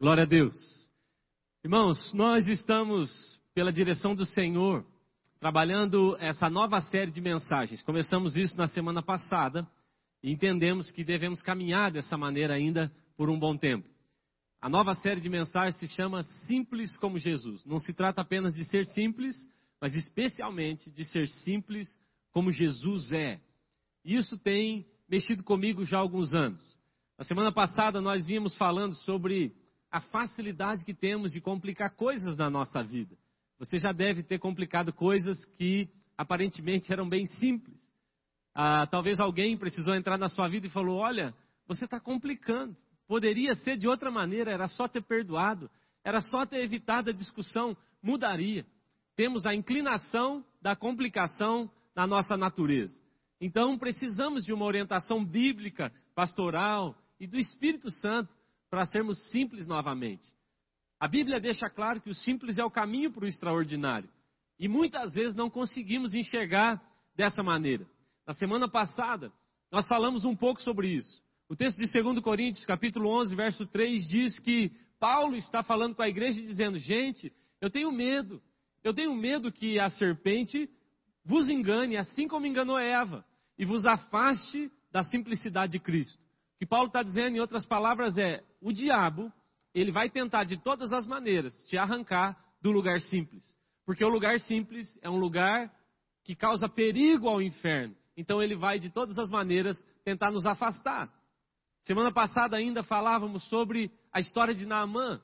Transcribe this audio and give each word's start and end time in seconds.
Glória 0.00 0.22
a 0.22 0.26
Deus. 0.26 0.54
Irmãos, 1.62 2.14
nós 2.14 2.46
estamos, 2.46 3.38
pela 3.52 3.70
direção 3.70 4.14
do 4.14 4.24
Senhor, 4.24 4.82
trabalhando 5.38 6.16
essa 6.18 6.48
nova 6.48 6.80
série 6.80 7.10
de 7.10 7.20
mensagens. 7.20 7.82
Começamos 7.82 8.34
isso 8.34 8.56
na 8.56 8.66
semana 8.66 9.02
passada 9.02 9.68
e 10.22 10.32
entendemos 10.32 10.90
que 10.90 11.04
devemos 11.04 11.42
caminhar 11.42 11.92
dessa 11.92 12.16
maneira 12.16 12.54
ainda 12.54 12.90
por 13.14 13.28
um 13.28 13.38
bom 13.38 13.54
tempo. 13.58 13.86
A 14.58 14.70
nova 14.70 14.94
série 14.94 15.20
de 15.20 15.28
mensagens 15.28 15.78
se 15.78 15.86
chama 15.88 16.22
Simples 16.46 16.96
como 16.96 17.18
Jesus. 17.18 17.66
Não 17.66 17.78
se 17.78 17.92
trata 17.92 18.22
apenas 18.22 18.54
de 18.54 18.64
ser 18.64 18.86
simples, 18.86 19.36
mas 19.78 19.94
especialmente 19.94 20.90
de 20.90 21.04
ser 21.04 21.28
simples 21.28 21.86
como 22.32 22.50
Jesus 22.50 23.12
é. 23.12 23.38
Isso 24.02 24.38
tem 24.38 24.86
mexido 25.06 25.44
comigo 25.44 25.84
já 25.84 25.98
há 25.98 26.00
alguns 26.00 26.32
anos. 26.32 26.80
Na 27.18 27.24
semana 27.26 27.52
passada 27.52 28.00
nós 28.00 28.26
vínhamos 28.26 28.56
falando 28.56 28.94
sobre 28.94 29.59
a 29.90 30.00
facilidade 30.00 30.84
que 30.84 30.94
temos 30.94 31.32
de 31.32 31.40
complicar 31.40 31.90
coisas 31.96 32.36
na 32.36 32.48
nossa 32.48 32.82
vida. 32.82 33.16
Você 33.58 33.76
já 33.78 33.92
deve 33.92 34.22
ter 34.22 34.38
complicado 34.38 34.92
coisas 34.92 35.44
que 35.56 35.88
aparentemente 36.16 36.92
eram 36.92 37.08
bem 37.08 37.26
simples. 37.26 37.78
Ah, 38.54 38.86
talvez 38.86 39.18
alguém 39.20 39.56
precisou 39.56 39.94
entrar 39.94 40.16
na 40.16 40.28
sua 40.28 40.48
vida 40.48 40.66
e 40.66 40.70
falou: 40.70 40.98
Olha, 40.98 41.34
você 41.66 41.84
está 41.84 42.00
complicando. 42.00 42.76
Poderia 43.06 43.54
ser 43.54 43.76
de 43.76 43.88
outra 43.88 44.10
maneira, 44.10 44.52
era 44.52 44.68
só 44.68 44.86
ter 44.86 45.02
perdoado, 45.02 45.68
era 46.04 46.20
só 46.20 46.46
ter 46.46 46.62
evitado 46.62 47.10
a 47.10 47.12
discussão, 47.12 47.76
mudaria. 48.02 48.64
Temos 49.16 49.44
a 49.44 49.54
inclinação 49.54 50.44
da 50.62 50.76
complicação 50.76 51.70
na 51.94 52.06
nossa 52.06 52.36
natureza. 52.36 52.94
Então 53.40 53.76
precisamos 53.76 54.44
de 54.44 54.52
uma 54.52 54.64
orientação 54.64 55.24
bíblica, 55.24 55.92
pastoral 56.14 56.96
e 57.18 57.26
do 57.26 57.36
Espírito 57.36 57.90
Santo 57.90 58.32
para 58.70 58.86
sermos 58.86 59.18
simples 59.30 59.66
novamente. 59.66 60.26
A 60.98 61.08
Bíblia 61.08 61.40
deixa 61.40 61.68
claro 61.68 62.00
que 62.00 62.10
o 62.10 62.14
simples 62.14 62.56
é 62.56 62.64
o 62.64 62.70
caminho 62.70 63.10
para 63.10 63.24
o 63.24 63.28
extraordinário. 63.28 64.08
E 64.58 64.68
muitas 64.68 65.12
vezes 65.12 65.34
não 65.34 65.50
conseguimos 65.50 66.14
enxergar 66.14 66.80
dessa 67.16 67.42
maneira. 67.42 67.86
Na 68.26 68.32
semana 68.32 68.68
passada, 68.68 69.32
nós 69.72 69.88
falamos 69.88 70.24
um 70.24 70.36
pouco 70.36 70.60
sobre 70.62 70.88
isso. 70.88 71.20
O 71.48 71.56
texto 71.56 71.78
de 71.78 71.90
2 71.90 72.20
Coríntios, 72.20 72.64
capítulo 72.64 73.08
11, 73.20 73.34
verso 73.34 73.66
3, 73.66 74.06
diz 74.06 74.38
que 74.38 74.70
Paulo 75.00 75.34
está 75.34 75.62
falando 75.62 75.96
com 75.96 76.02
a 76.02 76.08
igreja 76.08 76.40
dizendo: 76.40 76.78
Gente, 76.78 77.32
eu 77.60 77.70
tenho 77.70 77.90
medo. 77.90 78.40
Eu 78.84 78.94
tenho 78.94 79.14
medo 79.14 79.50
que 79.50 79.78
a 79.78 79.88
serpente 79.88 80.70
vos 81.24 81.48
engane, 81.48 81.96
assim 81.96 82.28
como 82.28 82.46
enganou 82.46 82.78
Eva, 82.78 83.24
e 83.58 83.64
vos 83.64 83.84
afaste 83.84 84.70
da 84.92 85.02
simplicidade 85.02 85.72
de 85.72 85.80
Cristo 85.80 86.24
que 86.60 86.66
Paulo 86.66 86.88
está 86.88 87.02
dizendo, 87.02 87.36
em 87.36 87.40
outras 87.40 87.64
palavras, 87.64 88.18
é: 88.18 88.44
o 88.60 88.72
diabo, 88.72 89.32
ele 89.74 89.92
vai 89.92 90.10
tentar 90.10 90.44
de 90.44 90.56
todas 90.56 90.92
as 90.92 91.06
maneiras 91.06 91.54
te 91.66 91.76
arrancar 91.76 92.36
do 92.60 92.70
lugar 92.70 93.00
simples. 93.00 93.44
Porque 93.86 94.04
o 94.04 94.08
lugar 94.08 94.38
simples 94.40 94.86
é 95.02 95.08
um 95.08 95.18
lugar 95.18 95.72
que 96.24 96.34
causa 96.34 96.68
perigo 96.68 97.28
ao 97.28 97.40
inferno. 97.40 97.96
Então 98.16 98.42
ele 98.42 98.54
vai 98.54 98.78
de 98.78 98.90
todas 98.90 99.18
as 99.18 99.30
maneiras 99.30 99.82
tentar 100.04 100.30
nos 100.30 100.44
afastar. 100.44 101.10
Semana 101.82 102.12
passada 102.12 102.56
ainda 102.56 102.82
falávamos 102.82 103.48
sobre 103.48 103.90
a 104.12 104.20
história 104.20 104.54
de 104.54 104.66
Naamã, 104.66 105.20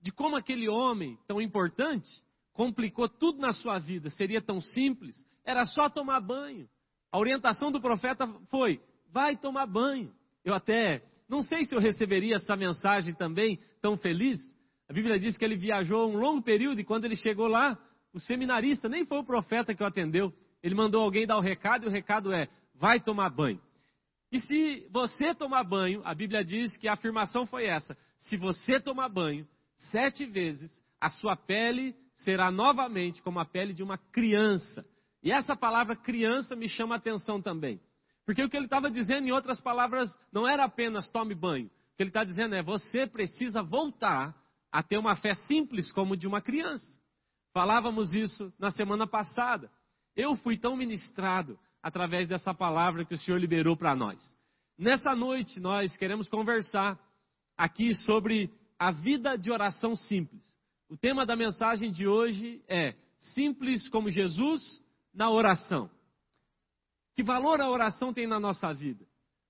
de 0.00 0.10
como 0.10 0.36
aquele 0.36 0.68
homem 0.68 1.18
tão 1.26 1.40
importante 1.40 2.08
complicou 2.54 3.08
tudo 3.08 3.38
na 3.38 3.52
sua 3.52 3.78
vida, 3.78 4.10
seria 4.10 4.42
tão 4.42 4.60
simples, 4.60 5.24
era 5.44 5.64
só 5.64 5.88
tomar 5.88 6.20
banho. 6.20 6.68
A 7.12 7.18
orientação 7.18 7.70
do 7.70 7.80
profeta 7.80 8.26
foi: 8.50 8.80
vai 9.12 9.36
tomar 9.36 9.66
banho. 9.66 10.12
Eu 10.44 10.54
até 10.54 11.02
não 11.28 11.42
sei 11.42 11.64
se 11.64 11.74
eu 11.74 11.80
receberia 11.80 12.36
essa 12.36 12.56
mensagem 12.56 13.14
também 13.14 13.58
tão 13.82 13.96
feliz. 13.96 14.40
A 14.88 14.92
Bíblia 14.92 15.18
diz 15.18 15.36
que 15.36 15.44
ele 15.44 15.56
viajou 15.56 16.10
um 16.10 16.16
longo 16.16 16.42
período 16.42 16.80
e 16.80 16.84
quando 16.84 17.04
ele 17.04 17.16
chegou 17.16 17.46
lá, 17.46 17.78
o 18.14 18.18
seminarista 18.18 18.88
nem 18.88 19.04
foi 19.04 19.18
o 19.18 19.24
profeta 19.24 19.74
que 19.74 19.82
o 19.82 19.86
atendeu. 19.86 20.32
Ele 20.62 20.74
mandou 20.74 21.02
alguém 21.02 21.26
dar 21.26 21.36
o 21.36 21.42
recado 21.42 21.84
e 21.84 21.88
o 21.88 21.90
recado 21.90 22.32
é: 22.32 22.48
vai 22.74 22.98
tomar 22.98 23.28
banho. 23.28 23.60
E 24.32 24.40
se 24.40 24.86
você 24.90 25.34
tomar 25.34 25.64
banho, 25.64 26.02
a 26.04 26.14
Bíblia 26.14 26.44
diz 26.44 26.76
que 26.76 26.88
a 26.88 26.94
afirmação 26.94 27.44
foi 27.44 27.66
essa: 27.66 27.96
se 28.18 28.36
você 28.36 28.80
tomar 28.80 29.08
banho 29.08 29.46
sete 29.76 30.24
vezes, 30.24 30.82
a 31.00 31.08
sua 31.08 31.36
pele 31.36 31.94
será 32.14 32.50
novamente 32.50 33.22
como 33.22 33.38
a 33.38 33.44
pele 33.44 33.72
de 33.72 33.82
uma 33.82 33.98
criança. 33.98 34.84
E 35.22 35.30
essa 35.30 35.54
palavra 35.54 35.94
criança 35.94 36.56
me 36.56 36.68
chama 36.68 36.94
a 36.94 36.98
atenção 36.98 37.40
também. 37.40 37.80
Porque 38.28 38.44
o 38.44 38.50
que 38.50 38.58
ele 38.58 38.66
estava 38.66 38.90
dizendo, 38.90 39.26
em 39.26 39.32
outras 39.32 39.58
palavras, 39.58 40.14
não 40.30 40.46
era 40.46 40.62
apenas 40.62 41.08
tome 41.08 41.34
banho. 41.34 41.64
O 41.64 41.96
que 41.96 42.02
ele 42.02 42.10
está 42.10 42.22
dizendo 42.24 42.54
é: 42.54 42.62
você 42.62 43.06
precisa 43.06 43.62
voltar 43.62 44.36
a 44.70 44.82
ter 44.82 44.98
uma 44.98 45.16
fé 45.16 45.34
simples 45.34 45.90
como 45.90 46.14
de 46.14 46.26
uma 46.26 46.42
criança. 46.42 47.00
Falávamos 47.54 48.12
isso 48.12 48.52
na 48.58 48.70
semana 48.70 49.06
passada. 49.06 49.70
Eu 50.14 50.34
fui 50.34 50.58
tão 50.58 50.76
ministrado 50.76 51.58
através 51.82 52.28
dessa 52.28 52.52
palavra 52.52 53.02
que 53.02 53.14
o 53.14 53.18
Senhor 53.18 53.38
liberou 53.38 53.74
para 53.78 53.96
nós. 53.96 54.20
Nessa 54.76 55.16
noite, 55.16 55.58
nós 55.58 55.96
queremos 55.96 56.28
conversar 56.28 57.00
aqui 57.56 57.94
sobre 57.94 58.52
a 58.78 58.90
vida 58.90 59.38
de 59.38 59.50
oração 59.50 59.96
simples. 59.96 60.44
O 60.90 60.98
tema 60.98 61.24
da 61.24 61.34
mensagem 61.34 61.90
de 61.90 62.06
hoje 62.06 62.62
é 62.68 62.94
Simples 63.16 63.88
como 63.88 64.10
Jesus 64.10 64.60
na 65.14 65.30
oração. 65.30 65.90
Que 67.18 67.22
valor 67.24 67.60
a 67.60 67.68
oração 67.68 68.12
tem 68.12 68.28
na 68.28 68.38
nossa 68.38 68.72
vida? 68.72 69.04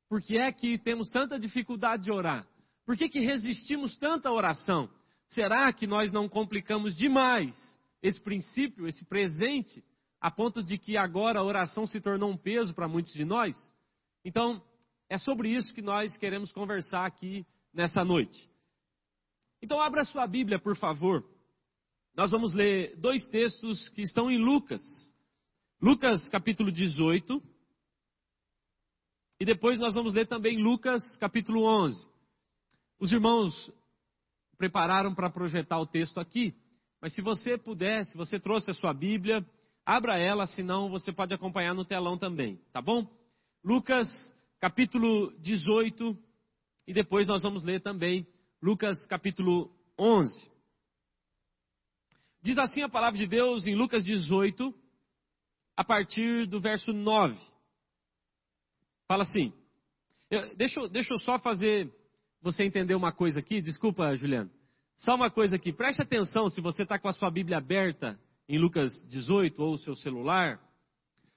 Por 0.08 0.22
que 0.22 0.38
é 0.38 0.50
que 0.50 0.78
temos 0.78 1.10
tanta 1.10 1.38
dificuldade 1.38 2.04
de 2.04 2.10
orar? 2.10 2.48
Por 2.86 2.96
que, 2.96 3.10
que 3.10 3.20
resistimos 3.20 3.94
tanto 3.98 4.26
à 4.26 4.32
oração? 4.32 4.88
Será 5.28 5.70
que 5.70 5.86
nós 5.86 6.10
não 6.10 6.30
complicamos 6.30 6.96
demais 6.96 7.54
esse 8.02 8.18
princípio, 8.22 8.88
esse 8.88 9.04
presente, 9.04 9.84
a 10.18 10.30
ponto 10.30 10.62
de 10.62 10.78
que 10.78 10.96
agora 10.96 11.40
a 11.40 11.44
oração 11.44 11.86
se 11.86 12.00
tornou 12.00 12.30
um 12.30 12.38
peso 12.38 12.72
para 12.72 12.88
muitos 12.88 13.12
de 13.12 13.26
nós? 13.26 13.54
Então, 14.24 14.64
é 15.06 15.18
sobre 15.18 15.50
isso 15.54 15.74
que 15.74 15.82
nós 15.82 16.16
queremos 16.16 16.50
conversar 16.50 17.04
aqui 17.04 17.46
nessa 17.74 18.02
noite. 18.02 18.50
Então, 19.60 19.78
abra 19.78 20.06
sua 20.06 20.26
Bíblia, 20.26 20.58
por 20.58 20.74
favor. 20.74 21.22
Nós 22.16 22.30
vamos 22.30 22.54
ler 22.54 22.96
dois 22.96 23.28
textos 23.28 23.90
que 23.90 24.00
estão 24.00 24.30
em 24.30 24.38
Lucas. 24.38 24.80
Lucas 25.82 26.26
capítulo 26.30 26.72
18, 26.72 27.57
e 29.40 29.44
depois 29.44 29.78
nós 29.78 29.94
vamos 29.94 30.14
ler 30.14 30.26
também 30.26 30.60
Lucas 30.60 31.02
capítulo 31.16 31.62
11. 31.64 32.08
Os 32.98 33.12
irmãos 33.12 33.72
prepararam 34.56 35.14
para 35.14 35.30
projetar 35.30 35.78
o 35.78 35.86
texto 35.86 36.18
aqui, 36.18 36.54
mas 37.00 37.14
se 37.14 37.22
você 37.22 37.56
puder, 37.56 38.04
se 38.04 38.16
você 38.16 38.40
trouxe 38.40 38.70
a 38.70 38.74
sua 38.74 38.92
Bíblia, 38.92 39.46
abra 39.86 40.18
ela, 40.18 40.46
senão 40.46 40.90
você 40.90 41.12
pode 41.12 41.32
acompanhar 41.32 41.74
no 41.74 41.84
telão 41.84 42.18
também, 42.18 42.56
tá 42.72 42.82
bom? 42.82 43.06
Lucas 43.64 44.08
capítulo 44.58 45.30
18 45.40 46.18
e 46.86 46.92
depois 46.92 47.28
nós 47.28 47.42
vamos 47.42 47.62
ler 47.62 47.80
também 47.80 48.26
Lucas 48.60 49.06
capítulo 49.06 49.70
11. 49.96 50.50
Diz 52.42 52.58
assim 52.58 52.82
a 52.82 52.88
palavra 52.88 53.18
de 53.18 53.26
Deus 53.26 53.66
em 53.66 53.76
Lucas 53.76 54.04
18, 54.04 54.74
a 55.76 55.84
partir 55.84 56.46
do 56.46 56.60
verso 56.60 56.92
9. 56.92 57.38
Fala 59.08 59.22
assim. 59.22 59.52
Eu, 60.30 60.54
deixa, 60.56 60.86
deixa 60.88 61.14
eu 61.14 61.18
só 61.18 61.38
fazer 61.38 61.90
você 62.42 62.62
entender 62.62 62.94
uma 62.94 63.10
coisa 63.10 63.40
aqui. 63.40 63.62
Desculpa, 63.62 64.14
Juliano. 64.14 64.50
Só 64.98 65.14
uma 65.14 65.30
coisa 65.30 65.56
aqui. 65.56 65.72
Preste 65.72 66.02
atenção 66.02 66.50
se 66.50 66.60
você 66.60 66.82
está 66.82 66.98
com 66.98 67.08
a 67.08 67.12
sua 67.12 67.30
Bíblia 67.30 67.56
aberta 67.56 68.20
em 68.46 68.58
Lucas 68.58 68.92
18 69.08 69.60
ou 69.62 69.74
o 69.74 69.78
seu 69.78 69.96
celular. 69.96 70.60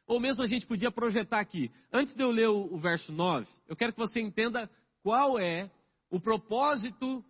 Ou 0.05 0.19
mesmo 0.19 0.43
a 0.43 0.47
gente 0.47 0.67
podia 0.67 0.91
projetar 0.91 1.39
aqui. 1.39 1.71
Antes 1.93 2.13
de 2.13 2.21
eu 2.21 2.29
ler 2.29 2.49
o, 2.49 2.73
o 2.73 2.77
verso 2.77 3.13
9, 3.13 3.47
eu 3.69 3.75
quero 3.75 3.93
que 3.93 3.99
você 3.99 4.19
entenda 4.19 4.69
qual 5.01 5.39
é 5.39 5.71
o 6.09 6.19
propósito 6.19 7.23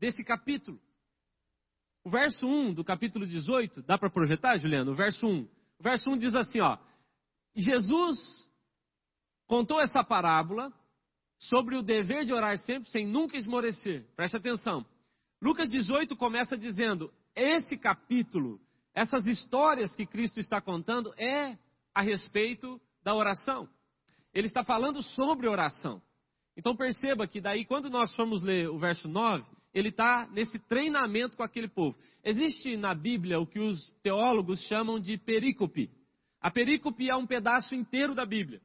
desse 0.00 0.24
capítulo. 0.24 0.80
O 2.02 2.10
verso 2.10 2.46
1 2.46 2.74
do 2.74 2.84
capítulo 2.84 3.26
18, 3.26 3.82
dá 3.82 3.96
para 3.96 4.10
projetar, 4.10 4.58
Juliano? 4.58 4.92
O 4.92 4.96
verso 4.96 5.26
1. 5.26 5.48
O 5.78 5.82
verso 5.82 6.10
1 6.10 6.18
diz 6.18 6.34
assim, 6.34 6.60
ó. 6.60 6.76
Jesus 7.54 8.18
contou 9.46 9.80
essa 9.80 10.02
parábola 10.02 10.72
sobre 11.38 11.76
o 11.76 11.82
dever 11.82 12.24
de 12.24 12.32
orar 12.32 12.56
sempre 12.58 12.88
sem 12.90 13.06
nunca 13.06 13.36
esmorecer. 13.36 14.06
Preste 14.16 14.36
atenção. 14.36 14.84
Lucas 15.40 15.68
18 15.68 16.16
começa 16.16 16.56
dizendo: 16.56 17.12
esse 17.34 17.76
capítulo, 17.76 18.60
essas 18.94 19.26
histórias 19.26 19.94
que 19.94 20.06
Cristo 20.06 20.40
está 20.40 20.60
contando 20.60 21.12
é 21.18 21.58
a 21.94 22.00
respeito 22.00 22.80
da 23.02 23.14
oração. 23.14 23.68
Ele 24.32 24.46
está 24.46 24.64
falando 24.64 25.02
sobre 25.02 25.48
oração. 25.48 26.02
Então 26.56 26.76
perceba 26.76 27.26
que 27.26 27.40
daí, 27.40 27.64
quando 27.64 27.90
nós 27.90 28.14
formos 28.14 28.42
ler 28.42 28.68
o 28.68 28.78
verso 28.78 29.08
9, 29.08 29.44
ele 29.72 29.88
está 29.88 30.28
nesse 30.32 30.58
treinamento 30.60 31.36
com 31.36 31.42
aquele 31.42 31.68
povo. 31.68 31.98
Existe 32.22 32.76
na 32.76 32.94
Bíblia 32.94 33.40
o 33.40 33.46
que 33.46 33.58
os 33.58 33.90
teólogos 34.02 34.60
chamam 34.68 35.00
de 35.00 35.18
perícope. 35.18 35.90
A 36.40 36.50
perícope 36.50 37.10
é 37.10 37.16
um 37.16 37.26
pedaço 37.26 37.74
inteiro 37.74 38.14
da 38.14 38.24
Bíblia. 38.24 38.60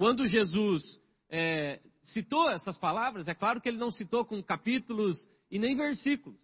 Quando 0.00 0.26
Jesus 0.26 0.98
é, 1.28 1.78
citou 2.02 2.50
essas 2.50 2.78
palavras, 2.78 3.28
é 3.28 3.34
claro 3.34 3.60
que 3.60 3.68
ele 3.68 3.76
não 3.76 3.90
citou 3.90 4.24
com 4.24 4.42
capítulos 4.42 5.28
e 5.50 5.58
nem 5.58 5.74
versículos. 5.74 6.40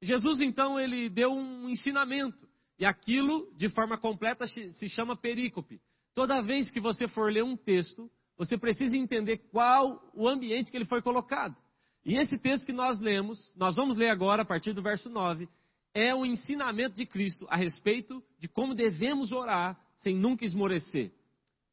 Jesus 0.00 0.40
então 0.40 0.78
ele 0.78 1.10
deu 1.10 1.32
um 1.32 1.68
ensinamento 1.68 2.48
e 2.78 2.84
aquilo 2.84 3.52
de 3.56 3.68
forma 3.68 3.98
completa 3.98 4.46
se 4.46 4.88
chama 4.90 5.16
perícope. 5.16 5.80
Toda 6.14 6.40
vez 6.40 6.70
que 6.70 6.78
você 6.78 7.08
for 7.08 7.32
ler 7.32 7.42
um 7.42 7.56
texto, 7.56 8.08
você 8.38 8.56
precisa 8.56 8.96
entender 8.96 9.38
qual 9.50 10.00
o 10.14 10.28
ambiente 10.28 10.70
que 10.70 10.76
ele 10.76 10.84
foi 10.84 11.02
colocado. 11.02 11.60
E 12.06 12.16
esse 12.16 12.38
texto 12.38 12.64
que 12.64 12.72
nós 12.72 13.00
lemos, 13.00 13.52
nós 13.56 13.74
vamos 13.74 13.96
ler 13.96 14.10
agora 14.10 14.42
a 14.42 14.46
partir 14.46 14.72
do 14.72 14.82
verso 14.82 15.10
9, 15.10 15.48
é 15.92 16.14
o 16.14 16.24
ensinamento 16.24 16.94
de 16.94 17.06
Cristo 17.06 17.44
a 17.50 17.56
respeito 17.56 18.22
de 18.38 18.46
como 18.46 18.72
devemos 18.72 19.32
orar 19.32 19.76
sem 19.96 20.14
nunca 20.14 20.44
esmorecer. 20.44 21.10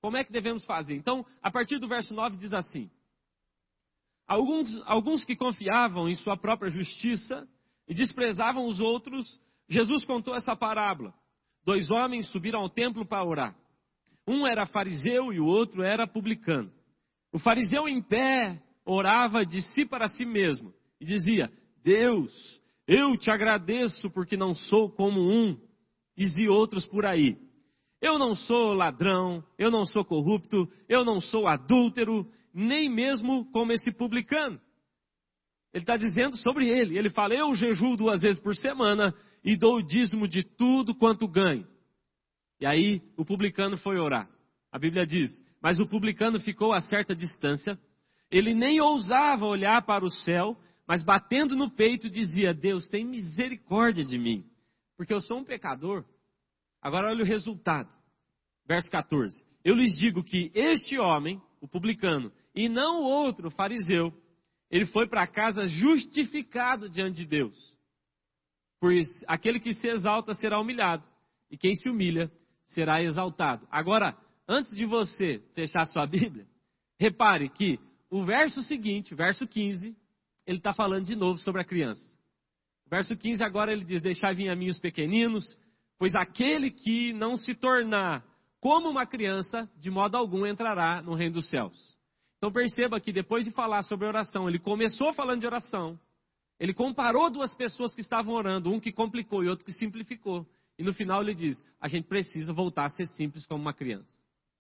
Como 0.07 0.15
é 0.15 0.23
que 0.23 0.31
devemos 0.31 0.63
fazer? 0.63 0.95
Então, 0.95 1.25
a 1.43 1.51
partir 1.51 1.79
do 1.79 1.87
verso 1.89 2.13
9 2.13 2.37
diz 2.37 2.53
assim: 2.53 2.89
Alguns, 4.25 4.81
alguns 4.85 5.25
que 5.25 5.35
confiavam 5.35 6.07
em 6.07 6.15
sua 6.15 6.37
própria 6.37 6.69
justiça 6.69 7.45
e 7.85 7.93
desprezavam 7.93 8.67
os 8.67 8.79
outros, 8.79 9.27
Jesus 9.67 10.05
contou 10.05 10.33
essa 10.33 10.55
parábola. 10.55 11.13
Dois 11.65 11.91
homens 11.91 12.29
subiram 12.29 12.61
ao 12.61 12.69
templo 12.69 13.05
para 13.05 13.21
orar. 13.21 13.53
Um 14.25 14.47
era 14.47 14.65
fariseu 14.65 15.33
e 15.33 15.41
o 15.41 15.45
outro 15.45 15.83
era 15.83 16.07
publicano. 16.07 16.71
O 17.33 17.37
fariseu 17.37 17.85
em 17.85 18.01
pé 18.01 18.63
orava 18.85 19.45
de 19.45 19.61
si 19.61 19.85
para 19.85 20.07
si 20.07 20.23
mesmo 20.25 20.73
e 21.01 21.05
dizia: 21.05 21.51
Deus, 21.83 22.31
eu 22.87 23.17
te 23.17 23.29
agradeço 23.29 24.09
porque 24.11 24.37
não 24.37 24.55
sou 24.55 24.89
como 24.89 25.19
um, 25.19 25.59
e 26.15 26.47
outros 26.47 26.85
por 26.85 27.05
aí. 27.05 27.45
Eu 28.07 28.17
não 28.17 28.33
sou 28.33 28.71
ladrão, 28.71 29.43
eu 29.59 29.69
não 29.69 29.83
sou 29.83 30.05
corrupto, 30.05 30.65
eu 30.87 31.03
não 31.03 31.19
sou 31.19 31.45
adúltero, 31.45 32.25
nem 32.53 32.89
mesmo 32.89 33.51
como 33.51 33.73
esse 33.73 33.91
publicano. 33.91 34.57
Ele 35.73 35.83
está 35.83 35.97
dizendo 35.97 36.37
sobre 36.37 36.69
ele. 36.69 36.97
Ele 36.97 37.09
fala: 37.09 37.33
Eu 37.33 37.53
jejuo 37.53 37.97
duas 37.97 38.21
vezes 38.21 38.39
por 38.39 38.55
semana 38.55 39.13
e 39.43 39.57
dou 39.57 39.79
o 39.79 39.81
dízimo 39.85 40.25
de 40.25 40.41
tudo 40.41 40.95
quanto 40.95 41.27
ganho. 41.27 41.67
E 42.61 42.65
aí 42.65 43.01
o 43.17 43.25
publicano 43.25 43.77
foi 43.77 43.99
orar. 43.99 44.29
A 44.71 44.79
Bíblia 44.79 45.05
diz: 45.05 45.29
Mas 45.61 45.77
o 45.81 45.85
publicano 45.85 46.39
ficou 46.39 46.71
a 46.71 46.79
certa 46.79 47.13
distância. 47.13 47.77
Ele 48.31 48.53
nem 48.53 48.79
ousava 48.79 49.45
olhar 49.45 49.81
para 49.81 50.05
o 50.05 50.09
céu, 50.09 50.57
mas 50.87 51.03
batendo 51.03 51.57
no 51.57 51.69
peito 51.69 52.09
dizia: 52.09 52.53
Deus, 52.53 52.87
tem 52.87 53.03
misericórdia 53.03 54.05
de 54.05 54.17
mim, 54.17 54.45
porque 54.95 55.13
eu 55.13 55.19
sou 55.19 55.39
um 55.39 55.43
pecador. 55.43 56.05
Agora 56.81 57.07
olha 57.07 57.23
o 57.23 57.27
resultado. 57.27 57.93
Verso 58.65 58.89
14: 58.91 59.43
Eu 59.63 59.75
lhes 59.75 59.97
digo 59.97 60.23
que 60.23 60.51
este 60.53 60.97
homem, 60.97 61.41
o 61.61 61.67
publicano, 61.67 62.31
e 62.53 62.67
não 62.67 63.01
o 63.01 63.05
outro, 63.05 63.47
o 63.47 63.51
fariseu, 63.51 64.13
ele 64.69 64.85
foi 64.85 65.07
para 65.07 65.25
casa 65.27 65.65
justificado 65.65 66.89
diante 66.89 67.17
de 67.17 67.27
Deus. 67.27 67.77
Pois 68.79 69.07
aquele 69.27 69.59
que 69.59 69.73
se 69.73 69.87
exalta 69.87 70.33
será 70.33 70.59
humilhado, 70.59 71.07
e 71.49 71.57
quem 71.57 71.73
se 71.75 71.89
humilha 71.89 72.31
será 72.65 73.01
exaltado. 73.01 73.67
Agora, 73.71 74.15
antes 74.47 74.75
de 74.75 74.85
você 74.85 75.41
fechar 75.55 75.85
sua 75.85 76.05
Bíblia, 76.05 76.45
repare 76.99 77.49
que 77.49 77.79
o 78.09 78.23
verso 78.23 78.61
seguinte, 78.61 79.15
verso 79.15 79.47
15, 79.47 79.95
ele 80.45 80.57
está 80.57 80.73
falando 80.73 81.05
de 81.05 81.15
novo 81.15 81.39
sobre 81.39 81.61
a 81.61 81.65
criança. 81.65 82.17
Verso 82.89 83.15
15 83.17 83.43
agora 83.43 83.71
ele 83.71 83.83
diz: 83.83 84.01
Deixai 84.01 84.33
vir 84.33 84.49
a 84.49 84.55
mim 84.55 84.69
os 84.69 84.79
pequeninos, 84.79 85.57
pois 85.97 86.15
aquele 86.15 86.71
que 86.71 87.13
não 87.13 87.37
se 87.37 87.55
tornar 87.55 88.23
como 88.59 88.89
uma 88.89 89.05
criança, 89.05 89.69
de 89.77 89.89
modo 89.89 90.17
algum 90.17 90.45
entrará 90.45 91.01
no 91.01 91.13
reino 91.13 91.35
dos 91.35 91.49
céus. 91.49 91.97
Então 92.37 92.51
perceba 92.51 92.99
que 92.99 93.11
depois 93.11 93.45
de 93.45 93.51
falar 93.51 93.81
sobre 93.83 94.07
oração, 94.07 94.47
ele 94.47 94.59
começou 94.59 95.13
falando 95.13 95.41
de 95.41 95.47
oração, 95.47 95.99
ele 96.59 96.73
comparou 96.73 97.29
duas 97.29 97.53
pessoas 97.53 97.93
que 97.93 98.01
estavam 98.01 98.33
orando, 98.33 98.71
um 98.71 98.79
que 98.79 98.91
complicou 98.91 99.43
e 99.43 99.47
outro 99.47 99.65
que 99.65 99.71
simplificou. 99.71 100.45
E 100.77 100.83
no 100.83 100.93
final 100.93 101.21
ele 101.21 101.33
diz: 101.33 101.63
a 101.79 101.87
gente 101.87 102.07
precisa 102.07 102.53
voltar 102.53 102.85
a 102.85 102.89
ser 102.89 103.05
simples 103.07 103.45
como 103.45 103.61
uma 103.61 103.73
criança. 103.73 104.11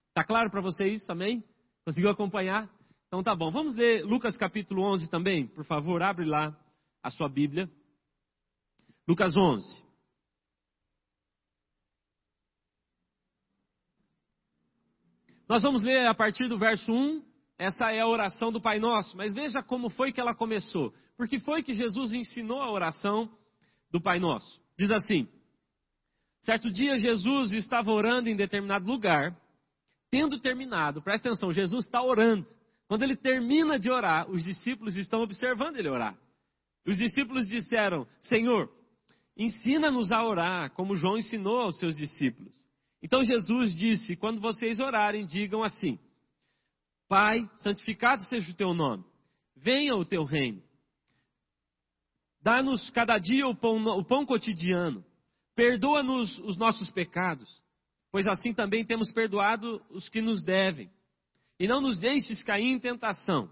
Está 0.09 0.23
claro 0.23 0.49
para 0.49 0.61
você 0.61 0.87
isso 0.87 1.05
também? 1.05 1.43
Conseguiu 1.85 2.09
acompanhar? 2.09 2.69
Então 3.07 3.23
tá 3.23 3.35
bom. 3.35 3.49
Vamos 3.51 3.75
ler 3.75 4.03
Lucas 4.03 4.37
capítulo 4.37 4.83
11 4.83 5.09
também? 5.09 5.47
Por 5.47 5.63
favor, 5.63 6.01
abre 6.01 6.25
lá 6.25 6.57
a 7.01 7.09
sua 7.09 7.29
Bíblia. 7.29 7.69
Lucas 9.07 9.35
11. 9.37 9.86
Nós 15.47 15.63
vamos 15.63 15.81
ler 15.81 16.07
a 16.07 16.13
partir 16.13 16.47
do 16.47 16.57
verso 16.57 16.91
1. 16.91 17.23
Essa 17.57 17.91
é 17.91 18.01
a 18.01 18.07
oração 18.07 18.51
do 18.51 18.61
Pai 18.61 18.79
Nosso, 18.79 19.17
mas 19.17 19.33
veja 19.33 19.63
como 19.63 19.89
foi 19.89 20.11
que 20.11 20.19
ela 20.19 20.35
começou. 20.35 20.93
Porque 21.15 21.39
foi 21.39 21.63
que 21.63 21.73
Jesus 21.73 22.13
ensinou 22.13 22.61
a 22.61 22.69
oração 22.69 23.29
do 23.89 23.99
Pai 23.99 24.19
Nosso. 24.19 24.61
Diz 24.77 24.91
assim: 24.91 25.27
Certo 26.41 26.69
dia 26.69 26.97
Jesus 26.97 27.51
estava 27.53 27.91
orando 27.91 28.29
em 28.29 28.35
determinado 28.35 28.85
lugar, 28.85 29.35
tendo 30.11 30.39
terminado, 30.39 31.01
presta 31.01 31.29
atenção, 31.29 31.51
Jesus 31.51 31.85
está 31.85 32.03
orando. 32.03 32.45
Quando 32.87 33.03
ele 33.03 33.15
termina 33.15 33.79
de 33.79 33.89
orar, 33.89 34.29
os 34.29 34.43
discípulos 34.43 34.95
estão 34.95 35.21
observando 35.21 35.77
ele 35.77 35.89
orar. 35.89 36.15
Os 36.85 36.97
discípulos 36.97 37.47
disseram: 37.47 38.05
Senhor, 38.21 38.69
ensina-nos 39.35 40.11
a 40.11 40.23
orar, 40.23 40.71
como 40.71 40.95
João 40.95 41.17
ensinou 41.17 41.59
aos 41.59 41.79
seus 41.79 41.95
discípulos. 41.95 42.66
Então 43.01 43.23
Jesus 43.23 43.75
disse: 43.75 44.15
Quando 44.15 44.41
vocês 44.41 44.79
orarem, 44.79 45.25
digam 45.25 45.63
assim: 45.63 45.99
Pai, 47.07 47.49
santificado 47.55 48.23
seja 48.23 48.51
o 48.51 48.55
teu 48.55 48.73
nome, 48.73 49.03
venha 49.55 49.95
o 49.95 50.05
teu 50.05 50.23
reino. 50.23 50.61
Dá-nos 52.41 52.89
cada 52.91 53.17
dia 53.17 53.47
o 53.47 53.55
pão, 53.55 53.81
o 53.83 54.05
pão 54.05 54.25
cotidiano. 54.25 55.03
Perdoa-nos 55.55 56.37
os 56.39 56.55
nossos 56.57 56.89
pecados, 56.91 57.49
pois 58.11 58.27
assim 58.27 58.53
também 58.53 58.85
temos 58.85 59.11
perdoado 59.11 59.83
os 59.89 60.07
que 60.07 60.21
nos 60.21 60.43
devem. 60.43 60.89
E 61.59 61.67
não 61.67 61.81
nos 61.81 61.97
deixes 61.97 62.43
cair 62.43 62.65
em 62.65 62.79
tentação. 62.79 63.49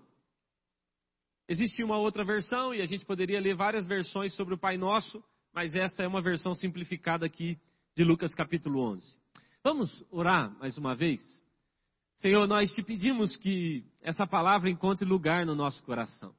Existe 1.48 1.84
uma 1.84 1.98
outra 1.98 2.24
versão, 2.24 2.74
e 2.74 2.82
a 2.82 2.86
gente 2.86 3.06
poderia 3.06 3.40
ler 3.40 3.56
várias 3.56 3.88
versões 3.88 4.36
sobre 4.36 4.54
o 4.54 4.58
Pai 4.58 4.78
Nosso, 4.78 5.24
mas 5.54 5.76
essa 5.76 6.04
é 6.04 6.08
uma 6.08 6.22
versão 6.22 6.54
simplificada 6.54 7.26
aqui 7.26 7.60
de 7.96 8.04
Lucas 8.04 8.34
capítulo 8.36 8.82
11. 8.92 9.25
Vamos 9.66 10.06
orar 10.12 10.56
mais 10.60 10.78
uma 10.78 10.94
vez? 10.94 11.20
Senhor, 12.18 12.48
nós 12.48 12.72
te 12.72 12.84
pedimos 12.84 13.36
que 13.36 13.84
essa 14.00 14.28
palavra 14.28 14.70
encontre 14.70 15.10
lugar 15.10 15.44
no 15.44 15.56
nosso 15.56 15.84
coração. 15.84 16.36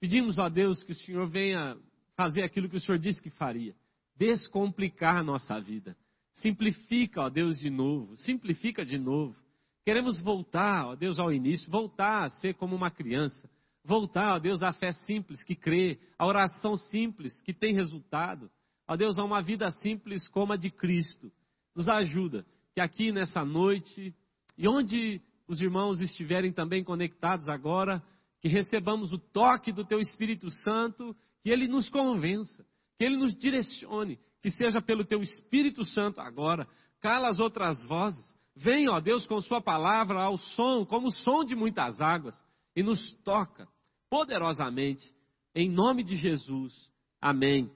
Pedimos, 0.00 0.38
ó 0.38 0.48
Deus, 0.48 0.82
que 0.82 0.92
o 0.92 0.94
Senhor 0.94 1.28
venha 1.28 1.76
fazer 2.16 2.42
aquilo 2.42 2.66
que 2.66 2.76
o 2.76 2.80
Senhor 2.80 2.98
disse 2.98 3.22
que 3.22 3.28
faria 3.28 3.76
descomplicar 4.16 5.18
a 5.18 5.22
nossa 5.22 5.60
vida. 5.60 5.94
Simplifica, 6.32 7.20
ó 7.20 7.28
Deus, 7.28 7.58
de 7.58 7.68
novo. 7.68 8.16
Simplifica 8.16 8.82
de 8.82 8.96
novo. 8.96 9.38
Queremos 9.84 10.18
voltar, 10.18 10.86
ó 10.86 10.96
Deus, 10.96 11.18
ao 11.18 11.30
início, 11.30 11.70
voltar 11.70 12.24
a 12.24 12.30
ser 12.30 12.54
como 12.54 12.74
uma 12.74 12.90
criança. 12.90 13.46
Voltar, 13.84 14.36
ó 14.36 14.38
Deus, 14.38 14.62
à 14.62 14.72
fé 14.72 14.92
simples 14.92 15.44
que 15.44 15.54
crê, 15.54 16.00
à 16.18 16.26
oração 16.26 16.76
simples 16.76 17.42
que 17.42 17.52
tem 17.52 17.74
resultado. 17.74 18.50
Ó 18.88 18.96
Deus, 18.96 19.18
a 19.18 19.22
uma 19.22 19.42
vida 19.42 19.70
simples 19.70 20.26
como 20.28 20.54
a 20.54 20.56
de 20.56 20.70
Cristo. 20.70 21.30
Nos 21.78 21.88
ajuda 21.88 22.44
que 22.74 22.80
aqui 22.80 23.12
nessa 23.12 23.44
noite 23.44 24.12
e 24.56 24.66
onde 24.66 25.22
os 25.46 25.60
irmãos 25.60 26.00
estiverem 26.00 26.52
também 26.52 26.82
conectados 26.82 27.48
agora, 27.48 28.02
que 28.40 28.48
recebamos 28.48 29.12
o 29.12 29.18
toque 29.18 29.70
do 29.70 29.84
Teu 29.84 30.00
Espírito 30.00 30.50
Santo, 30.50 31.14
que 31.40 31.50
Ele 31.50 31.68
nos 31.68 31.88
convença, 31.88 32.66
que 32.98 33.04
Ele 33.04 33.16
nos 33.16 33.32
direcione, 33.36 34.18
que 34.42 34.50
seja 34.50 34.82
pelo 34.82 35.04
Teu 35.04 35.22
Espírito 35.22 35.84
Santo 35.84 36.20
agora. 36.20 36.66
Cala 37.00 37.28
as 37.28 37.38
outras 37.38 37.80
vozes. 37.84 38.36
Vem, 38.56 38.88
ó 38.88 38.98
Deus, 38.98 39.24
com 39.24 39.40
Sua 39.40 39.60
palavra 39.60 40.20
ao 40.20 40.36
som, 40.36 40.84
como 40.84 41.06
o 41.06 41.12
som 41.12 41.44
de 41.44 41.54
muitas 41.54 42.00
águas, 42.00 42.44
e 42.74 42.82
nos 42.82 43.12
toca 43.22 43.68
poderosamente, 44.10 45.14
em 45.54 45.70
nome 45.70 46.02
de 46.02 46.16
Jesus. 46.16 46.74
Amém 47.20 47.70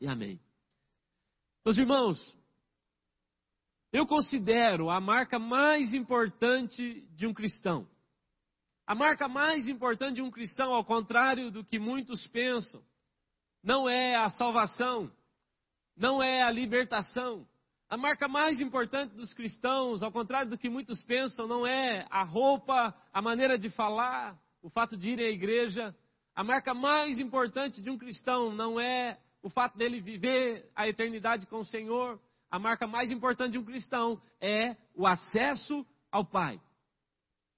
e 0.00 0.06
amém. 0.06 0.40
Meus 1.62 1.76
irmãos, 1.76 2.34
eu 3.96 4.06
considero 4.06 4.90
a 4.90 5.00
marca 5.00 5.38
mais 5.38 5.94
importante 5.94 7.08
de 7.16 7.26
um 7.26 7.32
cristão. 7.32 7.88
A 8.86 8.94
marca 8.94 9.26
mais 9.26 9.68
importante 9.68 10.16
de 10.16 10.22
um 10.22 10.30
cristão, 10.30 10.74
ao 10.74 10.84
contrário 10.84 11.50
do 11.50 11.64
que 11.64 11.78
muitos 11.78 12.26
pensam, 12.26 12.82
não 13.64 13.88
é 13.88 14.14
a 14.14 14.28
salvação, 14.28 15.10
não 15.96 16.22
é 16.22 16.42
a 16.42 16.50
libertação. 16.50 17.48
A 17.88 17.96
marca 17.96 18.28
mais 18.28 18.60
importante 18.60 19.14
dos 19.14 19.32
cristãos, 19.32 20.02
ao 20.02 20.12
contrário 20.12 20.50
do 20.50 20.58
que 20.58 20.68
muitos 20.68 21.02
pensam, 21.02 21.46
não 21.46 21.66
é 21.66 22.06
a 22.10 22.22
roupa, 22.22 22.94
a 23.14 23.22
maneira 23.22 23.58
de 23.58 23.70
falar, 23.70 24.38
o 24.60 24.68
fato 24.68 24.94
de 24.94 25.12
ir 25.12 25.20
à 25.20 25.30
igreja. 25.30 25.96
A 26.34 26.44
marca 26.44 26.74
mais 26.74 27.18
importante 27.18 27.80
de 27.80 27.88
um 27.88 27.96
cristão 27.96 28.52
não 28.52 28.78
é 28.78 29.18
o 29.42 29.48
fato 29.48 29.78
dele 29.78 30.02
viver 30.02 30.70
a 30.76 30.86
eternidade 30.86 31.46
com 31.46 31.60
o 31.60 31.64
Senhor, 31.64 32.20
a 32.50 32.58
marca 32.58 32.86
mais 32.86 33.10
importante 33.10 33.52
de 33.52 33.58
um 33.58 33.64
cristão 33.64 34.20
é 34.40 34.76
o 34.94 35.06
acesso 35.06 35.86
ao 36.10 36.24
Pai. 36.24 36.60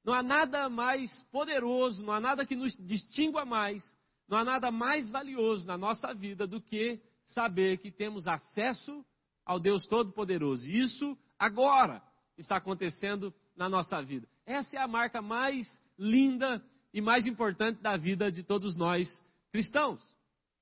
Não 0.05 0.15
há 0.15 0.23
nada 0.23 0.69
mais 0.69 1.23
poderoso, 1.31 2.05
não 2.05 2.13
há 2.13 2.21
nada 2.21 2.47
que 2.47 2.57
nos 2.57 2.75
distingua 2.77 3.45
mais 3.45 3.83
não 4.29 4.37
há 4.37 4.45
nada 4.45 4.71
mais 4.71 5.09
valioso 5.09 5.67
na 5.67 5.79
nossa 5.79 6.13
vida 6.13 6.47
do 6.47 6.61
que 6.61 7.01
saber 7.25 7.79
que 7.79 7.91
temos 7.91 8.27
acesso 8.27 9.05
ao 9.45 9.59
Deus 9.59 9.87
Todo-Poderoso. 9.87 10.71
Isso 10.71 11.17
agora 11.39 12.03
está 12.37 12.57
acontecendo 12.57 13.35
na 13.57 13.69
nossa 13.69 14.03
vida. 14.03 14.29
Essa 14.45 14.77
é 14.77 14.81
a 14.81 14.87
marca 14.87 15.23
mais 15.23 15.67
linda 15.99 16.63
e 16.93 17.01
mais 17.01 17.27
importante 17.27 17.81
da 17.81 17.97
vida 17.97 18.31
de 18.31 18.43
todos 18.43 18.77
nós 18.77 19.09
cristãos. 19.51 20.15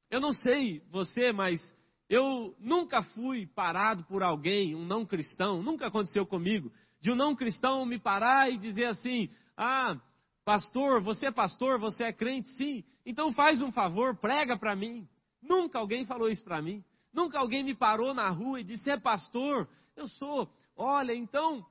Eu 0.08 0.20
não 0.20 0.32
sei 0.32 0.80
você, 0.90 1.32
mas 1.32 1.60
eu 2.08 2.54
nunca 2.60 3.02
fui 3.02 3.46
parado 3.46 4.04
por 4.04 4.22
alguém, 4.22 4.74
um 4.74 4.84
não 4.84 5.04
cristão, 5.04 5.62
nunca 5.62 5.86
aconteceu 5.88 6.24
comigo, 6.24 6.72
de 7.00 7.10
um 7.10 7.16
não 7.16 7.34
cristão 7.34 7.84
me 7.84 7.98
parar 7.98 8.50
e 8.50 8.58
dizer 8.58 8.84
assim: 8.84 9.28
ah, 9.56 10.00
pastor, 10.44 11.02
você 11.02 11.26
é 11.26 11.32
pastor, 11.32 11.78
você 11.78 12.04
é 12.04 12.12
crente, 12.12 12.48
sim, 12.50 12.84
então 13.04 13.32
faz 13.32 13.60
um 13.60 13.72
favor, 13.72 14.16
prega 14.16 14.56
para 14.56 14.76
mim. 14.76 15.08
Nunca 15.42 15.78
alguém 15.78 16.04
falou 16.04 16.28
isso 16.28 16.42
para 16.44 16.62
mim. 16.62 16.84
Nunca 17.12 17.38
alguém 17.38 17.64
me 17.64 17.74
parou 17.74 18.12
na 18.12 18.28
rua 18.28 18.60
e 18.60 18.64
disse: 18.64 18.90
é 18.90 18.98
pastor, 18.98 19.68
eu 19.96 20.06
sou. 20.08 20.48
Olha, 20.76 21.14
então 21.14 21.64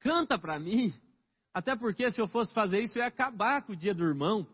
canta 0.00 0.38
para 0.38 0.58
mim. 0.58 0.92
Até 1.52 1.74
porque 1.74 2.10
se 2.10 2.20
eu 2.20 2.28
fosse 2.28 2.52
fazer 2.52 2.80
isso, 2.80 2.98
eu 2.98 3.02
ia 3.02 3.08
acabar 3.08 3.62
com 3.62 3.72
o 3.72 3.76
dia 3.76 3.94
do 3.94 4.04
irmão. 4.04 4.46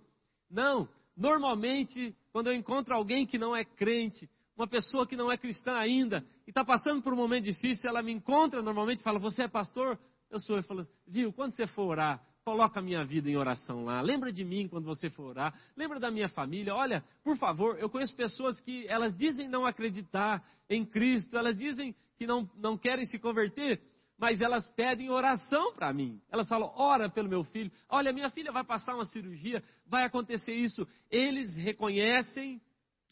Não, 0.48 0.88
normalmente, 1.16 2.16
quando 2.32 2.46
eu 2.46 2.54
encontro 2.54 2.94
alguém 2.94 3.26
que 3.26 3.36
não 3.36 3.54
é 3.54 3.64
crente, 3.64 4.30
uma 4.56 4.66
pessoa 4.66 5.06
que 5.06 5.16
não 5.16 5.30
é 5.30 5.36
cristã 5.36 5.74
ainda, 5.76 6.24
e 6.46 6.50
está 6.50 6.64
passando 6.64 7.02
por 7.02 7.12
um 7.12 7.16
momento 7.16 7.44
difícil, 7.44 7.88
ela 7.88 8.02
me 8.02 8.12
encontra 8.12 8.62
normalmente 8.62 9.00
e 9.00 9.02
fala: 9.02 9.18
Você 9.18 9.42
é 9.42 9.48
pastor? 9.48 9.98
Eu 10.30 10.38
sou. 10.40 10.56
Eu 10.56 10.62
falo: 10.62 10.82
Viu, 11.06 11.32
quando 11.32 11.52
você 11.52 11.66
for 11.66 11.84
orar, 11.84 12.22
coloca 12.44 12.78
a 12.78 12.82
minha 12.82 13.04
vida 13.04 13.30
em 13.30 13.36
oração 13.36 13.84
lá. 13.84 14.00
Lembra 14.00 14.30
de 14.30 14.44
mim 14.44 14.68
quando 14.68 14.84
você 14.84 15.08
for 15.10 15.30
orar. 15.30 15.54
Lembra 15.76 15.98
da 15.98 16.10
minha 16.10 16.28
família. 16.28 16.74
Olha, 16.74 17.02
por 17.22 17.36
favor, 17.36 17.78
eu 17.78 17.88
conheço 17.88 18.14
pessoas 18.14 18.60
que 18.60 18.86
elas 18.86 19.16
dizem 19.16 19.48
não 19.48 19.64
acreditar 19.64 20.44
em 20.68 20.84
Cristo, 20.84 21.36
elas 21.36 21.56
dizem 21.56 21.94
que 22.16 22.26
não, 22.26 22.48
não 22.56 22.76
querem 22.76 23.04
se 23.06 23.18
converter, 23.18 23.80
mas 24.18 24.40
elas 24.40 24.68
pedem 24.72 25.10
oração 25.10 25.72
para 25.72 25.92
mim. 25.92 26.20
Elas 26.30 26.48
falam, 26.48 26.70
ora 26.76 27.08
pelo 27.08 27.28
meu 27.28 27.44
filho. 27.44 27.72
Olha, 27.88 28.12
minha 28.12 28.30
filha 28.30 28.52
vai 28.52 28.62
passar 28.62 28.94
uma 28.94 29.04
cirurgia, 29.04 29.62
vai 29.86 30.04
acontecer 30.04 30.52
isso. 30.52 30.86
Eles 31.10 31.56
reconhecem 31.56 32.60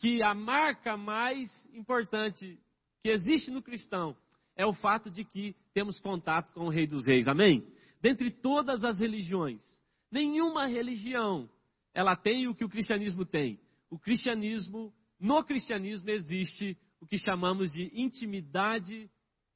que 0.02 0.21
a 0.21 0.35
marca 0.35 0.97
mais 0.97 1.49
importante 1.73 2.59
que 3.04 3.09
existe 3.09 3.52
no 3.52 3.62
cristão 3.62 4.16
é 4.56 4.66
o 4.66 4.75
fato 4.75 5.09
de 5.09 5.25
que 5.25 5.54
temos 5.73 6.00
contato 6.00 6.52
com 6.54 6.62
o 6.62 6.68
Rei 6.68 6.88
dos 6.88 7.06
Reis. 7.06 7.28
Amém? 7.28 7.64
Dentre 8.00 8.28
todas 8.28 8.82
as 8.82 8.99
religiões, 8.99 9.62
nenhuma 10.11 10.66
religião 10.66 11.49
ela 11.94 12.16
tem 12.16 12.49
o 12.49 12.54
que 12.54 12.64
o 12.64 12.68
cristianismo 12.68 13.25
tem. 13.25 13.61
O 13.88 13.97
cristianismo, 13.97 14.92
no 15.21 15.44
cristianismo 15.44 16.11
existe 16.11 16.76
o 17.00 17.06
que 17.06 17.16
chamamos 17.16 17.71
de 17.71 17.88
intimidade 17.94 19.09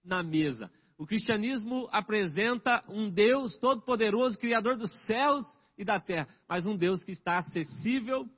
na 0.04 0.22
mesa. 0.22 0.70
O 0.96 1.08
cristianismo 1.08 1.88
apresenta 1.90 2.84
um 2.88 3.10
Deus 3.10 3.58
todo-poderoso, 3.58 4.38
criador 4.38 4.76
dos 4.76 4.92
céus 5.06 5.44
e 5.76 5.84
da 5.84 5.98
terra, 5.98 6.28
mas 6.48 6.66
um 6.66 6.76
Deus 6.76 7.02
que 7.02 7.10
está 7.10 7.38
acessível 7.38 8.28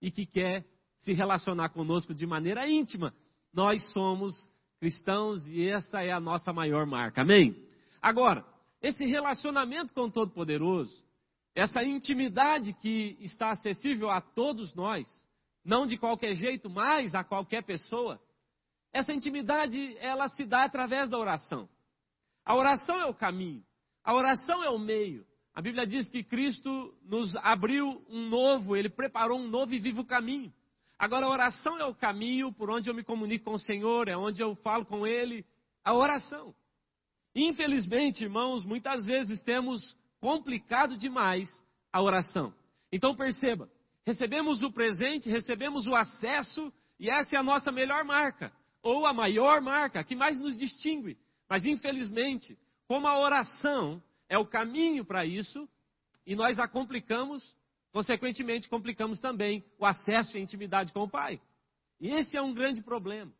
e 0.00 0.10
que 0.10 0.24
quer 0.24 0.64
se 1.00 1.12
relacionar 1.12 1.70
conosco 1.70 2.14
de 2.14 2.26
maneira 2.26 2.68
íntima. 2.68 3.12
Nós 3.52 3.82
somos 3.92 4.48
cristãos 4.78 5.46
e 5.48 5.68
essa 5.68 6.02
é 6.02 6.12
a 6.12 6.20
nossa 6.20 6.52
maior 6.52 6.86
marca. 6.86 7.22
Amém? 7.22 7.56
Agora, 8.00 8.44
esse 8.80 9.04
relacionamento 9.04 9.92
com 9.92 10.02
o 10.02 10.10
Todo-Poderoso, 10.10 11.04
essa 11.54 11.82
intimidade 11.82 12.72
que 12.74 13.16
está 13.20 13.50
acessível 13.50 14.10
a 14.10 14.20
todos 14.20 14.74
nós, 14.74 15.06
não 15.64 15.86
de 15.86 15.98
qualquer 15.98 16.34
jeito, 16.34 16.70
mas 16.70 17.14
a 17.14 17.24
qualquer 17.24 17.62
pessoa, 17.62 18.20
essa 18.92 19.12
intimidade 19.12 19.96
ela 19.98 20.28
se 20.28 20.44
dá 20.44 20.64
através 20.64 21.08
da 21.08 21.18
oração. 21.18 21.68
A 22.44 22.54
oração 22.54 22.98
é 22.98 23.06
o 23.06 23.14
caminho, 23.14 23.62
a 24.02 24.14
oração 24.14 24.62
é 24.64 24.70
o 24.70 24.78
meio. 24.78 25.26
A 25.52 25.60
Bíblia 25.60 25.86
diz 25.86 26.08
que 26.08 26.22
Cristo 26.22 26.94
nos 27.02 27.34
abriu 27.36 28.02
um 28.08 28.28
novo, 28.28 28.76
ele 28.76 28.88
preparou 28.88 29.38
um 29.38 29.48
novo 29.48 29.74
e 29.74 29.78
vivo 29.78 30.04
caminho. 30.04 30.52
Agora, 31.00 31.24
a 31.24 31.30
oração 31.30 31.78
é 31.78 31.84
o 31.86 31.94
caminho 31.94 32.52
por 32.52 32.70
onde 32.70 32.90
eu 32.90 32.94
me 32.94 33.02
comunico 33.02 33.46
com 33.46 33.52
o 33.52 33.58
Senhor, 33.58 34.06
é 34.06 34.14
onde 34.14 34.42
eu 34.42 34.54
falo 34.56 34.84
com 34.84 35.06
Ele. 35.06 35.46
A 35.82 35.94
oração. 35.94 36.54
Infelizmente, 37.34 38.22
irmãos, 38.22 38.66
muitas 38.66 39.06
vezes 39.06 39.40
temos 39.40 39.96
complicado 40.20 40.98
demais 40.98 41.48
a 41.90 42.02
oração. 42.02 42.52
Então 42.92 43.16
perceba, 43.16 43.66
recebemos 44.04 44.62
o 44.62 44.70
presente, 44.70 45.30
recebemos 45.30 45.86
o 45.86 45.94
acesso, 45.94 46.70
e 46.98 47.08
essa 47.08 47.34
é 47.34 47.38
a 47.38 47.42
nossa 47.42 47.72
melhor 47.72 48.04
marca, 48.04 48.52
ou 48.82 49.06
a 49.06 49.14
maior 49.14 49.62
marca, 49.62 50.04
que 50.04 50.14
mais 50.14 50.38
nos 50.38 50.54
distingue. 50.54 51.16
Mas 51.48 51.64
infelizmente, 51.64 52.58
como 52.86 53.08
a 53.08 53.18
oração 53.18 54.02
é 54.28 54.36
o 54.36 54.46
caminho 54.46 55.02
para 55.02 55.24
isso, 55.24 55.66
e 56.26 56.36
nós 56.36 56.58
a 56.58 56.68
complicamos, 56.68 57.56
consequentemente 57.92 58.68
complicamos 58.68 59.20
também 59.20 59.64
o 59.78 59.84
acesso 59.84 60.36
e 60.36 60.40
intimidade 60.40 60.92
com 60.92 61.02
o 61.02 61.10
Pai. 61.10 61.40
E 62.00 62.08
esse 62.08 62.36
é 62.36 62.42
um 62.42 62.54
grande 62.54 62.82
problema. 62.82 63.32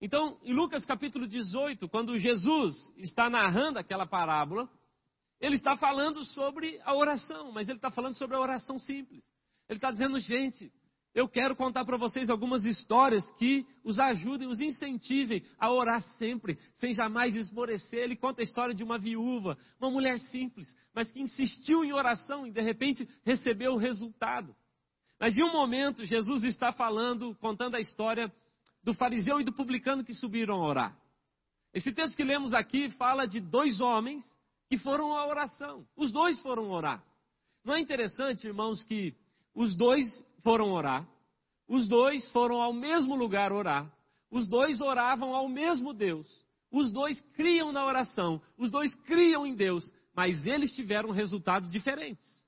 Então, 0.00 0.38
em 0.42 0.52
Lucas 0.52 0.84
capítulo 0.84 1.26
18, 1.26 1.88
quando 1.88 2.18
Jesus 2.18 2.74
está 2.98 3.30
narrando 3.30 3.78
aquela 3.78 4.06
parábola, 4.06 4.68
ele 5.40 5.56
está 5.56 5.76
falando 5.76 6.24
sobre 6.24 6.80
a 6.84 6.94
oração, 6.94 7.52
mas 7.52 7.68
ele 7.68 7.78
está 7.78 7.90
falando 7.90 8.14
sobre 8.14 8.36
a 8.36 8.40
oração 8.40 8.78
simples. 8.78 9.24
Ele 9.68 9.78
está 9.78 9.90
dizendo, 9.90 10.18
gente, 10.18 10.72
eu 11.14 11.28
quero 11.28 11.54
contar 11.54 11.84
para 11.84 11.96
vocês 11.96 12.28
algumas 12.28 12.64
histórias 12.64 13.30
que 13.32 13.64
os 13.84 14.00
ajudem, 14.00 14.48
os 14.48 14.60
incentivem 14.60 15.44
a 15.60 15.70
orar 15.70 16.00
sempre, 16.18 16.58
sem 16.74 16.92
jamais 16.92 17.36
esmorecer. 17.36 18.00
Ele 18.00 18.16
conta 18.16 18.42
a 18.42 18.44
história 18.44 18.74
de 18.74 18.82
uma 18.82 18.98
viúva, 18.98 19.56
uma 19.80 19.90
mulher 19.90 20.18
simples, 20.18 20.74
mas 20.92 21.12
que 21.12 21.20
insistiu 21.20 21.84
em 21.84 21.92
oração 21.92 22.44
e 22.44 22.50
de 22.50 22.60
repente 22.60 23.08
recebeu 23.24 23.74
o 23.74 23.78
resultado. 23.78 24.56
Mas 25.20 25.38
em 25.38 25.44
um 25.44 25.52
momento, 25.52 26.04
Jesus 26.04 26.42
está 26.42 26.72
falando, 26.72 27.32
contando 27.36 27.76
a 27.76 27.80
história 27.80 28.32
do 28.82 28.92
fariseu 28.92 29.40
e 29.40 29.44
do 29.44 29.52
publicano 29.52 30.02
que 30.02 30.14
subiram 30.14 30.56
a 30.56 30.66
orar. 30.66 30.98
Esse 31.72 31.92
texto 31.92 32.16
que 32.16 32.24
lemos 32.24 32.52
aqui 32.52 32.90
fala 32.90 33.24
de 33.24 33.38
dois 33.38 33.80
homens 33.80 34.24
que 34.68 34.76
foram 34.78 35.16
à 35.16 35.26
oração. 35.28 35.86
Os 35.96 36.10
dois 36.10 36.40
foram 36.40 36.70
orar. 36.70 37.04
Não 37.64 37.74
é 37.74 37.80
interessante, 37.80 38.48
irmãos, 38.48 38.82
que 38.82 39.14
os 39.54 39.76
dois 39.76 40.04
foram 40.44 40.70
orar, 40.72 41.08
os 41.66 41.88
dois 41.88 42.30
foram 42.30 42.60
ao 42.60 42.72
mesmo 42.72 43.16
lugar 43.16 43.50
orar, 43.50 43.90
os 44.30 44.46
dois 44.46 44.80
oravam 44.80 45.34
ao 45.34 45.48
mesmo 45.48 45.92
Deus, 45.92 46.28
os 46.70 46.92
dois 46.92 47.20
criam 47.34 47.72
na 47.72 47.84
oração, 47.84 48.40
os 48.56 48.70
dois 48.70 48.94
criam 49.02 49.46
em 49.46 49.54
Deus, 49.56 49.90
mas 50.14 50.44
eles 50.44 50.72
tiveram 50.74 51.10
resultados 51.10 51.70
diferentes. 51.72 52.44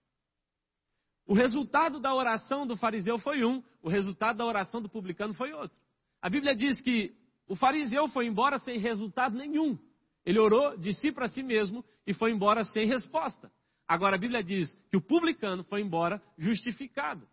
O 1.26 1.34
resultado 1.34 1.98
da 1.98 2.14
oração 2.14 2.66
do 2.66 2.76
fariseu 2.76 3.18
foi 3.18 3.44
um, 3.44 3.62
o 3.82 3.88
resultado 3.88 4.36
da 4.36 4.44
oração 4.44 4.80
do 4.80 4.88
publicano 4.88 5.34
foi 5.34 5.52
outro. 5.52 5.76
A 6.22 6.30
Bíblia 6.30 6.54
diz 6.54 6.80
que 6.80 7.12
o 7.48 7.56
fariseu 7.56 8.06
foi 8.08 8.26
embora 8.26 8.58
sem 8.58 8.78
resultado 8.78 9.36
nenhum. 9.36 9.76
Ele 10.24 10.38
orou 10.38 10.76
de 10.76 10.92
si 10.92 11.10
para 11.10 11.28
si 11.28 11.42
mesmo 11.42 11.84
e 12.06 12.12
foi 12.12 12.30
embora 12.30 12.64
sem 12.64 12.86
resposta. 12.86 13.50
Agora 13.88 14.16
a 14.16 14.18
Bíblia 14.18 14.42
diz 14.42 14.72
que 14.90 14.96
o 14.96 15.00
publicano 15.00 15.64
foi 15.64 15.80
embora 15.80 16.22
justificado. 16.36 17.26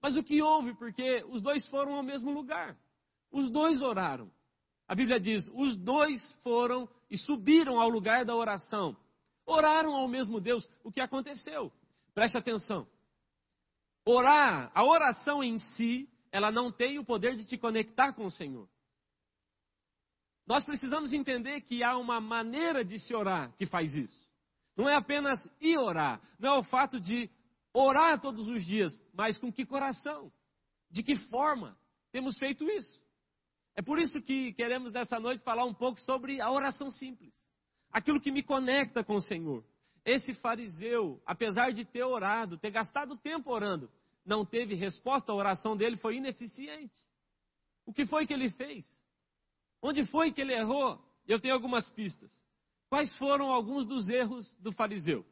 Mas 0.00 0.16
o 0.16 0.22
que 0.22 0.40
houve? 0.40 0.74
Porque 0.74 1.24
os 1.28 1.42
dois 1.42 1.66
foram 1.66 1.94
ao 1.94 2.02
mesmo 2.02 2.30
lugar. 2.30 2.76
Os 3.30 3.50
dois 3.50 3.82
oraram. 3.82 4.30
A 4.88 4.94
Bíblia 4.94 5.20
diz: 5.20 5.48
os 5.54 5.76
dois 5.76 6.32
foram 6.42 6.88
e 7.10 7.16
subiram 7.16 7.80
ao 7.80 7.88
lugar 7.88 8.24
da 8.24 8.34
oração. 8.34 8.96
Oraram 9.46 9.94
ao 9.94 10.08
mesmo 10.08 10.40
Deus. 10.40 10.68
O 10.82 10.90
que 10.90 11.00
aconteceu? 11.00 11.72
Preste 12.14 12.38
atenção. 12.38 12.86
Orar, 14.04 14.70
a 14.74 14.84
oração 14.84 15.44
em 15.44 15.58
si, 15.58 16.08
ela 16.32 16.50
não 16.50 16.72
tem 16.72 16.98
o 16.98 17.04
poder 17.04 17.36
de 17.36 17.46
te 17.46 17.58
conectar 17.58 18.12
com 18.14 18.24
o 18.24 18.30
Senhor. 18.30 18.68
Nós 20.46 20.64
precisamos 20.64 21.12
entender 21.12 21.60
que 21.60 21.84
há 21.84 21.96
uma 21.96 22.20
maneira 22.20 22.84
de 22.84 22.98
se 22.98 23.14
orar 23.14 23.52
que 23.56 23.66
faz 23.66 23.94
isso. 23.94 24.28
Não 24.76 24.88
é 24.88 24.94
apenas 24.94 25.38
ir 25.60 25.78
orar, 25.78 26.20
não 26.38 26.54
é 26.54 26.58
o 26.58 26.64
fato 26.64 26.98
de 26.98 27.30
orar 27.72 28.20
todos 28.20 28.48
os 28.48 28.64
dias, 28.64 28.92
mas 29.14 29.38
com 29.38 29.52
que 29.52 29.64
coração? 29.64 30.32
De 30.90 31.02
que 31.02 31.16
forma 31.28 31.76
temos 32.12 32.38
feito 32.38 32.68
isso? 32.68 33.00
É 33.76 33.82
por 33.82 33.98
isso 33.98 34.20
que 34.20 34.52
queremos 34.54 34.92
nessa 34.92 35.18
noite 35.20 35.42
falar 35.42 35.64
um 35.64 35.74
pouco 35.74 36.00
sobre 36.00 36.40
a 36.40 36.50
oração 36.50 36.90
simples, 36.90 37.34
aquilo 37.92 38.20
que 38.20 38.32
me 38.32 38.42
conecta 38.42 39.04
com 39.04 39.14
o 39.14 39.20
Senhor. 39.20 39.64
Esse 40.04 40.34
fariseu, 40.34 41.22
apesar 41.26 41.70
de 41.72 41.84
ter 41.84 42.02
orado, 42.02 42.58
ter 42.58 42.70
gastado 42.70 43.16
tempo 43.16 43.50
orando, 43.50 43.90
não 44.24 44.44
teve 44.44 44.74
resposta, 44.74 45.30
a 45.30 45.34
oração 45.34 45.76
dele 45.76 45.96
foi 45.96 46.16
ineficiente. 46.16 46.94
O 47.86 47.92
que 47.92 48.06
foi 48.06 48.26
que 48.26 48.32
ele 48.32 48.50
fez? 48.50 48.86
Onde 49.82 50.04
foi 50.06 50.32
que 50.32 50.40
ele 50.40 50.52
errou? 50.52 51.02
Eu 51.26 51.40
tenho 51.40 51.54
algumas 51.54 51.88
pistas. 51.90 52.32
Quais 52.88 53.16
foram 53.16 53.50
alguns 53.50 53.86
dos 53.86 54.08
erros 54.08 54.56
do 54.56 54.72
fariseu? 54.72 55.24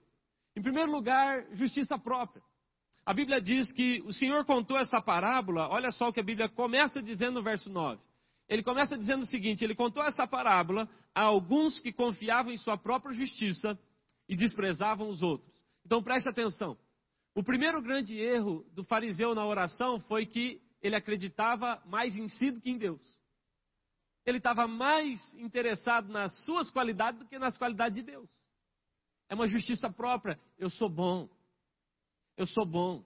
Em 0.59 0.63
primeiro 0.63 0.91
lugar, 0.91 1.47
justiça 1.53 1.97
própria. 1.97 2.43
a 3.07 3.15
Bíblia 3.15 3.41
diz 3.41 3.71
que 3.71 4.03
o 4.05 4.13
Senhor 4.13 4.45
contou 4.45 4.77
essa 4.77 5.01
parábola, 5.01 5.69
olha 5.69 5.93
só 5.93 6.09
o 6.09 6.13
que 6.13 6.19
a 6.19 6.23
Bíblia 6.23 6.49
começa 6.49 7.01
dizendo 7.01 7.35
no 7.35 7.45
verso 7.45 7.71
9. 7.71 8.03
Ele 8.49 8.65
começa 8.65 8.99
dizendo 8.99 9.23
o 9.23 9.27
seguinte: 9.27 9.63
ele 9.63 9.77
contou 9.77 10.03
essa 10.03 10.27
parábola 10.27 10.89
a 11.15 11.23
alguns 11.23 11.79
que 11.79 11.93
confiavam 11.93 12.53
em 12.53 12.57
sua 12.57 12.77
própria 12.77 13.15
justiça 13.15 13.79
e 14.29 14.35
desprezavam 14.35 15.09
os 15.09 15.23
outros. 15.23 15.55
Então 15.87 16.03
preste 16.03 16.29
atenção. 16.29 16.77
O 17.37 17.45
primeiro 17.45 17.81
grande 17.81 18.19
erro 18.19 18.67
do 18.75 18.83
fariseu 18.83 19.37
na 19.37 19.47
oração 19.47 20.01
foi 20.01 20.27
que 20.27 20.61
ele 20.83 20.97
acreditava 20.97 21.81
mais 21.87 22.17
em 22.17 22.27
si 22.27 22.51
do 22.51 22.61
que 22.61 22.71
em 22.71 22.79
Deus. 22.79 23.01
Ele 24.27 24.39
estava 24.39 24.67
mais 24.67 25.21
interessado 25.35 26.13
nas 26.13 26.37
suas 26.45 26.69
qualidades 26.69 27.21
do 27.21 27.29
que 27.29 27.39
nas 27.39 27.57
qualidades 27.57 27.95
de 27.95 28.03
Deus. 28.03 28.29
É 29.29 29.35
uma 29.35 29.47
justiça 29.47 29.91
própria. 29.91 30.39
Eu 30.59 30.71
sou 30.71 30.89
bom. 30.89 31.29
Eu 32.37 32.47
sou 32.47 32.67
bom. 32.67 33.05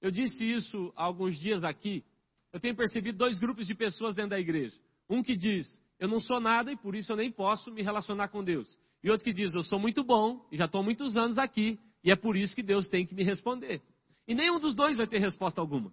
Eu 0.00 0.10
disse 0.10 0.44
isso 0.44 0.92
há 0.96 1.04
alguns 1.04 1.38
dias 1.38 1.62
aqui 1.64 2.04
eu 2.52 2.58
tenho 2.58 2.74
percebido 2.74 3.16
dois 3.16 3.38
grupos 3.38 3.66
de 3.66 3.74
pessoas 3.74 4.14
dentro 4.14 4.30
da 4.30 4.40
igreja. 4.40 4.76
Um 5.08 5.22
que 5.22 5.36
diz, 5.36 5.66
eu 5.98 6.08
não 6.08 6.20
sou 6.20 6.40
nada 6.40 6.72
e 6.72 6.76
por 6.76 6.94
isso 6.94 7.12
eu 7.12 7.16
nem 7.16 7.30
posso 7.30 7.70
me 7.70 7.82
relacionar 7.82 8.28
com 8.28 8.42
Deus. 8.42 8.78
E 9.02 9.10
outro 9.10 9.24
que 9.24 9.32
diz, 9.32 9.54
eu 9.54 9.62
sou 9.62 9.78
muito 9.78 10.02
bom 10.02 10.46
e 10.50 10.56
já 10.56 10.64
estou 10.66 10.80
há 10.80 10.84
muitos 10.84 11.16
anos 11.16 11.38
aqui 11.38 11.78
e 12.02 12.10
é 12.10 12.16
por 12.16 12.36
isso 12.36 12.54
que 12.54 12.62
Deus 12.62 12.88
tem 12.88 13.06
que 13.06 13.14
me 13.14 13.22
responder. 13.22 13.80
E 14.26 14.34
nenhum 14.34 14.58
dos 14.58 14.74
dois 14.74 14.96
vai 14.96 15.06
ter 15.06 15.18
resposta 15.18 15.60
alguma. 15.60 15.92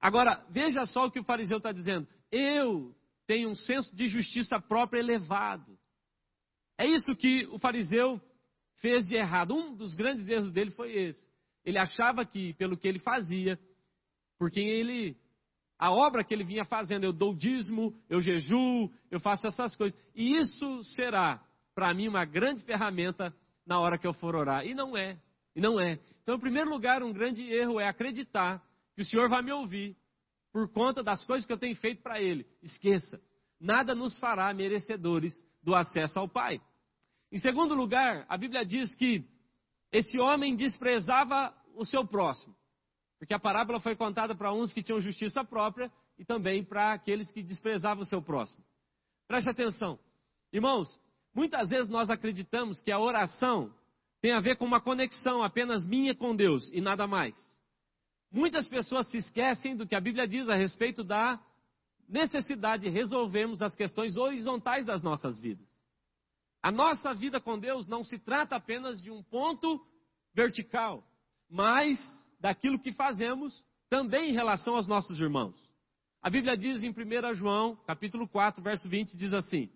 Agora, 0.00 0.44
veja 0.50 0.84
só 0.84 1.06
o 1.06 1.10
que 1.10 1.20
o 1.20 1.24
fariseu 1.24 1.58
está 1.58 1.72
dizendo. 1.72 2.06
Eu 2.30 2.94
tenho 3.26 3.48
um 3.50 3.54
senso 3.54 3.94
de 3.94 4.06
justiça 4.06 4.60
própria 4.60 5.00
elevado. 5.00 5.78
É 6.78 6.86
isso 6.86 7.14
que 7.14 7.46
o 7.46 7.58
fariseu 7.58 8.20
fez 8.82 9.06
de 9.06 9.14
errado. 9.14 9.54
Um 9.54 9.74
dos 9.74 9.94
grandes 9.94 10.28
erros 10.28 10.52
dele 10.52 10.72
foi 10.72 10.92
esse. 10.92 11.26
Ele 11.64 11.78
achava 11.78 12.26
que, 12.26 12.52
pelo 12.54 12.76
que 12.76 12.86
ele 12.86 12.98
fazia, 12.98 13.58
porque 14.38 14.60
ele 14.60 15.16
a 15.78 15.90
obra 15.90 16.22
que 16.22 16.32
ele 16.32 16.44
vinha 16.44 16.64
fazendo. 16.64 17.04
Eu 17.04 17.12
dou 17.12 17.34
dízimo, 17.34 17.92
eu 18.08 18.20
jejuo, 18.20 18.88
eu 19.10 19.18
faço 19.18 19.46
essas 19.46 19.74
coisas. 19.74 19.98
E 20.14 20.36
isso 20.36 20.84
será, 20.84 21.42
para 21.74 21.92
mim, 21.92 22.06
uma 22.06 22.24
grande 22.24 22.62
ferramenta 22.62 23.34
na 23.66 23.80
hora 23.80 23.98
que 23.98 24.06
eu 24.06 24.12
for 24.12 24.36
orar. 24.36 24.64
E 24.64 24.74
não 24.74 24.96
é. 24.96 25.18
E 25.56 25.60
não 25.60 25.80
é. 25.80 25.98
Então, 26.22 26.36
em 26.36 26.40
primeiro 26.40 26.70
lugar, 26.70 27.02
um 27.02 27.12
grande 27.12 27.42
erro 27.52 27.80
é 27.80 27.88
acreditar 27.88 28.62
que 28.94 29.02
o 29.02 29.04
Senhor 29.04 29.28
vai 29.28 29.42
me 29.42 29.50
ouvir 29.52 29.96
por 30.52 30.68
conta 30.70 31.02
das 31.02 31.24
coisas 31.24 31.46
que 31.46 31.52
eu 31.52 31.58
tenho 31.58 31.74
feito 31.74 32.00
para 32.00 32.20
Ele. 32.20 32.46
Esqueça. 32.62 33.20
Nada 33.60 33.92
nos 33.92 34.16
fará 34.20 34.52
merecedores 34.54 35.34
do 35.62 35.74
acesso 35.74 36.18
ao 36.18 36.28
Pai. 36.28 36.60
Em 37.32 37.38
segundo 37.38 37.74
lugar, 37.74 38.26
a 38.28 38.36
Bíblia 38.36 38.62
diz 38.62 38.94
que 38.94 39.24
esse 39.90 40.20
homem 40.20 40.54
desprezava 40.54 41.54
o 41.74 41.84
seu 41.86 42.06
próximo. 42.06 42.54
Porque 43.18 43.32
a 43.32 43.38
parábola 43.38 43.80
foi 43.80 43.96
contada 43.96 44.34
para 44.34 44.52
uns 44.52 44.70
que 44.70 44.82
tinham 44.82 45.00
justiça 45.00 45.42
própria 45.42 45.90
e 46.18 46.26
também 46.26 46.62
para 46.62 46.92
aqueles 46.92 47.32
que 47.32 47.42
desprezavam 47.42 48.02
o 48.02 48.06
seu 48.06 48.20
próximo. 48.20 48.62
Preste 49.26 49.48
atenção. 49.48 49.98
Irmãos, 50.52 51.00
muitas 51.34 51.70
vezes 51.70 51.88
nós 51.88 52.10
acreditamos 52.10 52.80
que 52.82 52.92
a 52.92 52.98
oração 52.98 53.72
tem 54.20 54.32
a 54.32 54.40
ver 54.40 54.56
com 54.56 54.66
uma 54.66 54.80
conexão 54.80 55.42
apenas 55.42 55.82
minha 55.86 56.14
com 56.14 56.36
Deus 56.36 56.68
e 56.70 56.82
nada 56.82 57.06
mais. 57.06 57.34
Muitas 58.30 58.68
pessoas 58.68 59.10
se 59.10 59.16
esquecem 59.16 59.74
do 59.74 59.86
que 59.86 59.94
a 59.94 60.00
Bíblia 60.00 60.28
diz 60.28 60.50
a 60.50 60.54
respeito 60.54 61.02
da 61.02 61.40
necessidade 62.06 62.82
de 62.82 62.90
resolvermos 62.90 63.62
as 63.62 63.74
questões 63.74 64.16
horizontais 64.16 64.84
das 64.84 65.02
nossas 65.02 65.40
vidas. 65.40 65.71
A 66.62 66.70
nossa 66.70 67.12
vida 67.12 67.40
com 67.40 67.58
Deus 67.58 67.88
não 67.88 68.04
se 68.04 68.18
trata 68.18 68.54
apenas 68.54 69.02
de 69.02 69.10
um 69.10 69.22
ponto 69.22 69.84
vertical, 70.32 71.04
mas 71.50 71.98
daquilo 72.40 72.78
que 72.78 72.92
fazemos 72.92 73.66
também 73.90 74.30
em 74.30 74.32
relação 74.32 74.76
aos 74.76 74.86
nossos 74.86 75.20
irmãos. 75.20 75.56
A 76.22 76.30
Bíblia 76.30 76.56
diz 76.56 76.82
em 76.82 76.90
1 76.90 77.34
João, 77.34 77.74
capítulo 77.84 78.28
4, 78.28 78.62
verso 78.62 78.88
20, 78.88 79.16
diz 79.16 79.34
assim: 79.34 79.68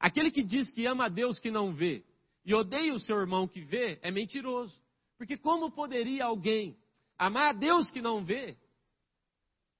Aquele 0.00 0.30
que 0.30 0.42
diz 0.42 0.70
que 0.70 0.86
ama 0.86 1.04
a 1.04 1.08
Deus 1.08 1.38
que 1.38 1.50
não 1.50 1.74
vê 1.74 2.02
e 2.44 2.54
odeia 2.54 2.94
o 2.94 2.98
seu 2.98 3.20
irmão 3.20 3.46
que 3.46 3.60
vê 3.60 3.98
é 4.02 4.10
mentiroso. 4.10 4.74
Porque 5.18 5.36
como 5.36 5.70
poderia 5.70 6.24
alguém 6.24 6.76
amar 7.18 7.50
a 7.50 7.52
Deus 7.52 7.90
que 7.90 8.00
não 8.00 8.24
vê 8.24 8.56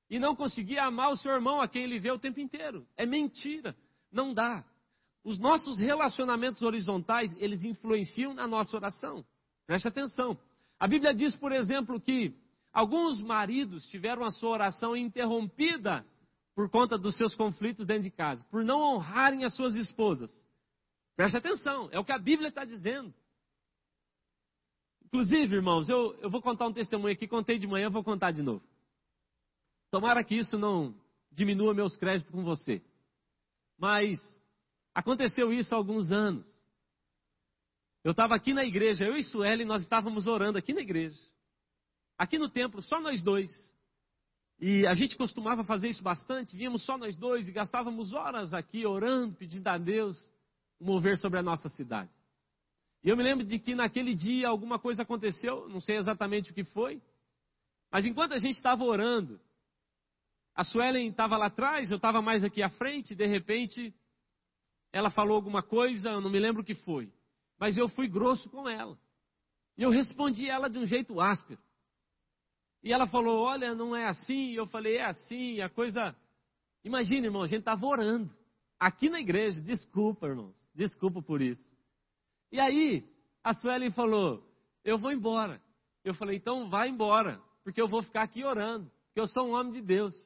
e 0.08 0.18
não 0.18 0.36
conseguir 0.36 0.78
amar 0.78 1.10
o 1.10 1.16
seu 1.16 1.32
irmão 1.32 1.60
a 1.60 1.66
quem 1.66 1.82
ele 1.82 1.98
vê 1.98 2.10
o 2.10 2.18
tempo 2.18 2.38
inteiro? 2.40 2.86
É 2.96 3.06
mentira, 3.06 3.74
não 4.12 4.34
dá. 4.34 4.64
Os 5.24 5.38
nossos 5.38 5.78
relacionamentos 5.78 6.62
horizontais, 6.62 7.34
eles 7.38 7.62
influenciam 7.62 8.34
na 8.34 8.46
nossa 8.46 8.76
oração. 8.76 9.24
Preste 9.66 9.88
atenção. 9.88 10.38
A 10.78 10.88
Bíblia 10.88 11.14
diz, 11.14 11.36
por 11.36 11.52
exemplo, 11.52 12.00
que 12.00 12.34
alguns 12.72 13.22
maridos 13.22 13.86
tiveram 13.86 14.24
a 14.24 14.30
sua 14.30 14.50
oração 14.50 14.96
interrompida 14.96 16.04
por 16.54 16.68
conta 16.68 16.98
dos 16.98 17.16
seus 17.16 17.34
conflitos 17.34 17.86
dentro 17.86 18.02
de 18.02 18.10
casa, 18.10 18.44
por 18.50 18.64
não 18.64 18.80
honrarem 18.80 19.44
as 19.44 19.54
suas 19.54 19.74
esposas. 19.74 20.30
Preste 21.16 21.36
atenção, 21.36 21.88
é 21.92 21.98
o 21.98 22.04
que 22.04 22.12
a 22.12 22.18
Bíblia 22.18 22.48
está 22.48 22.64
dizendo. 22.64 23.14
Inclusive, 25.04 25.54
irmãos, 25.54 25.88
eu, 25.88 26.14
eu 26.16 26.30
vou 26.30 26.42
contar 26.42 26.66
um 26.66 26.72
testemunho 26.72 27.12
aqui, 27.12 27.28
contei 27.28 27.58
de 27.58 27.66
manhã, 27.66 27.90
vou 27.90 28.02
contar 28.02 28.32
de 28.32 28.42
novo. 28.42 28.64
Tomara 29.90 30.24
que 30.24 30.34
isso 30.34 30.58
não 30.58 30.94
diminua 31.30 31.74
meus 31.74 31.96
créditos 31.96 32.30
com 32.30 32.42
você. 32.42 32.82
Mas 33.78 34.18
aconteceu 34.94 35.52
isso 35.52 35.74
há 35.74 35.78
alguns 35.78 36.10
anos. 36.10 36.46
Eu 38.04 38.10
estava 38.10 38.34
aqui 38.34 38.52
na 38.52 38.64
igreja, 38.64 39.04
eu 39.04 39.16
e 39.16 39.22
Sueli, 39.22 39.64
nós 39.64 39.82
estávamos 39.82 40.26
orando 40.26 40.58
aqui 40.58 40.72
na 40.72 40.80
igreja. 40.80 41.18
Aqui 42.18 42.38
no 42.38 42.48
templo, 42.48 42.82
só 42.82 43.00
nós 43.00 43.22
dois. 43.22 43.50
E 44.58 44.86
a 44.86 44.94
gente 44.94 45.16
costumava 45.16 45.64
fazer 45.64 45.88
isso 45.88 46.02
bastante, 46.02 46.56
víamos 46.56 46.84
só 46.84 46.96
nós 46.96 47.16
dois 47.16 47.48
e 47.48 47.52
gastávamos 47.52 48.12
horas 48.12 48.54
aqui 48.54 48.86
orando, 48.86 49.36
pedindo 49.36 49.66
a 49.68 49.78
Deus 49.78 50.30
mover 50.80 51.16
sobre 51.18 51.38
a 51.38 51.42
nossa 51.42 51.68
cidade. 51.68 52.10
E 53.04 53.08
eu 53.08 53.16
me 53.16 53.22
lembro 53.22 53.44
de 53.44 53.58
que 53.58 53.74
naquele 53.74 54.14
dia 54.14 54.48
alguma 54.48 54.78
coisa 54.78 55.02
aconteceu, 55.02 55.68
não 55.68 55.80
sei 55.80 55.96
exatamente 55.96 56.52
o 56.52 56.54
que 56.54 56.64
foi, 56.64 57.02
mas 57.90 58.06
enquanto 58.06 58.32
a 58.32 58.38
gente 58.38 58.54
estava 58.54 58.84
orando, 58.84 59.40
a 60.54 60.62
Suelen 60.64 61.08
estava 61.08 61.36
lá 61.36 61.46
atrás, 61.46 61.90
eu 61.90 61.96
estava 61.96 62.22
mais 62.22 62.44
aqui 62.44 62.62
à 62.62 62.68
frente, 62.68 63.12
e 63.12 63.16
de 63.16 63.26
repente 63.26 63.92
ela 64.92 65.10
falou 65.10 65.34
alguma 65.34 65.62
coisa, 65.62 66.10
eu 66.10 66.20
não 66.20 66.30
me 66.30 66.38
lembro 66.38 66.62
o 66.62 66.64
que 66.64 66.74
foi 66.74 67.10
mas 67.62 67.78
eu 67.78 67.88
fui 67.88 68.08
grosso 68.08 68.50
com 68.50 68.68
ela. 68.68 68.98
E 69.78 69.84
eu 69.84 69.90
respondi 69.90 70.48
ela 70.48 70.68
de 70.68 70.80
um 70.80 70.84
jeito 70.84 71.20
áspero. 71.20 71.60
E 72.82 72.92
ela 72.92 73.06
falou: 73.06 73.38
Olha, 73.38 73.72
não 73.72 73.94
é 73.94 74.08
assim. 74.08 74.50
E 74.50 74.56
eu 74.56 74.66
falei: 74.66 74.96
É 74.96 75.04
assim. 75.04 75.52
E 75.52 75.62
a 75.62 75.68
coisa. 75.68 76.12
Imagina, 76.82 77.28
irmão, 77.28 77.42
a 77.42 77.46
gente 77.46 77.60
estava 77.60 77.86
orando. 77.86 78.28
Aqui 78.80 79.08
na 79.08 79.20
igreja. 79.20 79.60
Desculpa, 79.60 80.26
irmãos. 80.26 80.56
Desculpa 80.74 81.22
por 81.22 81.40
isso. 81.40 81.70
E 82.50 82.58
aí, 82.58 83.08
a 83.44 83.54
Suelen 83.54 83.92
falou: 83.92 84.44
Eu 84.82 84.98
vou 84.98 85.12
embora. 85.12 85.62
Eu 86.04 86.14
falei: 86.14 86.38
Então 86.38 86.68
vai 86.68 86.88
embora. 86.88 87.40
Porque 87.62 87.80
eu 87.80 87.86
vou 87.86 88.02
ficar 88.02 88.22
aqui 88.22 88.42
orando. 88.42 88.90
Porque 89.06 89.20
eu 89.20 89.28
sou 89.28 89.46
um 89.46 89.54
homem 89.54 89.72
de 89.72 89.82
Deus. 89.82 90.16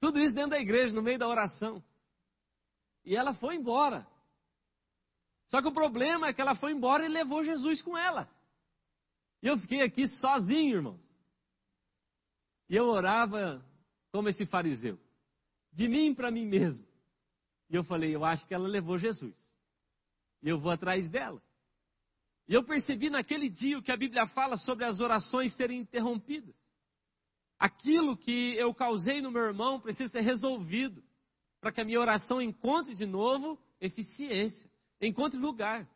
Tudo 0.00 0.18
isso 0.18 0.34
dentro 0.34 0.50
da 0.50 0.58
igreja, 0.58 0.92
no 0.92 1.02
meio 1.02 1.20
da 1.20 1.28
oração. 1.28 1.80
E 3.08 3.16
ela 3.16 3.32
foi 3.32 3.56
embora. 3.56 4.06
Só 5.46 5.62
que 5.62 5.68
o 5.68 5.72
problema 5.72 6.26
é 6.28 6.32
que 6.34 6.42
ela 6.42 6.54
foi 6.54 6.72
embora 6.72 7.06
e 7.06 7.08
levou 7.08 7.42
Jesus 7.42 7.80
com 7.80 7.96
ela. 7.96 8.28
E 9.42 9.46
eu 9.46 9.56
fiquei 9.56 9.80
aqui 9.80 10.06
sozinho, 10.18 10.76
irmãos. 10.76 11.00
E 12.68 12.76
eu 12.76 12.84
orava 12.84 13.64
como 14.12 14.28
esse 14.28 14.44
fariseu, 14.44 15.00
de 15.72 15.88
mim 15.88 16.14
para 16.14 16.30
mim 16.30 16.44
mesmo. 16.44 16.86
E 17.70 17.76
eu 17.76 17.82
falei, 17.82 18.14
eu 18.14 18.26
acho 18.26 18.46
que 18.46 18.52
ela 18.52 18.68
levou 18.68 18.98
Jesus. 18.98 19.38
E 20.42 20.48
eu 20.50 20.60
vou 20.60 20.70
atrás 20.70 21.08
dela. 21.08 21.42
E 22.46 22.52
eu 22.52 22.62
percebi 22.62 23.08
naquele 23.08 23.48
dia 23.48 23.78
o 23.78 23.82
que 23.82 23.90
a 23.90 23.96
Bíblia 23.96 24.26
fala 24.26 24.58
sobre 24.58 24.84
as 24.84 25.00
orações 25.00 25.56
serem 25.56 25.80
interrompidas. 25.80 26.54
Aquilo 27.58 28.18
que 28.18 28.54
eu 28.56 28.74
causei 28.74 29.22
no 29.22 29.30
meu 29.30 29.44
irmão 29.44 29.80
precisa 29.80 30.10
ser 30.10 30.20
resolvido 30.20 31.07
para 31.60 31.72
que 31.72 31.80
a 31.80 31.84
minha 31.84 32.00
oração 32.00 32.40
encontre 32.40 32.94
de 32.94 33.06
novo 33.06 33.58
eficiência. 33.80 34.68
Encontre 35.00 35.38
lugar. 35.38 35.88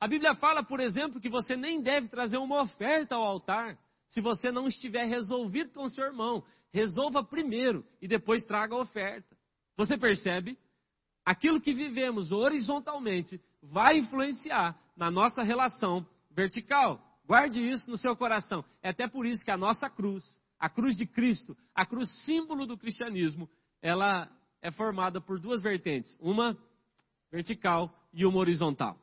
A 0.00 0.06
Bíblia 0.06 0.34
fala, 0.34 0.62
por 0.62 0.80
exemplo, 0.80 1.20
que 1.20 1.28
você 1.28 1.56
nem 1.56 1.82
deve 1.82 2.08
trazer 2.08 2.38
uma 2.38 2.62
oferta 2.62 3.16
ao 3.16 3.22
altar 3.22 3.78
se 4.08 4.20
você 4.20 4.50
não 4.50 4.66
estiver 4.66 5.04
resolvido 5.04 5.72
com 5.72 5.82
o 5.82 5.90
seu 5.90 6.04
irmão. 6.04 6.42
Resolva 6.72 7.24
primeiro 7.24 7.84
e 8.00 8.06
depois 8.06 8.44
traga 8.44 8.74
a 8.74 8.80
oferta. 8.80 9.36
Você 9.76 9.96
percebe? 9.96 10.58
Aquilo 11.24 11.60
que 11.60 11.72
vivemos 11.72 12.32
horizontalmente 12.32 13.40
vai 13.62 13.98
influenciar 13.98 14.78
na 14.96 15.10
nossa 15.10 15.42
relação 15.42 16.06
vertical. 16.30 17.00
Guarde 17.26 17.62
isso 17.62 17.90
no 17.90 17.98
seu 17.98 18.16
coração. 18.16 18.64
É 18.82 18.90
até 18.90 19.06
por 19.06 19.26
isso 19.26 19.44
que 19.44 19.50
a 19.50 19.56
nossa 19.56 19.90
cruz, 19.90 20.24
a 20.58 20.68
cruz 20.68 20.96
de 20.96 21.06
Cristo, 21.06 21.56
a 21.74 21.84
cruz 21.84 22.08
símbolo 22.24 22.66
do 22.66 22.78
cristianismo, 22.78 23.48
ela 23.82 24.30
é 24.62 24.70
formada 24.70 25.20
por 25.20 25.38
duas 25.38 25.62
vertentes. 25.62 26.16
Uma 26.20 26.56
vertical 27.30 27.92
e 28.12 28.24
uma 28.24 28.38
horizontal. 28.38 28.98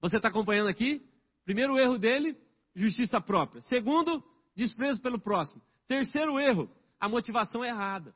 Você 0.00 0.16
está 0.16 0.28
acompanhando 0.28 0.68
aqui? 0.68 1.02
Primeiro 1.44 1.78
erro 1.78 1.98
dele, 1.98 2.36
justiça 2.74 3.20
própria. 3.20 3.60
Segundo, 3.62 4.22
desprezo 4.54 5.00
pelo 5.00 5.18
próximo. 5.18 5.60
Terceiro 5.86 6.38
erro, 6.38 6.70
a 7.00 7.08
motivação 7.08 7.64
errada. 7.64 8.14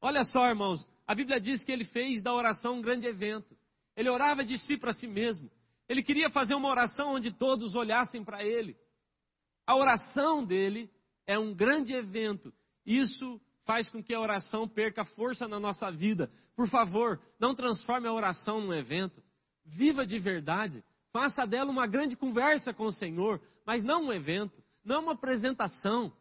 Olha 0.00 0.24
só, 0.24 0.46
irmãos, 0.48 0.88
a 1.06 1.14
Bíblia 1.14 1.40
diz 1.40 1.62
que 1.62 1.72
ele 1.72 1.84
fez 1.84 2.22
da 2.22 2.32
oração 2.32 2.74
um 2.74 2.82
grande 2.82 3.06
evento. 3.06 3.56
Ele 3.96 4.08
orava 4.08 4.44
de 4.44 4.58
si 4.58 4.76
para 4.76 4.92
si 4.92 5.06
mesmo. 5.06 5.50
Ele 5.88 6.02
queria 6.02 6.30
fazer 6.30 6.54
uma 6.54 6.68
oração 6.68 7.14
onde 7.14 7.30
todos 7.32 7.74
olhassem 7.74 8.24
para 8.24 8.42
ele. 8.42 8.76
A 9.66 9.76
oração 9.76 10.44
dele 10.44 10.90
é 11.26 11.38
um 11.38 11.54
grande 11.54 11.92
evento. 11.92 12.52
Isso 12.84 13.40
faz 13.64 13.90
com 13.90 14.02
que 14.02 14.14
a 14.14 14.20
oração 14.20 14.68
perca 14.68 15.04
força 15.04 15.48
na 15.48 15.58
nossa 15.58 15.90
vida. 15.90 16.30
Por 16.56 16.68
favor, 16.68 17.20
não 17.38 17.54
transforme 17.54 18.06
a 18.06 18.12
oração 18.12 18.60
num 18.60 18.72
evento. 18.72 19.22
Viva 19.64 20.06
de 20.06 20.18
verdade. 20.18 20.84
Faça 21.12 21.46
dela 21.46 21.70
uma 21.70 21.86
grande 21.86 22.16
conversa 22.16 22.74
com 22.74 22.84
o 22.84 22.92
Senhor, 22.92 23.40
mas 23.66 23.82
não 23.82 24.06
um 24.06 24.12
evento, 24.12 24.62
não 24.84 25.02
uma 25.04 25.12
apresentação. 25.12 26.12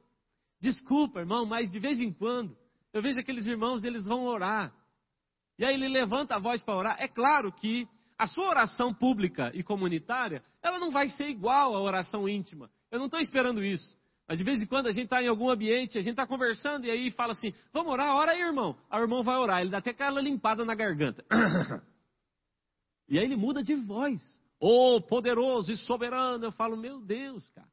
Desculpa, 0.62 1.20
irmão, 1.20 1.46
mas 1.46 1.72
de 1.72 1.80
vez 1.80 2.00
em 2.00 2.14
quando 2.14 2.56
eu 2.94 3.02
vejo 3.02 3.20
aqueles 3.20 3.48
irmãos, 3.48 3.84
eles 3.84 4.06
vão 4.06 4.24
orar. 4.26 4.72
E 5.58 5.66
aí 5.66 5.74
ele 5.74 5.88
levanta 5.88 6.36
a 6.36 6.40
voz 6.40 6.64
para 6.64 6.76
orar. 6.76 6.96
É 7.00 7.08
claro 7.08 7.52
que 7.52 7.88
a 8.18 8.28
sua 8.28 8.48
oração 8.48 8.94
pública 8.94 9.52
e 9.56 9.64
comunitária, 9.64 10.44
ela 10.62 10.78
não 10.80 10.92
vai 10.92 11.10
ser 11.10 11.28
igual 11.28 11.76
à 11.76 11.82
oração 11.82 12.30
íntima. 12.30 12.70
Eu 12.92 13.00
não 13.00 13.08
estou 13.08 13.20
esperando 13.20 13.64
isso. 13.64 13.98
Mas 14.28 14.38
de 14.38 14.44
vez 14.44 14.62
em 14.62 14.66
quando 14.66 14.88
a 14.88 14.92
gente 14.92 15.06
está 15.06 15.22
em 15.22 15.28
algum 15.28 15.50
ambiente, 15.50 15.98
a 15.98 16.02
gente 16.02 16.12
está 16.12 16.26
conversando 16.26 16.86
e 16.86 16.92
aí 16.92 17.12
fala 17.12 17.34
assim: 17.34 17.54
vamos 17.74 17.92
orar, 17.92 18.16
ora 18.16 18.32
aí, 18.32 18.42
irmão. 18.42 18.78
Aí 18.90 19.00
o 19.00 19.04
irmão 19.04 19.22
vai 19.22 19.36
orar, 19.36 19.62
ele 19.62 19.70
dá 19.70 19.80
até 19.80 19.92
aquela 19.92 20.22
limpada 20.22 20.64
na 20.64 20.74
garganta. 20.74 21.26
e 23.10 23.20
aí 23.20 23.26
ele 23.26 23.36
muda 23.36 23.62
de 23.62 23.76
voz. 23.76 24.22
Oh, 24.60 25.02
poderoso 25.02 25.72
e 25.72 25.78
soberano. 25.78 26.46
Eu 26.46 26.52
falo: 26.52 26.78
meu 26.78 27.02
Deus, 27.02 27.48
cara. 27.50 27.68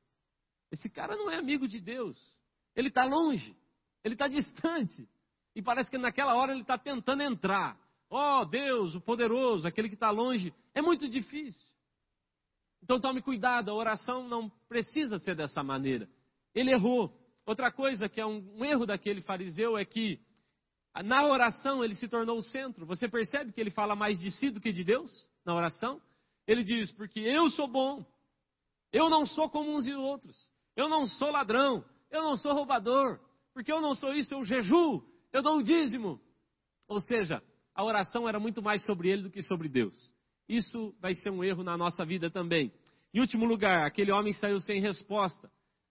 Esse 0.72 0.88
cara 0.90 1.16
não 1.16 1.30
é 1.30 1.36
amigo 1.36 1.68
de 1.68 1.80
Deus. 1.80 2.18
Ele 2.74 2.88
está 2.88 3.04
longe. 3.04 3.56
Ele 4.04 4.14
está 4.14 4.26
distante. 4.28 5.08
E 5.54 5.62
parece 5.62 5.90
que 5.90 5.98
naquela 5.98 6.34
hora 6.34 6.52
ele 6.52 6.62
está 6.62 6.78
tentando 6.78 7.22
entrar. 7.22 7.76
Oh, 8.08 8.44
Deus, 8.44 8.94
o 8.94 9.00
poderoso, 9.00 9.66
aquele 9.66 9.88
que 9.88 9.94
está 9.94 10.10
longe. 10.10 10.52
É 10.74 10.82
muito 10.82 11.08
difícil. 11.08 11.70
Então 12.82 13.00
tome 13.00 13.20
cuidado, 13.20 13.70
a 13.70 13.74
oração 13.74 14.26
não 14.26 14.48
precisa 14.68 15.18
ser 15.18 15.36
dessa 15.36 15.62
maneira. 15.62 16.08
Ele 16.54 16.72
errou. 16.72 17.12
Outra 17.46 17.70
coisa 17.72 18.08
que 18.08 18.20
é 18.20 18.26
um, 18.26 18.38
um 18.56 18.64
erro 18.64 18.86
daquele 18.86 19.20
fariseu 19.20 19.76
é 19.76 19.84
que 19.84 20.20
na 21.04 21.26
oração 21.26 21.84
ele 21.84 21.94
se 21.94 22.08
tornou 22.08 22.38
o 22.38 22.42
centro. 22.42 22.86
Você 22.86 23.08
percebe 23.08 23.52
que 23.52 23.60
ele 23.60 23.70
fala 23.70 23.94
mais 23.94 24.18
de 24.18 24.30
si 24.30 24.50
do 24.50 24.60
que 24.60 24.72
de 24.72 24.84
Deus 24.84 25.10
na 25.44 25.54
oração? 25.54 26.00
Ele 26.46 26.62
diz: 26.62 26.90
Porque 26.92 27.20
eu 27.20 27.48
sou 27.50 27.68
bom, 27.68 28.04
eu 28.92 29.08
não 29.08 29.24
sou 29.24 29.48
como 29.48 29.76
uns 29.76 29.86
e 29.86 29.94
outros, 29.94 30.36
eu 30.76 30.88
não 30.88 31.06
sou 31.06 31.30
ladrão, 31.30 31.84
eu 32.10 32.22
não 32.22 32.36
sou 32.36 32.52
roubador, 32.52 33.20
porque 33.54 33.72
eu 33.72 33.80
não 33.80 33.94
sou 33.94 34.12
isso, 34.12 34.34
eu 34.34 34.44
jejuo, 34.44 35.04
eu 35.32 35.42
dou 35.42 35.58
o 35.58 35.62
dízimo. 35.62 36.20
Ou 36.88 37.00
seja, 37.00 37.42
a 37.74 37.84
oração 37.84 38.28
era 38.28 38.40
muito 38.40 38.60
mais 38.60 38.84
sobre 38.84 39.08
ele 39.08 39.22
do 39.22 39.30
que 39.30 39.42
sobre 39.42 39.68
Deus. 39.68 39.94
Isso 40.48 40.92
vai 41.00 41.14
ser 41.14 41.30
um 41.30 41.44
erro 41.44 41.62
na 41.62 41.76
nossa 41.76 42.04
vida 42.04 42.28
também. 42.28 42.72
Em 43.14 43.20
último 43.20 43.44
lugar, 43.44 43.86
aquele 43.86 44.10
homem 44.10 44.32
saiu 44.32 44.60
sem 44.60 44.80
resposta. 44.80 45.50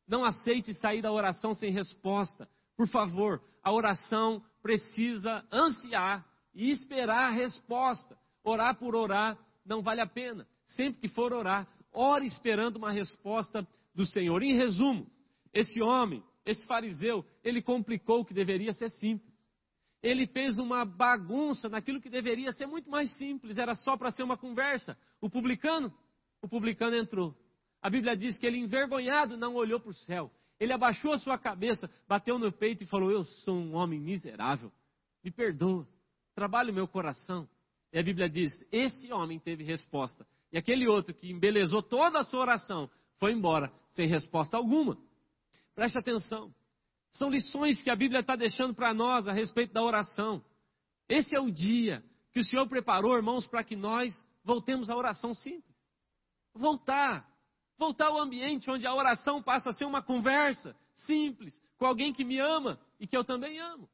Não 0.10 0.26
aceite 0.26 0.74
sair 0.74 1.04
da 1.04 1.12
oração 1.12 1.54
sem 1.54 1.72
resposta. 1.72 2.50
Por 2.76 2.88
favor, 2.88 3.39
a 3.63 3.72
oração 3.72 4.43
precisa 4.60 5.45
ansiar 5.54 6.26
e 6.54 6.72
esperar 6.72 7.28
a 7.28 7.30
resposta. 7.30 8.17
Orar 8.43 8.76
por 8.80 8.95
orar 8.95 9.38
não 9.63 9.84
vale 9.84 10.02
a 10.02 10.08
pena. 10.08 10.48
Sempre 10.65 11.00
que 11.00 11.08
for 11.08 11.32
orar, 11.32 11.67
ore 11.93 12.26
esperando 12.26 12.78
uma 12.78 12.91
resposta 12.91 13.65
do 13.93 14.04
Senhor. 14.04 14.41
Em 14.41 14.56
resumo, 14.56 15.06
esse 15.54 15.80
homem, 15.80 16.24
esse 16.43 16.65
fariseu, 16.65 17.24
ele 17.43 17.62
complicou 17.62 18.22
o 18.22 18.26
que 18.26 18.34
deveria 18.34 18.74
ser 18.74 18.89
simples. 18.89 19.30
Ele 20.02 20.26
fez 20.26 20.58
uma 20.58 20.86
bagunça 20.86 21.69
naquilo 21.69 22.02
que 22.02 22.10
deveria 22.10 22.52
ser 22.52 22.65
muito 22.65 22.89
mais 22.89 23.15
simples, 23.17 23.58
era 23.58 23.76
só 23.76 23.95
para 23.95 24.10
ser 24.10 24.24
uma 24.24 24.38
conversa. 24.38 24.98
O 25.22 25.30
publicano, 25.30 25.93
o 26.41 26.48
publicano 26.48 26.95
entrou. 26.95 27.36
A 27.82 27.89
Bíblia 27.89 28.15
diz 28.15 28.38
que 28.38 28.46
ele, 28.46 28.58
envergonhado, 28.58 29.38
não 29.38 29.56
olhou 29.56 29.80
para 29.80 29.92
o 29.92 29.94
céu. 29.94 30.32
Ele 30.60 30.74
abaixou 30.74 31.13
a 31.13 31.18
sua 31.18 31.38
cabeça, 31.38 31.89
bateu 32.08 32.38
no 32.38 32.52
peito 32.52 32.84
e 32.84 32.88
falou: 32.88 33.10
Eu 33.10 33.24
sou 33.24 33.56
um 33.56 33.76
homem 33.76 34.00
miserável, 34.00 34.72
me 35.24 35.32
perdoa, 35.32 35.88
trabalhe 36.36 36.72
o 36.72 36.74
meu 36.74 36.88
coração. 36.88 37.48
E 37.94 37.98
a 37.98 38.04
Bíblia 38.04 38.30
diz: 38.30 38.52
Esse 38.72 39.12
homem 39.13 39.39
teve 39.39 39.63
resposta. 39.63 40.28
E 40.52 40.58
aquele 40.58 40.88
outro 40.88 41.13
que 41.13 41.32
embelezou 41.32 41.82
toda 41.82 42.20
a 42.20 42.24
sua 42.24 42.42
oração 42.42 42.89
foi 43.18 43.32
embora 43.32 43.72
sem 43.89 44.08
resposta 44.08 44.58
alguma. 44.58 44.98
Preste 45.76 45.98
atenção. 45.98 46.54
São 47.12 47.30
lições 47.30 47.82
que 47.82 47.89
a 47.89 47.96
Bíblia 47.96 48.20
está 48.20 48.36
deixando 48.36 48.74
para 48.74 48.94
nós 48.94 49.28
a 49.28 49.32
respeito 49.32 49.74
da 49.74 49.84
oração. 49.84 50.44
Esse 51.08 51.36
é 51.36 51.39
o 51.39 51.50
dia 51.50 52.04
que 52.32 52.39
o 52.39 52.44
Senhor 52.44 52.68
preparou, 52.68 53.15
irmãos, 53.15 53.48
para 53.48 53.63
que 53.63 53.76
nós 53.76 54.13
voltemos 54.44 54.89
à 54.89 54.96
oração 54.96 55.34
simples. 55.34 55.76
Voltar 56.54 57.29
voltar 57.80 58.08
ao 58.08 58.20
ambiente 58.20 58.70
onde 58.70 58.86
a 58.86 58.94
oração 58.94 59.42
passa 59.42 59.70
a 59.70 59.74
ser 59.74 59.86
uma 59.86 60.04
conversa 60.04 60.76
simples 60.94 61.60
com 61.78 61.86
alguém 61.86 62.12
que 62.12 62.26
me 62.26 62.38
ama 62.38 62.78
e 63.00 63.08
que 63.08 63.15
eu 63.15 63.24
também 63.24 63.58
amo. 63.58 63.89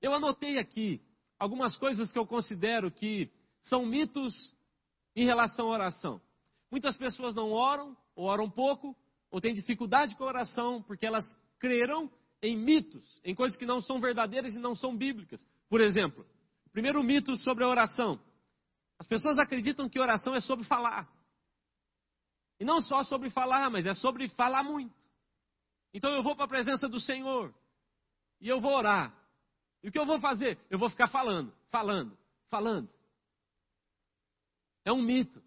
Eu 0.00 0.14
anotei 0.14 0.58
aqui 0.58 1.00
algumas 1.38 1.76
coisas 1.76 2.10
que 2.10 2.18
eu 2.18 2.26
considero 2.26 2.90
que 2.90 3.30
são 3.60 3.84
mitos 3.84 4.32
em 5.14 5.26
relação 5.26 5.66
à 5.66 5.72
oração. 5.72 6.20
Muitas 6.70 6.96
pessoas 6.96 7.34
não 7.34 7.52
oram, 7.52 7.94
ou 8.14 8.24
oram 8.26 8.50
pouco, 8.50 8.96
ou 9.30 9.40
têm 9.40 9.52
dificuldade 9.52 10.14
com 10.16 10.24
a 10.24 10.28
oração 10.28 10.82
porque 10.82 11.04
elas 11.04 11.24
creram 11.58 12.10
em 12.42 12.56
mitos, 12.56 13.20
em 13.24 13.34
coisas 13.34 13.58
que 13.58 13.66
não 13.66 13.80
são 13.80 14.00
verdadeiras 14.00 14.54
e 14.54 14.58
não 14.58 14.74
são 14.74 14.96
bíblicas. 14.96 15.46
Por 15.68 15.82
exemplo, 15.82 16.26
primeiro 16.72 17.02
mito 17.02 17.36
sobre 17.36 17.64
a 17.64 17.68
oração. 17.68 18.18
As 18.98 19.06
pessoas 19.06 19.38
acreditam 19.38 19.88
que 19.88 20.00
oração 20.00 20.34
é 20.34 20.40
sobre 20.40 20.64
falar. 20.64 21.15
E 22.58 22.64
não 22.64 22.80
só 22.80 23.02
sobre 23.02 23.30
falar, 23.30 23.70
mas 23.70 23.86
é 23.86 23.94
sobre 23.94 24.28
falar 24.28 24.62
muito. 24.62 24.94
Então 25.92 26.10
eu 26.12 26.22
vou 26.22 26.34
para 26.34 26.44
a 26.44 26.48
presença 26.48 26.88
do 26.88 27.00
Senhor 27.00 27.54
e 28.40 28.48
eu 28.48 28.60
vou 28.60 28.74
orar. 28.74 29.14
E 29.82 29.88
o 29.88 29.92
que 29.92 29.98
eu 29.98 30.06
vou 30.06 30.18
fazer? 30.18 30.58
Eu 30.70 30.78
vou 30.78 30.88
ficar 30.88 31.06
falando, 31.06 31.52
falando, 31.70 32.16
falando. 32.50 32.88
É 34.84 34.92
um 34.92 35.02
mito. 35.02 35.42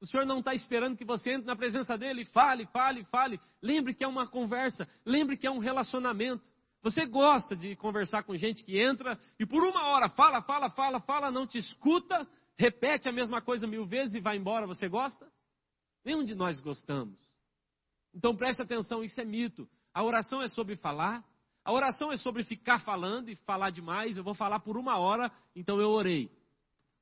O 0.00 0.06
Senhor 0.06 0.24
não 0.24 0.38
está 0.38 0.54
esperando 0.54 0.96
que 0.96 1.04
você 1.04 1.32
entre 1.32 1.46
na 1.46 1.54
presença 1.54 1.96
dele 1.98 2.22
e 2.22 2.24
fale, 2.26 2.66
fale, 2.66 3.04
fale. 3.04 3.38
Lembre 3.60 3.92
que 3.92 4.02
é 4.02 4.08
uma 4.08 4.26
conversa, 4.26 4.88
lembre 5.04 5.36
que 5.36 5.46
é 5.46 5.50
um 5.50 5.58
relacionamento. 5.58 6.48
Você 6.82 7.04
gosta 7.04 7.54
de 7.54 7.76
conversar 7.76 8.22
com 8.22 8.34
gente 8.34 8.64
que 8.64 8.80
entra 8.80 9.18
e 9.38 9.44
por 9.44 9.62
uma 9.62 9.88
hora 9.88 10.08
fala, 10.08 10.40
fala, 10.40 10.70
fala, 10.70 11.00
fala, 11.00 11.30
não 11.30 11.46
te 11.46 11.58
escuta, 11.58 12.26
repete 12.58 13.08
a 13.08 13.12
mesma 13.12 13.42
coisa 13.42 13.66
mil 13.66 13.84
vezes 13.84 14.14
e 14.14 14.20
vai 14.20 14.38
embora. 14.38 14.66
Você 14.66 14.88
gosta? 14.88 15.30
Nenhum 16.04 16.24
de 16.24 16.34
nós 16.34 16.60
gostamos. 16.60 17.20
Então 18.14 18.36
preste 18.36 18.62
atenção, 18.62 19.04
isso 19.04 19.20
é 19.20 19.24
mito. 19.24 19.68
A 19.92 20.02
oração 20.02 20.40
é 20.42 20.48
sobre 20.48 20.76
falar, 20.76 21.24
a 21.64 21.72
oração 21.72 22.10
é 22.10 22.16
sobre 22.16 22.42
ficar 22.42 22.80
falando 22.80 23.28
e 23.28 23.36
falar 23.36 23.70
demais. 23.70 24.16
Eu 24.16 24.24
vou 24.24 24.34
falar 24.34 24.60
por 24.60 24.76
uma 24.76 24.98
hora, 24.98 25.30
então 25.54 25.80
eu 25.80 25.90
orei. 25.90 26.30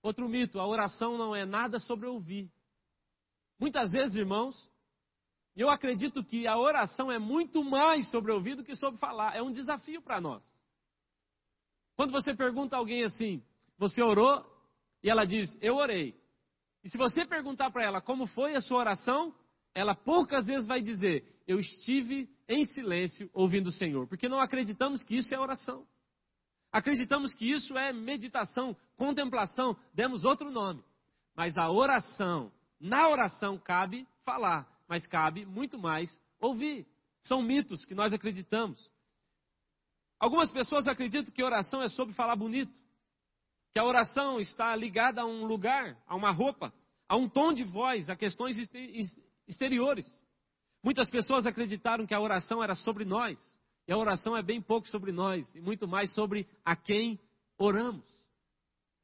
Outro 0.03 0.29
mito, 0.29 0.61
a 0.61 0.67
oração 0.67 1.17
não 1.17 1.35
é 1.35 1.45
nada 1.45 1.79
sobre 1.79 2.07
ouvir. 2.07 2.51
Muitas 3.59 3.91
vezes, 3.91 4.17
irmãos, 4.17 4.71
eu 5.57 5.69
acredito 5.69 6.23
que 6.23 6.47
a 6.47 6.57
oração 6.57 7.11
é 7.11 7.19
muito 7.19 7.65
mais 7.65 8.09
sobre 8.11 8.31
ouvir 8.31 8.55
do 8.55 8.65
que 8.65 8.77
sobre 8.77 9.01
falar. 9.01 9.35
É 9.35 9.43
um 9.43 9.51
desafio 9.51 10.01
para 10.01 10.21
nós. 10.21 10.45
Quando 11.97 12.13
você 12.13 12.35
pergunta 12.35 12.77
a 12.77 12.79
alguém 12.79 13.03
assim, 13.03 13.43
você 13.77 14.03
orou? 14.03 14.45
E 15.03 15.11
ela 15.11 15.25
diz, 15.25 15.57
eu 15.61 15.77
orei. 15.77 16.15
E 16.85 16.91
se 16.91 16.97
você 16.97 17.25
perguntar 17.25 17.71
para 17.71 17.85
ela 17.85 18.01
como 18.01 18.27
foi 18.27 18.55
a 18.55 18.61
sua 18.61 18.79
oração, 18.79 19.35
ela 19.75 19.95
poucas 19.95 20.47
vezes 20.47 20.67
vai 20.67 20.81
dizer: 20.81 21.25
Eu 21.47 21.59
estive 21.59 22.29
em 22.49 22.64
silêncio 22.64 23.31
ouvindo 23.33 23.69
o 23.69 23.73
Senhor, 23.73 24.07
porque 24.07 24.29
não 24.29 24.41
acreditamos 24.41 25.03
que 25.03 25.17
isso 25.17 25.35
é 25.35 25.38
oração. 25.38 25.87
Acreditamos 26.71 27.35
que 27.35 27.51
isso 27.51 27.77
é 27.79 27.93
meditação, 27.93 28.77
contemplação, 28.97 29.77
demos 29.95 30.25
outro 30.25 30.51
nome. 30.51 30.85
Mas 31.35 31.57
a 31.57 31.71
oração, 31.71 32.53
na 32.79 33.09
oração 33.09 33.59
cabe 33.59 34.07
falar, 34.25 34.69
mas 34.87 35.07
cabe 35.07 35.47
muito 35.47 35.79
mais 35.79 36.21
ouvir. 36.41 36.87
São 37.23 37.43
mitos 37.43 37.85
que 37.85 37.95
nós 37.95 38.12
acreditamos. 38.12 38.79
Algumas 40.21 40.51
pessoas 40.51 40.87
acreditam 40.87 41.33
que 41.33 41.43
oração 41.43 41.81
é 41.81 41.88
sobre 41.88 42.14
falar 42.14 42.37
bonito 42.37 42.79
que 43.73 43.79
a 43.79 43.85
oração 43.85 44.41
está 44.41 44.75
ligada 44.75 45.23
a 45.23 45.27
um 45.27 45.45
lugar, 45.45 45.97
a 46.07 46.15
uma 46.17 46.31
roupa, 46.31 46.73
a 47.09 47.17
um 47.17 47.29
tom 47.29 47.53
de 47.53 47.65
voz, 47.65 48.09
a 48.09 48.17
questões 48.17 48.57
exteriores. 49.47 50.07
Muitas 50.83 51.11
pessoas 51.11 51.47
acreditaram 51.47 52.07
que 52.07 52.15
a 52.15 52.21
oração 52.21 52.63
era 52.63 52.75
sobre 52.75 53.05
nós, 53.05 53.39
e 53.87 53.93
a 53.93 53.97
oração 53.97 54.37
é 54.37 54.43
bem 54.43 54.61
pouco 54.61 54.89
sobre 54.89 55.13
nós, 55.13 55.53
e 55.55 55.61
muito 55.61 55.89
mais 55.89 56.13
sobre 56.15 56.47
a 56.65 56.77
quem 56.77 57.19
oramos. 57.59 58.05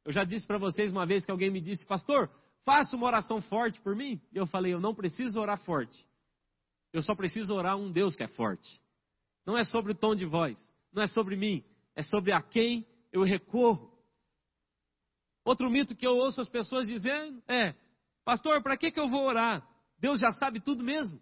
Eu 0.05 0.12
já 0.12 0.24
disse 0.24 0.46
para 0.46 0.59
vocês 0.59 0.92
uma 0.92 1.07
vez 1.07 1.24
que 1.24 1.31
alguém 1.31 1.50
me 1.50 1.61
disse, 1.61 1.87
pastor, 1.87 2.31
faça 2.64 2.96
uma 2.96 3.07
oração 3.07 3.40
forte 3.42 3.81
por 3.81 3.94
mim. 3.94 4.20
E 4.33 4.37
eu 4.37 4.46
falei: 4.46 4.74
Eu 4.74 4.81
não 4.81 4.94
preciso 4.94 5.40
orar 5.40 5.59
forte. 5.64 5.96
Eu 6.92 7.03
só 7.03 7.14
preciso 7.14 7.53
orar 7.55 7.77
um 7.77 7.90
Deus 7.90 8.16
que 8.16 8.22
é 8.22 8.29
forte. 8.29 8.81
Não 9.46 9.57
é 9.57 9.64
sobre 9.64 9.92
o 9.92 9.94
tom 9.94 10.14
de 10.14 10.24
voz, 10.24 10.59
não 10.92 11.03
é 11.03 11.07
sobre 11.07 11.37
mim, 11.37 11.62
é 11.94 12.03
sobre 12.03 12.33
a 12.33 12.40
quem 12.40 12.87
eu 13.12 13.22
recorro. 13.22 13.92
Outro 15.44 15.70
mito 15.70 15.94
que 15.94 16.07
eu 16.07 16.16
ouço 16.16 16.40
as 16.40 16.48
pessoas 16.48 16.87
dizendo 16.87 17.42
é: 17.46 17.74
Pastor, 18.24 18.62
para 18.62 18.76
que, 18.76 18.90
que 18.90 18.98
eu 18.98 19.09
vou 19.09 19.24
orar? 19.24 19.66
Deus 19.98 20.20
já 20.20 20.30
sabe 20.33 20.61
tudo 20.61 20.83
mesmo. 20.83 21.20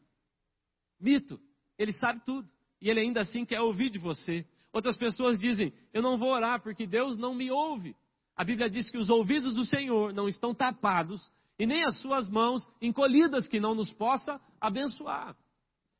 Mito, 1.00 1.40
ele 1.78 1.92
sabe 1.92 2.24
tudo. 2.24 2.48
E 2.80 2.88
ele 2.88 3.00
ainda 3.00 3.20
assim 3.20 3.44
quer 3.44 3.60
ouvir 3.60 3.90
de 3.90 3.98
você. 3.98 4.46
Outras 4.72 4.96
pessoas 4.96 5.38
dizem: 5.38 5.72
Eu 5.92 6.02
não 6.02 6.16
vou 6.16 6.30
orar 6.30 6.62
porque 6.62 6.86
Deus 6.86 7.18
não 7.18 7.34
me 7.34 7.50
ouve. 7.50 7.96
A 8.36 8.44
Bíblia 8.44 8.70
diz 8.70 8.88
que 8.88 8.96
os 8.96 9.10
ouvidos 9.10 9.54
do 9.54 9.64
Senhor 9.64 10.12
não 10.12 10.28
estão 10.28 10.54
tapados 10.54 11.30
e 11.58 11.66
nem 11.66 11.84
as 11.84 12.00
suas 12.00 12.28
mãos 12.30 12.66
encolhidas 12.80 13.46
que 13.46 13.60
não 13.60 13.74
nos 13.74 13.92
possa 13.92 14.40
abençoar. 14.60 15.36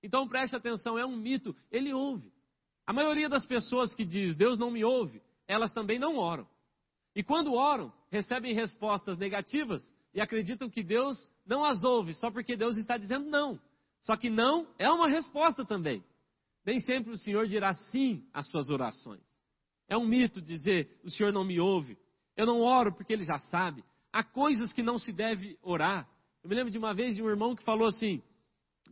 Então 0.02 0.26
preste 0.26 0.56
atenção, 0.56 0.98
é 0.98 1.04
um 1.04 1.16
mito, 1.16 1.54
ele 1.70 1.92
ouve. 1.92 2.32
A 2.86 2.92
maioria 2.92 3.28
das 3.28 3.46
pessoas 3.46 3.94
que 3.94 4.04
diz 4.04 4.34
Deus 4.36 4.58
não 4.58 4.70
me 4.70 4.84
ouve, 4.84 5.22
elas 5.46 5.72
também 5.72 5.98
não 5.98 6.16
oram. 6.16 6.48
E 7.14 7.22
quando 7.22 7.54
oram, 7.54 7.92
recebem 8.10 8.54
respostas 8.54 9.18
negativas 9.18 9.82
e 10.14 10.20
acreditam 10.20 10.70
que 10.70 10.82
Deus 10.82 11.28
não 11.46 11.64
as 11.64 11.82
ouve 11.82 12.14
só 12.14 12.30
porque 12.30 12.56
Deus 12.56 12.76
está 12.76 12.96
dizendo 12.96 13.28
não. 13.28 13.60
Só 14.02 14.16
que 14.16 14.30
não 14.30 14.66
é 14.78 14.90
uma 14.90 15.08
resposta 15.08 15.64
também. 15.64 16.02
Nem 16.64 16.80
sempre 16.80 17.12
o 17.12 17.18
Senhor 17.18 17.46
dirá 17.46 17.72
sim 17.74 18.24
às 18.32 18.48
suas 18.48 18.70
orações. 18.70 19.22
É 19.88 19.96
um 19.96 20.06
mito 20.06 20.40
dizer 20.40 21.00
o 21.04 21.10
Senhor 21.10 21.32
não 21.32 21.44
me 21.44 21.60
ouve. 21.60 21.98
Eu 22.36 22.46
não 22.46 22.60
oro 22.60 22.92
porque 22.94 23.12
ele 23.12 23.24
já 23.24 23.38
sabe. 23.38 23.84
Há 24.12 24.22
coisas 24.22 24.72
que 24.72 24.82
não 24.82 24.98
se 24.98 25.12
deve 25.12 25.58
orar. 25.62 26.08
Eu 26.42 26.48
me 26.48 26.56
lembro 26.56 26.70
de 26.70 26.78
uma 26.78 26.94
vez 26.94 27.14
de 27.14 27.22
um 27.22 27.28
irmão 27.28 27.54
que 27.54 27.64
falou 27.64 27.86
assim: 27.88 28.22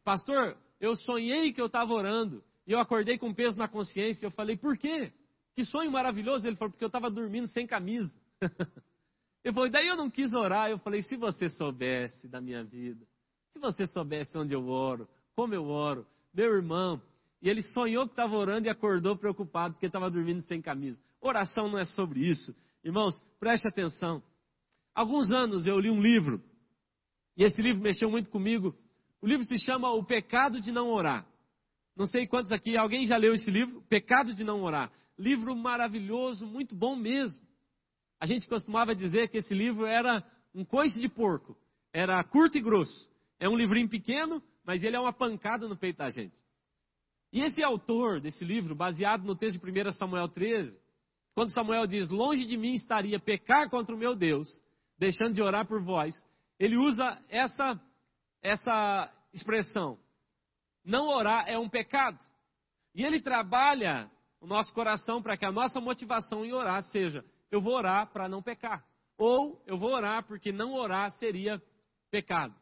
Pastor, 0.04 0.56
eu 0.80 0.94
sonhei 0.96 1.52
que 1.52 1.60
eu 1.60 1.66
estava 1.66 1.92
orando 1.92 2.42
e 2.66 2.72
eu 2.72 2.78
acordei 2.78 3.18
com 3.18 3.34
peso 3.34 3.56
na 3.58 3.68
consciência. 3.68 4.26
Eu 4.26 4.30
falei: 4.30 4.56
Por 4.56 4.76
quê? 4.76 5.12
Que 5.60 5.66
sonho 5.66 5.92
maravilhoso. 5.92 6.46
Ele 6.46 6.56
falou: 6.56 6.70
Porque 6.70 6.82
eu 6.84 6.88
estava 6.88 7.10
dormindo 7.10 7.46
sem 7.48 7.66
camisa. 7.66 8.10
eu 9.44 9.52
falei: 9.52 9.70
Daí 9.70 9.88
eu 9.88 9.94
não 9.94 10.08
quis 10.08 10.32
orar. 10.32 10.70
Eu 10.70 10.78
falei: 10.78 11.02
Se 11.02 11.16
você 11.16 11.50
soubesse 11.50 12.26
da 12.28 12.40
minha 12.40 12.64
vida, 12.64 13.06
se 13.50 13.58
você 13.58 13.86
soubesse 13.86 14.38
onde 14.38 14.54
eu 14.54 14.66
oro, 14.66 15.06
como 15.36 15.52
eu 15.54 15.66
oro, 15.66 16.06
meu 16.32 16.54
irmão. 16.54 17.02
E 17.42 17.50
ele 17.50 17.60
sonhou 17.60 18.06
que 18.06 18.12
estava 18.14 18.34
orando 18.34 18.68
e 18.68 18.70
acordou 18.70 19.18
preocupado 19.18 19.74
porque 19.74 19.84
estava 19.84 20.10
dormindo 20.10 20.40
sem 20.44 20.62
camisa. 20.62 20.98
Oração 21.20 21.68
não 21.68 21.78
é 21.78 21.84
sobre 21.84 22.20
isso. 22.20 22.56
Irmãos, 22.82 23.22
preste 23.38 23.68
atenção. 23.68 24.22
Alguns 24.94 25.30
anos 25.30 25.66
eu 25.66 25.78
li 25.78 25.90
um 25.90 26.00
livro, 26.00 26.42
e 27.36 27.44
esse 27.44 27.60
livro 27.60 27.82
mexeu 27.82 28.10
muito 28.10 28.30
comigo. 28.30 28.74
O 29.20 29.26
livro 29.26 29.44
se 29.44 29.58
chama 29.58 29.90
O 29.90 30.02
Pecado 30.02 30.58
de 30.58 30.72
Não 30.72 30.88
Orar. 30.88 31.26
Não 31.96 32.06
sei 32.06 32.26
quantos 32.26 32.52
aqui, 32.52 32.76
alguém 32.76 33.06
já 33.06 33.16
leu 33.16 33.34
esse 33.34 33.50
livro? 33.50 33.82
Pecado 33.88 34.32
de 34.34 34.44
Não 34.44 34.62
Orar. 34.62 34.90
Livro 35.18 35.54
maravilhoso, 35.54 36.46
muito 36.46 36.74
bom 36.74 36.96
mesmo. 36.96 37.42
A 38.18 38.26
gente 38.26 38.48
costumava 38.48 38.94
dizer 38.94 39.28
que 39.28 39.38
esse 39.38 39.54
livro 39.54 39.86
era 39.86 40.24
um 40.54 40.64
coice 40.64 40.98
de 40.98 41.08
porco. 41.08 41.56
Era 41.92 42.22
curto 42.24 42.56
e 42.58 42.60
grosso. 42.60 43.08
É 43.38 43.48
um 43.48 43.56
livrinho 43.56 43.88
pequeno, 43.88 44.42
mas 44.64 44.82
ele 44.82 44.96
é 44.96 45.00
uma 45.00 45.12
pancada 45.12 45.66
no 45.68 45.76
peito 45.76 45.98
da 45.98 46.10
gente. 46.10 46.36
E 47.32 47.40
esse 47.40 47.62
autor 47.62 48.20
desse 48.20 48.44
livro, 48.44 48.74
baseado 48.74 49.24
no 49.24 49.36
texto 49.36 49.58
de 49.58 49.88
1 49.88 49.92
Samuel 49.92 50.28
13, 50.28 50.78
quando 51.34 51.52
Samuel 51.52 51.86
diz: 51.86 52.10
Longe 52.10 52.44
de 52.44 52.56
mim 52.56 52.72
estaria 52.72 53.18
pecar 53.18 53.70
contra 53.70 53.94
o 53.94 53.98
meu 53.98 54.14
Deus, 54.14 54.48
deixando 54.98 55.34
de 55.34 55.42
orar 55.42 55.66
por 55.66 55.82
vós, 55.82 56.14
ele 56.58 56.76
usa 56.76 57.18
essa, 57.28 57.80
essa 58.42 59.12
expressão. 59.32 59.98
Não 60.84 61.08
orar 61.08 61.44
é 61.48 61.58
um 61.58 61.68
pecado. 61.68 62.18
E 62.94 63.04
ele 63.04 63.20
trabalha 63.20 64.10
o 64.40 64.46
nosso 64.46 64.72
coração 64.72 65.22
para 65.22 65.36
que 65.36 65.44
a 65.44 65.52
nossa 65.52 65.80
motivação 65.80 66.44
em 66.44 66.52
orar 66.52 66.82
seja: 66.84 67.24
eu 67.50 67.60
vou 67.60 67.74
orar 67.74 68.06
para 68.12 68.28
não 68.28 68.42
pecar. 68.42 68.84
Ou 69.18 69.62
eu 69.66 69.78
vou 69.78 69.92
orar 69.92 70.26
porque 70.26 70.50
não 70.50 70.72
orar 70.74 71.10
seria 71.12 71.60
pecado. 72.10 72.54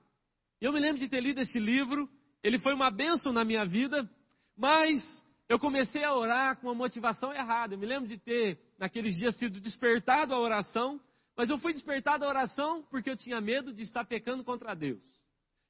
Eu 0.60 0.72
me 0.72 0.80
lembro 0.80 0.98
de 0.98 1.08
ter 1.08 1.20
lido 1.20 1.40
esse 1.40 1.58
livro, 1.58 2.08
ele 2.42 2.58
foi 2.58 2.74
uma 2.74 2.90
bênção 2.90 3.32
na 3.32 3.44
minha 3.44 3.64
vida, 3.64 4.08
mas 4.56 5.00
eu 5.48 5.58
comecei 5.58 6.02
a 6.02 6.14
orar 6.14 6.56
com 6.56 6.66
uma 6.66 6.74
motivação 6.74 7.32
errada. 7.32 7.74
Eu 7.74 7.78
me 7.78 7.86
lembro 7.86 8.08
de 8.08 8.18
ter, 8.18 8.58
naqueles 8.76 9.16
dias, 9.16 9.36
sido 9.36 9.60
despertado 9.60 10.34
à 10.34 10.38
oração, 10.38 11.00
mas 11.36 11.48
eu 11.48 11.58
fui 11.58 11.72
despertado 11.72 12.24
à 12.24 12.28
oração 12.28 12.82
porque 12.90 13.08
eu 13.08 13.16
tinha 13.16 13.40
medo 13.40 13.72
de 13.72 13.82
estar 13.82 14.04
pecando 14.04 14.42
contra 14.42 14.74
Deus. 14.74 15.00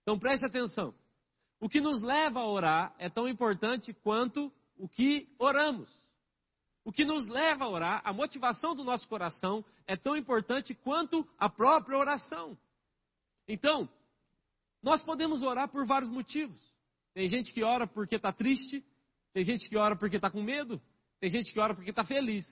Então 0.03 0.19
preste 0.19 0.47
atenção. 0.47 0.95
O 1.61 1.68
que 1.68 1.81
nos 1.81 2.01
leva 2.03 2.40
a 2.40 2.47
orar 2.47 2.94
é 2.99 3.09
tão 3.09 3.29
importante 3.29 3.92
quanto 3.92 4.53
o 4.77 4.88
que 4.88 5.29
oramos. 5.38 5.88
O 6.85 6.92
que 6.92 7.05
nos 7.05 7.29
leva 7.29 7.64
a 7.64 7.68
orar, 7.68 8.01
a 8.05 8.12
motivação 8.12 8.75
do 8.75 8.85
nosso 8.85 9.09
coração, 9.09 9.64
é 9.87 9.97
tão 9.97 10.16
importante 10.16 10.75
quanto 10.75 11.29
a 11.38 11.49
própria 11.49 11.99
oração. 11.99 12.57
Então, 13.47 13.88
nós 14.83 15.03
podemos 15.03 15.42
orar 15.42 15.68
por 15.68 15.87
vários 15.87 16.11
motivos. 16.11 16.59
Tem 17.12 17.29
gente 17.29 17.53
que 17.53 17.62
ora 17.62 17.87
porque 17.87 18.16
está 18.16 18.33
triste, 18.33 18.85
tem 19.33 19.42
gente 19.44 19.68
que 19.68 19.77
ora 19.77 19.97
porque 19.97 20.16
está 20.16 20.31
com 20.31 20.42
medo. 20.42 20.81
Tem 21.21 21.31
gente 21.31 21.53
que 21.53 21.61
ora 21.61 21.75
porque 21.75 21.90
está 21.90 22.05
feliz. 22.05 22.44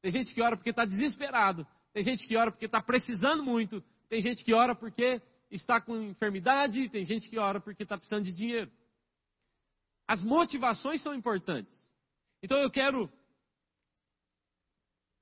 Tem 0.00 0.10
gente 0.10 0.32
que 0.32 0.40
ora 0.40 0.56
porque 0.56 0.70
está 0.70 0.84
desesperado. 0.84 1.66
Tem 1.92 2.02
gente 2.02 2.26
que 2.26 2.36
ora 2.36 2.50
porque 2.50 2.66
está 2.66 2.80
precisando 2.80 3.42
muito. 3.42 3.82
Tem 4.08 4.20
gente 4.22 4.44
que 4.44 4.54
ora 4.54 4.74
porque 4.74 5.20
está 5.54 5.80
com 5.80 5.96
enfermidade. 5.96 6.88
Tem 6.88 7.04
gente 7.04 7.28
que 7.28 7.38
ora 7.38 7.60
porque 7.60 7.82
está 7.82 7.96
precisando 7.96 8.24
de 8.24 8.32
dinheiro. 8.32 8.70
As 10.08 10.22
motivações 10.22 11.02
são 11.02 11.14
importantes. 11.14 11.76
Então 12.42 12.58
eu 12.58 12.70
quero 12.70 13.10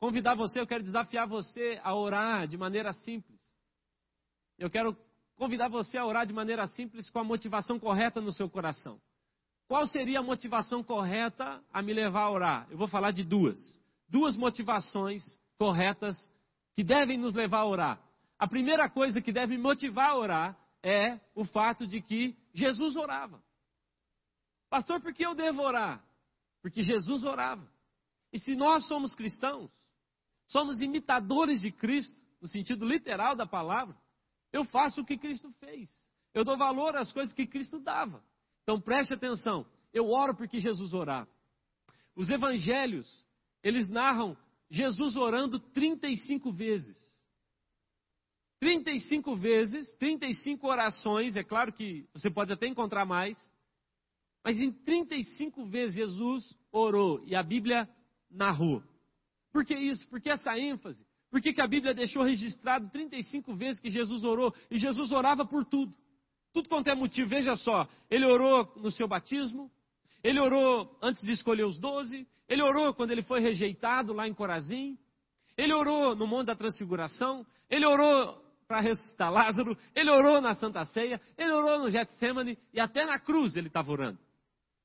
convidar 0.01 0.35
você, 0.35 0.59
eu 0.59 0.67
quero 0.67 0.83
desafiar 0.83 1.29
você 1.29 1.79
a 1.83 1.95
orar 1.95 2.49
de 2.49 2.57
maneira 2.57 2.93
simples. 2.93 3.41
Eu 4.59 4.71
quero 4.71 4.97
convidar 5.37 5.69
você 5.69 5.99
a 5.99 6.07
orar 6.07 6.27
de 6.27 6.33
maneira 6.33 6.67
simples 6.67 7.11
com 7.11 7.19
a 7.19 7.25
motivação 7.25 7.79
correta 7.79 8.21
no 8.21 8.33
seu 8.33 8.49
coração. 8.49 9.01
Qual 9.69 9.87
seria 9.87 10.19
a 10.19 10.23
motivação 10.23 10.83
correta 10.83 11.63
a 11.73 11.81
me 11.81 11.93
levar 11.93 12.23
a 12.23 12.31
orar? 12.31 12.67
Eu 12.71 12.77
vou 12.77 12.89
falar 12.89 13.13
de 13.13 13.23
duas. 13.23 13.81
Duas 14.09 14.37
motivações 14.37 15.23
corretas 15.57 16.17
que 16.75 16.83
devem 16.83 17.17
nos 17.17 17.35
levar 17.35 17.61
a 17.61 17.67
orar. 17.67 18.10
A 18.41 18.49
primeira 18.49 18.89
coisa 18.89 19.21
que 19.21 19.35
deve 19.35 19.59
motivar 19.59 20.13
a 20.13 20.17
orar 20.17 20.59
é 20.83 21.21
o 21.35 21.45
fato 21.45 21.87
de 21.87 22.01
que 22.01 22.35
Jesus 22.55 22.97
orava. 22.97 23.39
Pastor, 24.71 24.99
por 25.03 25.13
que 25.13 25.27
eu 25.27 25.35
devo 25.35 25.61
orar? 25.61 26.03
Porque 26.63 26.81
Jesus 26.81 27.23
orava. 27.23 27.71
E 28.33 28.39
se 28.39 28.57
nós 28.57 28.89
somos 28.89 29.15
cristãos, 29.15 29.71
somos 30.47 30.81
imitadores 30.81 31.61
de 31.61 31.71
Cristo, 31.71 32.19
no 32.41 32.49
sentido 32.49 32.87
literal 32.87 33.37
da 33.37 33.45
palavra, 33.45 33.95
eu 34.51 34.65
faço 34.65 35.03
o 35.03 35.05
que 35.05 35.19
Cristo 35.19 35.53
fez. 35.61 35.91
Eu 36.33 36.43
dou 36.43 36.57
valor 36.57 36.97
às 36.97 37.13
coisas 37.13 37.35
que 37.35 37.47
Cristo 37.47 37.79
dava. 37.79 38.25
Então 38.63 38.81
preste 38.81 39.13
atenção. 39.13 39.67
Eu 39.93 40.09
oro 40.09 40.35
porque 40.35 40.59
Jesus 40.59 40.95
orava. 40.95 41.29
Os 42.17 42.31
evangelhos, 42.31 43.07
eles 43.63 43.87
narram 43.91 44.35
Jesus 44.71 45.15
orando 45.15 45.61
35 45.61 46.51
vezes. 46.51 47.10
35 48.61 49.37
vezes, 49.37 49.95
35 49.97 50.67
orações, 50.67 51.35
é 51.35 51.43
claro 51.43 51.73
que 51.73 52.07
você 52.13 52.31
pode 52.31 52.53
até 52.53 52.67
encontrar 52.67 53.07
mais, 53.07 53.37
mas 54.45 54.61
em 54.61 54.71
35 54.71 55.65
vezes 55.65 55.97
Jesus 55.97 56.55
orou 56.71 57.23
e 57.25 57.35
a 57.35 57.43
Bíblia 57.43 57.89
narrou. 58.31 58.83
Por 59.51 59.65
que 59.65 59.75
isso? 59.75 60.07
Por 60.09 60.21
que 60.21 60.31
essa 60.31 60.59
ênfase? 60.59 61.05
Por 61.31 61.41
que, 61.41 61.53
que 61.53 61.63
a 61.63 61.67
Bíblia 61.67 61.95
deixou 61.95 62.23
registrado 62.23 62.91
35 62.91 63.55
vezes 63.55 63.81
que 63.81 63.89
Jesus 63.89 64.23
orou? 64.25 64.55
E 64.71 64.79
Jesus 64.79 65.11
orava 65.11 65.45
por 65.45 65.65
tudo. 65.65 65.95
Tudo 66.53 66.69
quanto 66.69 66.89
é 66.89 66.95
motivo, 66.95 67.29
veja 67.29 67.55
só. 67.55 67.89
Ele 68.11 68.27
orou 68.27 68.73
no 68.77 68.91
seu 68.91 69.07
batismo, 69.07 69.71
ele 70.23 70.41
orou 70.41 70.99
antes 71.01 71.23
de 71.23 71.31
escolher 71.31 71.65
os 71.65 71.79
doze, 71.79 72.27
ele 72.49 72.63
orou 72.63 72.93
quando 72.93 73.13
ele 73.13 73.23
foi 73.23 73.41
rejeitado 73.41 74.13
lá 74.13 74.27
em 74.27 74.35
Corazim, 74.35 74.99
ele 75.57 75.73
orou 75.73 76.17
no 76.17 76.27
Monte 76.27 76.49
da 76.49 76.57
Transfiguração, 76.57 77.47
ele 77.69 77.87
orou 77.87 78.50
para 78.71 78.79
ressuscitar 78.79 79.33
Lázaro, 79.33 79.77
ele 79.97 80.09
orou 80.09 80.41
na 80.41 80.55
Santa 80.55 80.85
Ceia, 80.85 81.21
ele 81.37 81.51
orou 81.51 81.81
no 81.81 81.91
Getsemane 81.91 82.57
e 82.73 82.79
até 82.79 83.05
na 83.05 83.19
cruz 83.19 83.57
ele 83.57 83.67
estava 83.67 83.91
orando. 83.91 84.21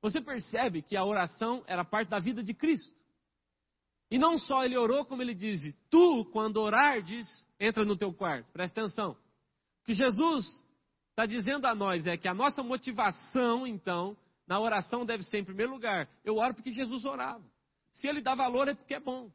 Você 0.02 0.20
percebe 0.20 0.82
que 0.82 0.98
a 0.98 1.06
oração 1.06 1.64
era 1.68 1.86
parte 1.86 2.10
da 2.10 2.18
vida 2.18 2.44
de 2.44 2.52
Cristo. 2.52 3.00
E 4.10 4.18
não 4.18 4.40
só 4.40 4.66
ele 4.66 4.76
orou, 4.76 5.06
como 5.06 5.22
ele 5.22 5.36
diz: 5.36 5.62
Tu, 5.92 6.26
quando 6.34 6.58
orardes, 6.58 7.28
entra 7.60 7.86
no 7.86 7.96
teu 7.96 8.12
quarto. 8.12 8.52
Presta 8.52 8.82
atenção. 8.82 9.16
Que 9.86 9.94
Jesus 9.94 10.48
está 11.12 11.28
dizendo 11.28 11.68
a 11.68 11.76
nós 11.76 12.08
é 12.08 12.18
que 12.18 12.28
a 12.28 12.34
nossa 12.34 12.64
motivação, 12.64 13.68
então, 13.68 14.18
na 14.48 14.60
oração 14.60 15.06
deve 15.06 15.24
ser, 15.26 15.38
em 15.38 15.46
primeiro 15.46 15.72
lugar, 15.72 16.10
eu 16.24 16.38
oro 16.38 16.56
porque 16.56 16.72
Jesus 16.72 17.06
orava. 17.06 17.46
Se 17.92 18.08
ele 18.08 18.20
dá 18.20 18.34
valor, 18.34 18.68
é 18.68 18.74
porque 18.74 18.96
é 18.96 19.00
bom. 19.00 19.30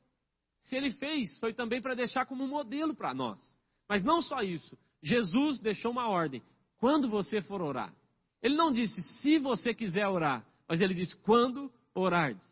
Se 0.63 0.75
ele 0.75 0.91
fez, 0.91 1.39
foi 1.39 1.55
também 1.55 1.81
para 1.81 1.95
deixar 1.95 2.27
como 2.27 2.49
modelo 2.49 2.97
para 2.97 3.15
nós. 3.15 3.60
Mas 3.91 4.05
não 4.05 4.23
só 4.23 4.41
isso. 4.41 4.79
Jesus 5.03 5.59
deixou 5.61 5.91
uma 5.91 6.09
ordem: 6.09 6.41
quando 6.79 7.11
você 7.11 7.43
for 7.43 7.61
orar. 7.61 7.93
Ele 8.41 8.55
não 8.55 8.71
disse 8.71 9.03
se 9.21 9.37
você 9.41 9.75
quiser 9.75 10.07
orar, 10.07 10.47
mas 10.69 10.81
ele 10.81 10.95
disse 10.95 11.17
quando 11.17 11.71
orardes. 11.93 12.47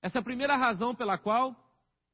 Essa 0.00 0.18
é 0.18 0.20
a 0.20 0.24
primeira 0.24 0.56
razão 0.56 0.94
pela 0.94 1.18
qual 1.18 1.54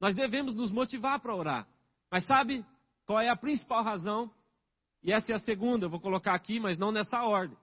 nós 0.01 0.17
devemos 0.17 0.53
nos 0.53 0.73
motivar 0.73 1.21
para 1.21 1.35
orar. 1.35 1.69
Mas 2.11 2.27
sabe 2.27 2.67
qual 3.07 3.21
é 3.21 3.29
a 3.29 3.37
principal 3.37 3.85
razão? 3.85 4.29
E 5.01 5.13
essa 5.13 5.31
é 5.31 5.35
a 5.37 5.39
segunda, 5.39 5.87
eu 5.87 5.91
vou 5.91 6.01
colocar 6.01 6.35
aqui, 6.35 6.59
mas 6.59 6.77
não 6.77 6.91
nessa 6.91 7.23
ordem. 7.23 7.57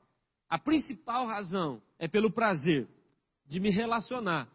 A 0.50 0.58
principal 0.58 1.28
razão 1.28 1.82
é 2.00 2.08
pelo 2.08 2.32
prazer 2.32 2.88
de 3.45 3.60
me 3.60 3.69
relacionar 3.69 4.47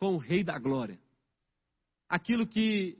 com 0.00 0.14
o 0.14 0.18
Rei 0.18 0.42
da 0.42 0.58
Glória. 0.58 0.98
Aquilo 2.08 2.44
que 2.44 2.98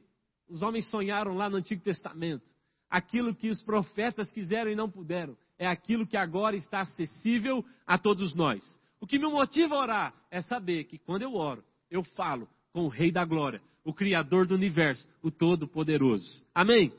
os 0.49 0.63
homens 0.63 0.89
sonharam 0.89 1.35
lá 1.35 1.51
no 1.51 1.57
Antigo 1.57 1.83
Testamento, 1.83 2.56
aquilo 2.97 3.35
que 3.35 3.51
os 3.51 3.63
profetas 3.63 4.31
quiseram 4.31 4.71
e 4.71 4.75
não 4.75 4.91
puderam, 4.91 5.37
é 5.59 5.67
aquilo 5.67 6.07
que 6.07 6.17
agora 6.17 6.57
está 6.57 6.81
acessível 6.81 7.63
a 7.87 7.99
todos 7.99 8.35
nós. 8.35 8.65
O 8.99 9.07
que 9.07 9.19
me 9.19 9.27
motiva 9.31 9.75
a 9.75 9.79
orar 9.79 10.15
é 10.31 10.41
saber 10.41 10.85
que 10.85 10.99
quando 10.99 11.21
eu 11.21 11.35
oro, 11.35 11.63
eu 11.91 12.03
falo 12.03 12.49
com 12.73 12.87
o 12.87 12.89
Rei 12.89 13.13
da 13.13 13.23
Glória, 13.23 13.61
o 13.85 13.93
Criador 13.93 14.47
do 14.47 14.55
universo, 14.55 15.07
o 15.23 15.31
Todo-Poderoso. 15.31 16.43
Amém? 16.55 16.91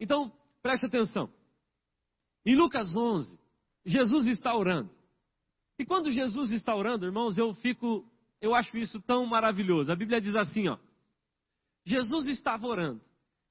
Então, 0.00 0.32
preste 0.62 0.86
atenção. 0.86 1.30
Em 2.46 2.56
Lucas 2.56 2.96
11, 2.96 3.38
Jesus 3.84 4.26
está 4.26 4.56
orando. 4.56 4.90
E 5.78 5.84
quando 5.84 6.10
Jesus 6.10 6.50
está 6.50 6.74
orando, 6.74 7.04
irmãos, 7.04 7.36
eu 7.36 7.52
fico, 7.52 8.10
eu 8.40 8.54
acho 8.54 8.78
isso 8.78 9.02
tão 9.02 9.26
maravilhoso. 9.26 9.92
A 9.92 9.96
Bíblia 9.96 10.18
diz 10.18 10.34
assim, 10.34 10.66
ó: 10.66 10.78
Jesus 11.84 12.26
estava 12.26 12.66
orando. 12.66 13.02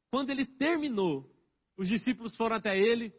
Quando 0.09 0.31
ele 0.31 0.47
terminou, 0.47 1.31
os 1.77 1.87
discípulos 1.87 2.35
foram 2.35 2.55
até 2.55 2.77
ele 2.77 3.13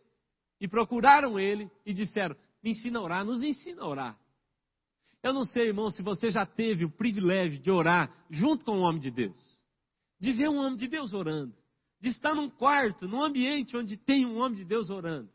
e 0.60 0.68
procuraram 0.68 1.38
ele 1.38 1.70
e 1.84 1.92
disseram: 1.92 2.36
Me 2.62 2.70
ensina 2.70 2.98
a 2.98 3.02
orar, 3.02 3.24
nos 3.24 3.42
ensina 3.42 3.82
a 3.82 3.88
orar. 3.88 4.18
Eu 5.22 5.32
não 5.32 5.44
sei, 5.44 5.68
irmão, 5.68 5.90
se 5.90 6.02
você 6.02 6.30
já 6.30 6.44
teve 6.44 6.84
o 6.84 6.90
privilégio 6.90 7.60
de 7.60 7.70
orar 7.70 8.14
junto 8.30 8.64
com 8.64 8.72
o 8.72 8.82
homem 8.82 9.00
de 9.00 9.10
Deus, 9.10 9.40
de 10.20 10.32
ver 10.32 10.48
um 10.48 10.58
homem 10.58 10.76
de 10.76 10.86
Deus 10.86 11.14
orando, 11.14 11.56
de 12.00 12.10
estar 12.10 12.34
num 12.34 12.50
quarto, 12.50 13.08
num 13.08 13.24
ambiente 13.24 13.76
onde 13.76 13.96
tem 13.96 14.26
um 14.26 14.38
homem 14.38 14.56
de 14.56 14.64
Deus 14.64 14.90
orando. 14.90 15.32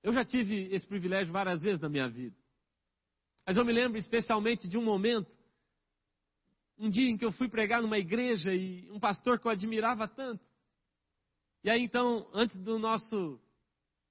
Eu 0.00 0.12
já 0.12 0.24
tive 0.24 0.72
esse 0.72 0.86
privilégio 0.86 1.32
várias 1.32 1.60
vezes 1.60 1.80
na 1.80 1.88
minha 1.88 2.08
vida. 2.08 2.36
Mas 3.44 3.56
eu 3.56 3.64
me 3.64 3.72
lembro 3.72 3.98
especialmente 3.98 4.68
de 4.68 4.78
um 4.78 4.84
momento, 4.84 5.36
um 6.78 6.88
dia 6.88 7.10
em 7.10 7.16
que 7.16 7.24
eu 7.24 7.32
fui 7.32 7.48
pregar 7.48 7.82
numa 7.82 7.98
igreja 7.98 8.54
e 8.54 8.88
um 8.92 9.00
pastor 9.00 9.40
que 9.40 9.46
eu 9.48 9.50
admirava 9.50 10.06
tanto. 10.06 10.44
E 11.66 11.70
aí 11.70 11.82
então, 11.82 12.28
antes 12.32 12.56
do 12.58 12.78
nosso 12.78 13.40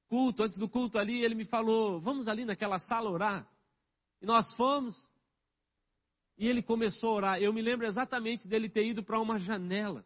culto, 0.10 0.44
antes 0.44 0.58
do 0.58 0.68
culto 0.68 1.00
ali, 1.00 1.24
ele 1.24 1.34
me 1.34 1.46
falou: 1.46 2.02
"Vamos 2.02 2.28
ali 2.28 2.44
naquela 2.44 2.78
sala 2.80 3.10
orar". 3.10 3.48
E 4.22 4.26
nós 4.26 4.54
fomos. 4.56 4.94
E 6.38 6.50
ele 6.50 6.62
começou 6.62 7.12
a 7.12 7.14
orar. 7.14 7.42
Eu 7.42 7.54
me 7.54 7.62
lembro 7.62 7.88
exatamente 7.88 8.46
dele 8.46 8.68
ter 8.68 8.86
ido 8.86 9.02
para 9.02 9.22
uma 9.22 9.40
janela. 9.40 10.04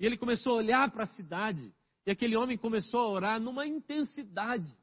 E 0.00 0.06
ele 0.06 0.16
começou 0.16 0.54
a 0.54 0.56
olhar 0.56 0.90
para 0.90 1.02
a 1.02 1.06
cidade. 1.06 1.70
E 2.06 2.10
aquele 2.10 2.34
homem 2.34 2.56
começou 2.56 3.00
a 3.00 3.08
orar 3.10 3.38
numa 3.38 3.66
intensidade. 3.66 4.74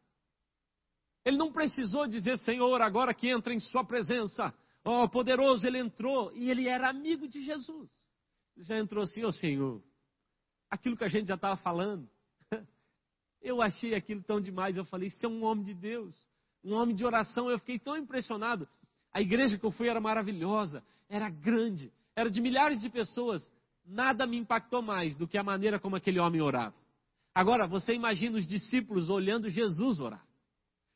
Ele 1.26 1.38
não 1.38 1.52
precisou 1.52 2.06
dizer, 2.06 2.38
Senhor, 2.38 2.80
agora 2.80 3.12
que 3.12 3.28
entra 3.28 3.56
em 3.56 3.60
Sua 3.60 3.84
presença. 3.84 4.54
Ó, 4.86 5.06
oh, 5.06 5.10
poderoso, 5.10 5.66
ele 5.66 5.80
entrou. 5.80 6.32
E 6.34 6.52
ele 6.52 6.68
era 6.68 6.90
amigo 6.90 7.28
de 7.28 7.42
Jesus. 7.42 7.90
Ele 8.56 8.66
já 8.66 8.78
entrou 8.78 9.04
assim, 9.04 9.24
ó 9.24 9.30
oh, 9.30 9.32
Senhor. 9.32 9.91
Aquilo 10.72 10.98
que 10.98 11.04
a 11.04 11.10
gente 11.10 11.28
já 11.28 11.36
estava 11.36 11.58
falando. 11.58 12.10
Eu 13.42 13.62
achei 13.62 13.94
aquilo 13.94 14.24
tão 14.24 14.40
demais. 14.42 14.78
Eu 14.78 14.86
falei, 14.86 15.10
isso 15.10 15.24
é 15.24 15.30
um 15.30 15.44
homem 15.44 15.64
de 15.64 15.74
Deus. 15.74 16.16
Um 16.64 16.74
homem 16.74 16.96
de 16.96 17.06
oração. 17.06 17.52
Eu 17.52 17.60
fiquei 17.60 17.78
tão 17.78 17.98
impressionado. 17.98 18.68
A 19.14 19.22
igreja 19.22 19.58
que 19.58 19.66
eu 19.66 19.72
fui 19.72 19.90
era 19.90 20.00
maravilhosa. 20.00 20.82
Era 21.10 21.30
grande. 21.30 21.92
Era 22.16 22.32
de 22.32 22.40
milhares 22.40 22.80
de 22.80 22.90
pessoas. 22.90 23.52
Nada 23.86 24.26
me 24.26 24.38
impactou 24.38 24.82
mais 24.82 25.18
do 25.18 25.28
que 25.28 25.38
a 25.38 25.44
maneira 25.44 25.80
como 25.80 25.98
aquele 25.98 26.20
homem 26.20 26.42
orava. 26.42 26.76
Agora, 27.34 27.68
você 27.68 27.94
imagina 27.94 28.38
os 28.38 28.48
discípulos 28.48 29.10
olhando 29.10 29.50
Jesus 29.50 30.00
orar. 30.00 30.26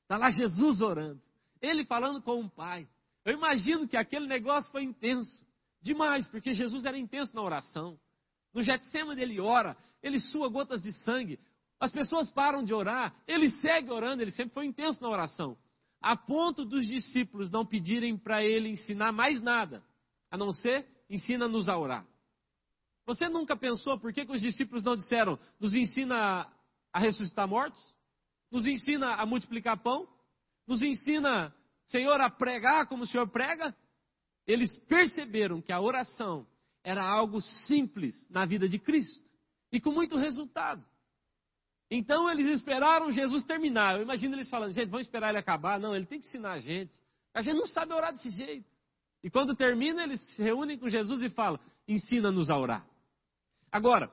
Está 0.03 0.17
lá 0.17 0.29
Jesus 0.29 0.81
orando. 0.81 1.21
Ele 1.61 1.83
falando 1.85 2.21
com 2.21 2.41
o 2.41 2.49
Pai. 2.49 2.87
Eu 3.25 3.33
imagino 3.33 3.87
que 3.87 3.97
aquele 3.97 4.27
negócio 4.27 4.71
foi 4.71 4.83
intenso. 4.83 5.43
Demais, 5.81 6.27
porque 6.27 6.53
Jesus 6.53 6.85
era 6.85 6.97
intenso 6.97 7.35
na 7.35 7.41
oração. 7.41 7.99
No 8.55 8.63
Getsemane 8.63 9.21
ele 9.21 9.39
ora, 9.39 9.77
ele 10.01 10.19
sua 10.19 10.49
gotas 10.49 10.81
de 10.81 10.91
sangue. 11.03 11.39
As 11.79 11.91
pessoas 11.91 12.31
param 12.31 12.63
de 12.63 12.73
orar, 12.73 13.13
ele 13.27 13.51
segue 13.51 13.91
orando, 13.91 14.23
ele 14.23 14.31
sempre 14.31 14.55
foi 14.55 14.65
intenso 14.65 14.99
na 15.03 15.09
oração. 15.09 15.55
A 16.01 16.15
ponto 16.15 16.65
dos 16.65 16.87
discípulos 16.87 17.51
não 17.51 17.63
pedirem 17.63 18.17
para 18.17 18.43
ele 18.43 18.69
ensinar 18.69 19.11
mais 19.11 19.39
nada, 19.39 19.83
a 20.31 20.37
não 20.37 20.51
ser 20.51 20.87
ensina-nos 21.07 21.69
a 21.69 21.77
orar. 21.77 22.07
Você 23.05 23.29
nunca 23.29 23.55
pensou 23.55 23.99
por 23.99 24.11
que, 24.11 24.25
que 24.25 24.31
os 24.31 24.41
discípulos 24.41 24.83
não 24.83 24.95
disseram, 24.95 25.37
nos 25.59 25.75
ensina 25.75 26.51
a 26.91 26.99
ressuscitar 26.99 27.47
mortos? 27.47 27.95
nos 28.55 28.65
ensina 28.65 29.15
a 29.15 29.25
multiplicar 29.25 29.77
pão, 29.77 30.07
nos 30.65 30.81
ensina, 30.81 31.53
Senhor, 31.87 32.19
a 32.21 32.29
pregar 32.29 32.87
como 32.87 33.03
o 33.03 33.05
Senhor 33.05 33.27
prega. 33.27 33.75
Eles 34.47 34.73
perceberam 34.87 35.61
que 35.61 35.73
a 35.73 35.81
oração 35.81 36.47
era 36.85 37.03
algo 37.03 37.41
simples 37.41 38.15
na 38.29 38.45
vida 38.45 38.69
de 38.69 38.77
Cristo 38.77 39.27
e 39.71 39.81
com 39.81 39.91
muito 39.91 40.15
resultado. 40.15 40.85
Então 41.89 42.29
eles 42.29 42.45
esperaram 42.47 43.11
Jesus 43.11 43.43
terminar. 43.43 43.95
Eu 43.95 44.03
imagino 44.03 44.35
eles 44.35 44.49
falando, 44.49 44.71
gente, 44.71 44.89
vamos 44.89 45.07
esperar 45.07 45.29
ele 45.29 45.39
acabar. 45.39 45.79
Não, 45.79 45.95
ele 45.95 46.05
tem 46.05 46.19
que 46.19 46.27
ensinar 46.27 46.53
a 46.53 46.59
gente. 46.59 46.93
A 47.33 47.41
gente 47.41 47.57
não 47.57 47.65
sabe 47.65 47.91
orar 47.91 48.13
desse 48.13 48.29
jeito. 48.29 48.69
E 49.23 49.31
quando 49.31 49.55
termina, 49.55 50.03
eles 50.03 50.21
se 50.35 50.43
reúnem 50.43 50.77
com 50.77 50.87
Jesus 50.87 51.23
e 51.23 51.29
falam: 51.29 51.59
ensina-nos 51.87 52.51
a 52.51 52.57
orar. 52.57 52.87
Agora, 53.71 54.11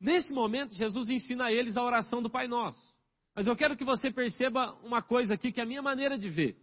nesse 0.00 0.32
momento, 0.32 0.72
Jesus 0.72 1.10
ensina 1.10 1.46
a 1.46 1.52
eles 1.52 1.76
a 1.76 1.82
oração 1.82 2.22
do 2.22 2.30
Pai 2.30 2.46
Nosso. 2.46 2.80
Mas 3.34 3.48
eu 3.48 3.56
quero 3.56 3.76
que 3.76 3.84
você 3.84 4.10
perceba 4.10 4.72
uma 4.84 5.02
coisa 5.02 5.34
aqui 5.34 5.50
que 5.50 5.60
é 5.60 5.64
a 5.64 5.66
minha 5.66 5.82
maneira 5.82 6.16
de 6.16 6.28
ver. 6.28 6.56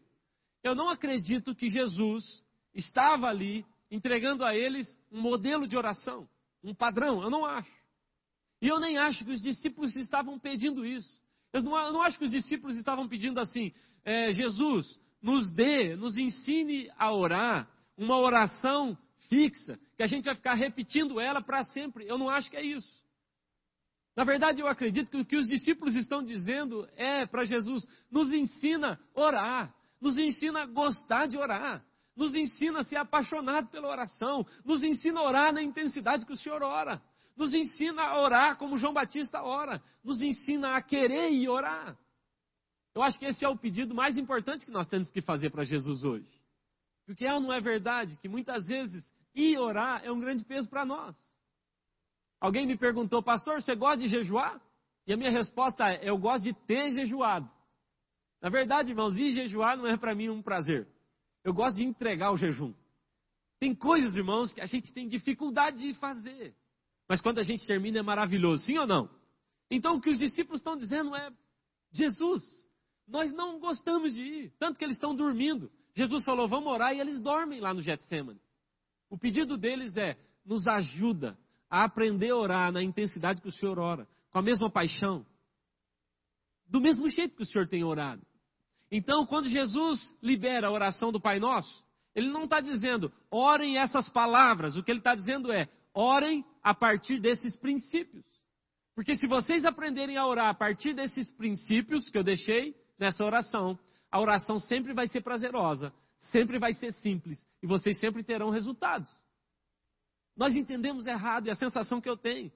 Eu 0.63 0.73
não 0.73 0.87
acredito 0.87 1.53
que 1.53 1.69
Jesus 1.69 2.41
estava 2.73 3.27
ali 3.27 3.65
entregando 3.93 4.43
a 4.43 4.55
eles 4.55 4.87
um 5.11 5.21
modelo 5.21 5.67
de 5.67 5.77
oração, 5.77 6.27
um 6.63 6.73
padrão. 6.73 7.21
Eu 7.21 7.29
não 7.29 7.45
acho. 7.45 7.71
E 8.59 8.67
eu 8.67 8.79
nem 8.79 8.97
acho 8.97 9.23
que 9.23 9.31
os 9.31 9.39
discípulos 9.39 9.95
estavam 9.95 10.39
pedindo 10.39 10.83
isso. 10.83 11.21
Eu 11.53 11.61
não, 11.61 11.77
eu 11.77 11.93
não 11.93 12.01
acho 12.01 12.17
que 12.17 12.25
os 12.25 12.31
discípulos 12.31 12.75
estavam 12.75 13.07
pedindo 13.07 13.39
assim: 13.39 13.71
é, 14.03 14.31
Jesus, 14.31 14.99
nos 15.21 15.51
dê, 15.51 15.95
nos 15.95 16.17
ensine 16.17 16.89
a 16.97 17.13
orar 17.13 17.69
uma 17.95 18.17
oração 18.17 18.97
fixa, 19.29 19.79
que 19.95 20.01
a 20.01 20.07
gente 20.07 20.25
vai 20.25 20.33
ficar 20.33 20.55
repetindo 20.55 21.19
ela 21.19 21.39
para 21.39 21.63
sempre. 21.63 22.07
Eu 22.07 22.17
não 22.17 22.29
acho 22.29 22.49
que 22.49 22.57
é 22.57 22.65
isso. 22.65 23.03
Na 24.15 24.23
verdade, 24.23 24.59
eu 24.59 24.67
acredito 24.67 25.11
que 25.11 25.17
o 25.17 25.25
que 25.25 25.37
os 25.37 25.47
discípulos 25.47 25.95
estão 25.95 26.23
dizendo 26.23 26.89
é 26.95 27.27
para 27.27 27.43
Jesus: 27.43 27.87
nos 28.09 28.31
ensina 28.31 28.99
a 29.15 29.21
orar, 29.21 29.75
nos 30.01 30.17
ensina 30.17 30.63
a 30.63 30.65
gostar 30.65 31.27
de 31.27 31.37
orar, 31.37 31.85
nos 32.15 32.35
ensina 32.35 32.79
a 32.79 32.83
ser 32.83 32.97
apaixonado 32.97 33.69
pela 33.69 33.87
oração, 33.87 34.45
nos 34.63 34.83
ensina 34.83 35.19
a 35.19 35.23
orar 35.23 35.53
na 35.53 35.61
intensidade 35.61 36.25
que 36.25 36.33
o 36.33 36.37
Senhor 36.37 36.61
ora, 36.61 37.01
nos 37.35 37.53
ensina 37.53 38.03
a 38.03 38.21
orar 38.21 38.57
como 38.57 38.77
João 38.77 38.93
Batista 38.93 39.41
ora, 39.41 39.81
nos 40.03 40.21
ensina 40.21 40.75
a 40.75 40.81
querer 40.81 41.31
e 41.31 41.49
orar. 41.49 41.97
Eu 42.93 43.01
acho 43.01 43.17
que 43.17 43.25
esse 43.25 43.43
é 43.43 43.49
o 43.49 43.57
pedido 43.57 43.95
mais 43.95 44.17
importante 44.17 44.65
que 44.65 44.71
nós 44.71 44.87
temos 44.87 45.09
que 45.09 45.21
fazer 45.21 45.49
para 45.49 45.63
Jesus 45.63 46.03
hoje. 46.03 46.29
Porque 47.05 47.25
é 47.25 47.33
ou 47.33 47.39
não 47.39 47.51
é 47.51 47.59
verdade 47.59 48.17
que 48.19 48.29
muitas 48.29 48.67
vezes 48.67 49.03
ir 49.33 49.57
orar 49.57 50.03
é 50.03 50.11
um 50.11 50.19
grande 50.19 50.45
peso 50.45 50.69
para 50.69 50.85
nós. 50.85 51.17
Alguém 52.39 52.67
me 52.67 52.77
perguntou, 52.77 53.23
pastor, 53.23 53.61
você 53.61 53.75
gosta 53.75 54.01
de 54.03 54.07
jejuar? 54.07 54.61
E 55.07 55.13
a 55.13 55.17
minha 55.17 55.31
resposta 55.31 55.89
é: 55.89 56.09
eu 56.09 56.17
gosto 56.17 56.43
de 56.43 56.53
ter 56.53 56.91
jejuado. 56.91 57.49
Na 58.41 58.49
verdade, 58.49 58.91
irmãos, 58.91 59.17
ir 59.17 59.31
jejuar 59.31 59.77
não 59.77 59.87
é 59.87 59.97
para 59.97 60.13
mim 60.13 60.29
um 60.29 60.41
prazer. 60.41 60.87
Eu 61.43 61.53
gosto 61.53 61.77
de 61.77 61.83
entregar 61.83 62.31
o 62.31 62.37
jejum. 62.37 62.73
Tem 63.59 63.75
coisas, 63.75 64.15
irmãos, 64.15 64.53
que 64.53 64.61
a 64.61 64.65
gente 64.65 64.93
tem 64.93 65.07
dificuldade 65.07 65.77
de 65.77 65.93
fazer. 65.95 66.55
Mas 67.07 67.21
quando 67.21 67.39
a 67.39 67.43
gente 67.43 67.65
termina 67.65 67.99
é 67.99 68.01
maravilhoso, 68.01 68.65
sim 68.65 68.77
ou 68.77 68.87
não? 68.87 69.09
Então 69.69 69.95
o 69.95 70.01
que 70.01 70.09
os 70.09 70.19
discípulos 70.19 70.61
estão 70.61 70.77
dizendo 70.77 71.15
é: 71.15 71.31
Jesus, 71.91 72.43
nós 73.07 73.31
não 73.31 73.59
gostamos 73.59 74.13
de 74.13 74.21
ir, 74.21 74.53
tanto 74.57 74.77
que 74.77 74.85
eles 74.85 74.95
estão 74.95 75.15
dormindo. 75.15 75.71
Jesus 75.95 76.23
falou: 76.23 76.47
vamos 76.47 76.71
orar, 76.71 76.93
e 76.93 76.99
eles 76.99 77.21
dormem 77.21 77.59
lá 77.59 77.73
no 77.73 77.81
Getsemane. 77.81 78.41
O 79.09 79.17
pedido 79.17 79.57
deles 79.57 79.95
é: 79.95 80.17
nos 80.45 80.67
ajuda 80.67 81.37
a 81.69 81.83
aprender 81.83 82.31
a 82.31 82.37
orar 82.37 82.71
na 82.71 82.81
intensidade 82.81 83.41
que 83.41 83.47
o 83.47 83.51
Senhor 83.51 83.79
ora, 83.79 84.07
com 84.31 84.39
a 84.39 84.41
mesma 84.41 84.69
paixão, 84.69 85.25
do 86.67 86.81
mesmo 86.81 87.07
jeito 87.09 87.35
que 87.35 87.43
o 87.43 87.45
Senhor 87.45 87.67
tem 87.67 87.83
orado. 87.83 88.25
Então, 88.95 89.25
quando 89.25 89.49
Jesus 89.49 90.15
libera 90.21 90.67
a 90.67 90.71
oração 90.71 91.11
do 91.11 91.19
Pai 91.19 91.39
Nosso, 91.39 91.83
ele 92.13 92.29
não 92.29 92.43
está 92.43 92.61
dizendo, 92.61 93.11
orem 93.31 93.79
essas 93.79 94.07
palavras, 94.07 94.77
o 94.77 94.83
que 94.83 94.91
ele 94.91 94.99
está 94.99 95.15
dizendo 95.15 95.51
é, 95.51 95.67
orem 95.95 96.45
a 96.61 96.75
partir 96.75 97.19
desses 97.19 97.57
princípios. 97.57 98.23
Porque 98.93 99.15
se 99.15 99.25
vocês 99.25 99.65
aprenderem 99.65 100.15
a 100.15 100.27
orar 100.27 100.49
a 100.49 100.53
partir 100.53 100.93
desses 100.93 101.31
princípios 101.31 102.07
que 102.07 102.15
eu 102.19 102.23
deixei 102.23 102.75
nessa 102.99 103.25
oração, 103.25 103.79
a 104.11 104.21
oração 104.21 104.59
sempre 104.59 104.93
vai 104.93 105.07
ser 105.07 105.21
prazerosa, 105.21 105.91
sempre 106.31 106.59
vai 106.59 106.71
ser 106.73 106.93
simples 106.93 107.43
e 107.63 107.65
vocês 107.65 107.99
sempre 107.99 108.23
terão 108.23 108.51
resultados. 108.51 109.09
Nós 110.37 110.55
entendemos 110.55 111.07
errado 111.07 111.47
e 111.47 111.49
a 111.49 111.55
sensação 111.55 111.99
que 111.99 112.07
eu 112.07 112.15
tenho. 112.15 112.51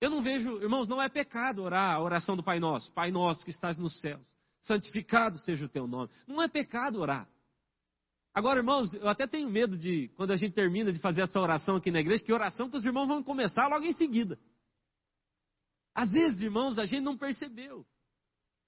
Eu 0.00 0.10
não 0.10 0.20
vejo, 0.22 0.60
irmãos, 0.60 0.88
não 0.88 1.00
é 1.00 1.08
pecado 1.08 1.62
orar 1.62 1.94
a 1.94 2.02
oração 2.02 2.36
do 2.36 2.42
Pai 2.42 2.58
Nosso. 2.58 2.92
Pai 2.92 3.12
Nosso 3.12 3.44
que 3.44 3.50
estás 3.52 3.78
nos 3.78 4.00
céus, 4.00 4.37
santificado 4.60 5.38
seja 5.38 5.64
o 5.64 5.68
teu 5.68 5.86
nome. 5.86 6.10
Não 6.26 6.42
é 6.42 6.48
pecado 6.48 7.00
orar. 7.00 7.28
Agora, 8.34 8.60
irmãos, 8.60 8.92
eu 8.94 9.08
até 9.08 9.26
tenho 9.26 9.50
medo 9.50 9.76
de, 9.76 10.08
quando 10.16 10.32
a 10.32 10.36
gente 10.36 10.54
termina 10.54 10.92
de 10.92 10.98
fazer 11.00 11.22
essa 11.22 11.40
oração 11.40 11.76
aqui 11.76 11.90
na 11.90 12.00
igreja, 12.00 12.24
que 12.24 12.32
oração 12.32 12.70
que 12.70 12.76
os 12.76 12.84
irmãos 12.84 13.08
vão 13.08 13.22
começar 13.22 13.66
logo 13.68 13.84
em 13.84 13.92
seguida. 13.92 14.38
Às 15.94 16.12
vezes, 16.12 16.40
irmãos, 16.40 16.78
a 16.78 16.84
gente 16.84 17.02
não 17.02 17.16
percebeu. 17.16 17.84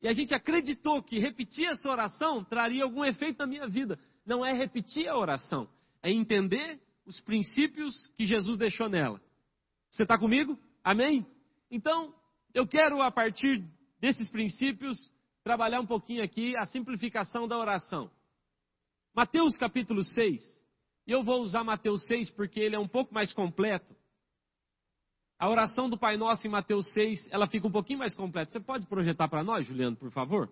E 0.03 0.09
a 0.09 0.12
gente 0.12 0.34
acreditou 0.34 1.03
que 1.03 1.18
repetir 1.18 1.66
essa 1.66 1.88
oração 1.88 2.43
traria 2.43 2.82
algum 2.82 3.05
efeito 3.05 3.38
na 3.38 3.47
minha 3.47 3.68
vida. 3.68 3.99
Não 4.26 4.45
é 4.45 4.53
repetir 4.53 5.07
a 5.07 5.16
oração, 5.16 5.68
é 6.03 6.11
entender 6.11 6.80
os 7.07 7.20
princípios 7.20 8.07
que 8.16 8.26
Jesus 8.26 8.59
deixou 8.59 8.88
nela. 8.88 9.20
Você 9.91 10.03
está 10.03 10.18
comigo? 10.18 10.59
Amém? 10.82 11.26
Então, 11.70 12.14
eu 12.55 12.66
quero, 12.66 13.03
a 13.03 13.11
partir 13.11 13.62
desses 14.01 14.30
princípios, 14.30 15.12
trabalhar 15.51 15.81
um 15.81 15.87
pouquinho 15.87 16.23
aqui 16.23 16.57
a 16.57 16.65
simplificação 16.65 17.49
da 17.49 17.59
oração. 17.59 18.09
Mateus 19.13 19.57
capítulo 19.59 20.05
6. 20.05 20.41
E 21.09 21.11
eu 21.11 21.25
vou 21.25 21.41
usar 21.41 21.65
Mateus 21.65 22.07
6 22.07 22.31
porque 22.31 22.61
ele 22.61 22.77
é 22.77 22.79
um 22.79 22.87
pouco 22.87 23.13
mais 23.13 23.33
completo. 23.33 23.93
A 25.41 25.49
oração 25.51 25.91
do 25.91 25.99
Pai 25.99 26.17
Nosso 26.17 26.47
em 26.47 26.51
Mateus 26.51 26.93
6, 26.93 27.33
ela 27.33 27.49
fica 27.49 27.67
um 27.67 27.73
pouquinho 27.73 27.99
mais 27.99 28.15
completa. 28.15 28.53
Você 28.53 28.61
pode 28.61 28.87
projetar 28.87 29.27
para 29.27 29.43
nós, 29.43 29.67
Juliano, 29.67 29.97
por 29.97 30.13
favor? 30.13 30.49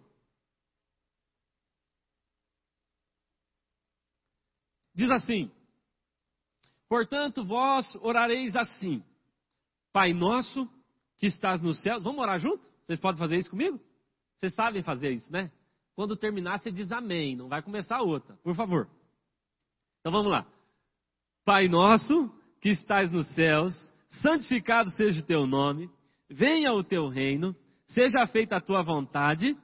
Diz 4.93 5.13
assim: 5.13 5.49
Portanto, 6.89 7.45
vós 7.45 7.95
orareis 8.03 8.57
assim: 8.57 9.05
Pai 9.93 10.13
nosso 10.13 10.69
que 11.19 11.27
estás 11.27 11.63
nos 11.63 11.81
céus. 11.83 12.03
Vamos 12.03 12.21
orar 12.21 12.41
junto? 12.41 12.67
Vocês 12.85 12.99
podem 12.99 13.21
fazer 13.21 13.37
isso 13.37 13.51
comigo? 13.51 13.81
Vocês 14.39 14.55
sabem 14.55 14.83
fazer 14.83 15.11
isso, 15.11 15.31
né? 15.33 15.51
Quando 15.95 16.17
terminar, 16.17 16.59
você 16.59 16.71
diz 16.71 16.93
amém. 16.93 17.35
Não 17.37 17.49
vai 17.49 17.61
começar 17.61 18.01
outra, 18.01 18.37
por 18.37 18.55
favor. 18.55 18.89
Então 20.01 20.13
vamos 20.13 20.31
lá. 20.31 20.47
Pai 21.45 21.69
nosso 21.69 22.33
que 22.61 22.69
estás 22.69 23.11
nos 23.11 23.27
céus 23.35 23.75
santificado 24.09 24.91
seja 24.91 25.21
o 25.21 25.27
teu 25.27 25.47
nome, 25.47 25.91
venha 26.31 26.73
o 26.73 26.83
teu 26.83 27.09
reino, 27.09 27.55
seja 27.87 28.27
feita 28.27 28.57
a 28.57 28.61
tua 28.61 28.83
vontade, 28.83 29.57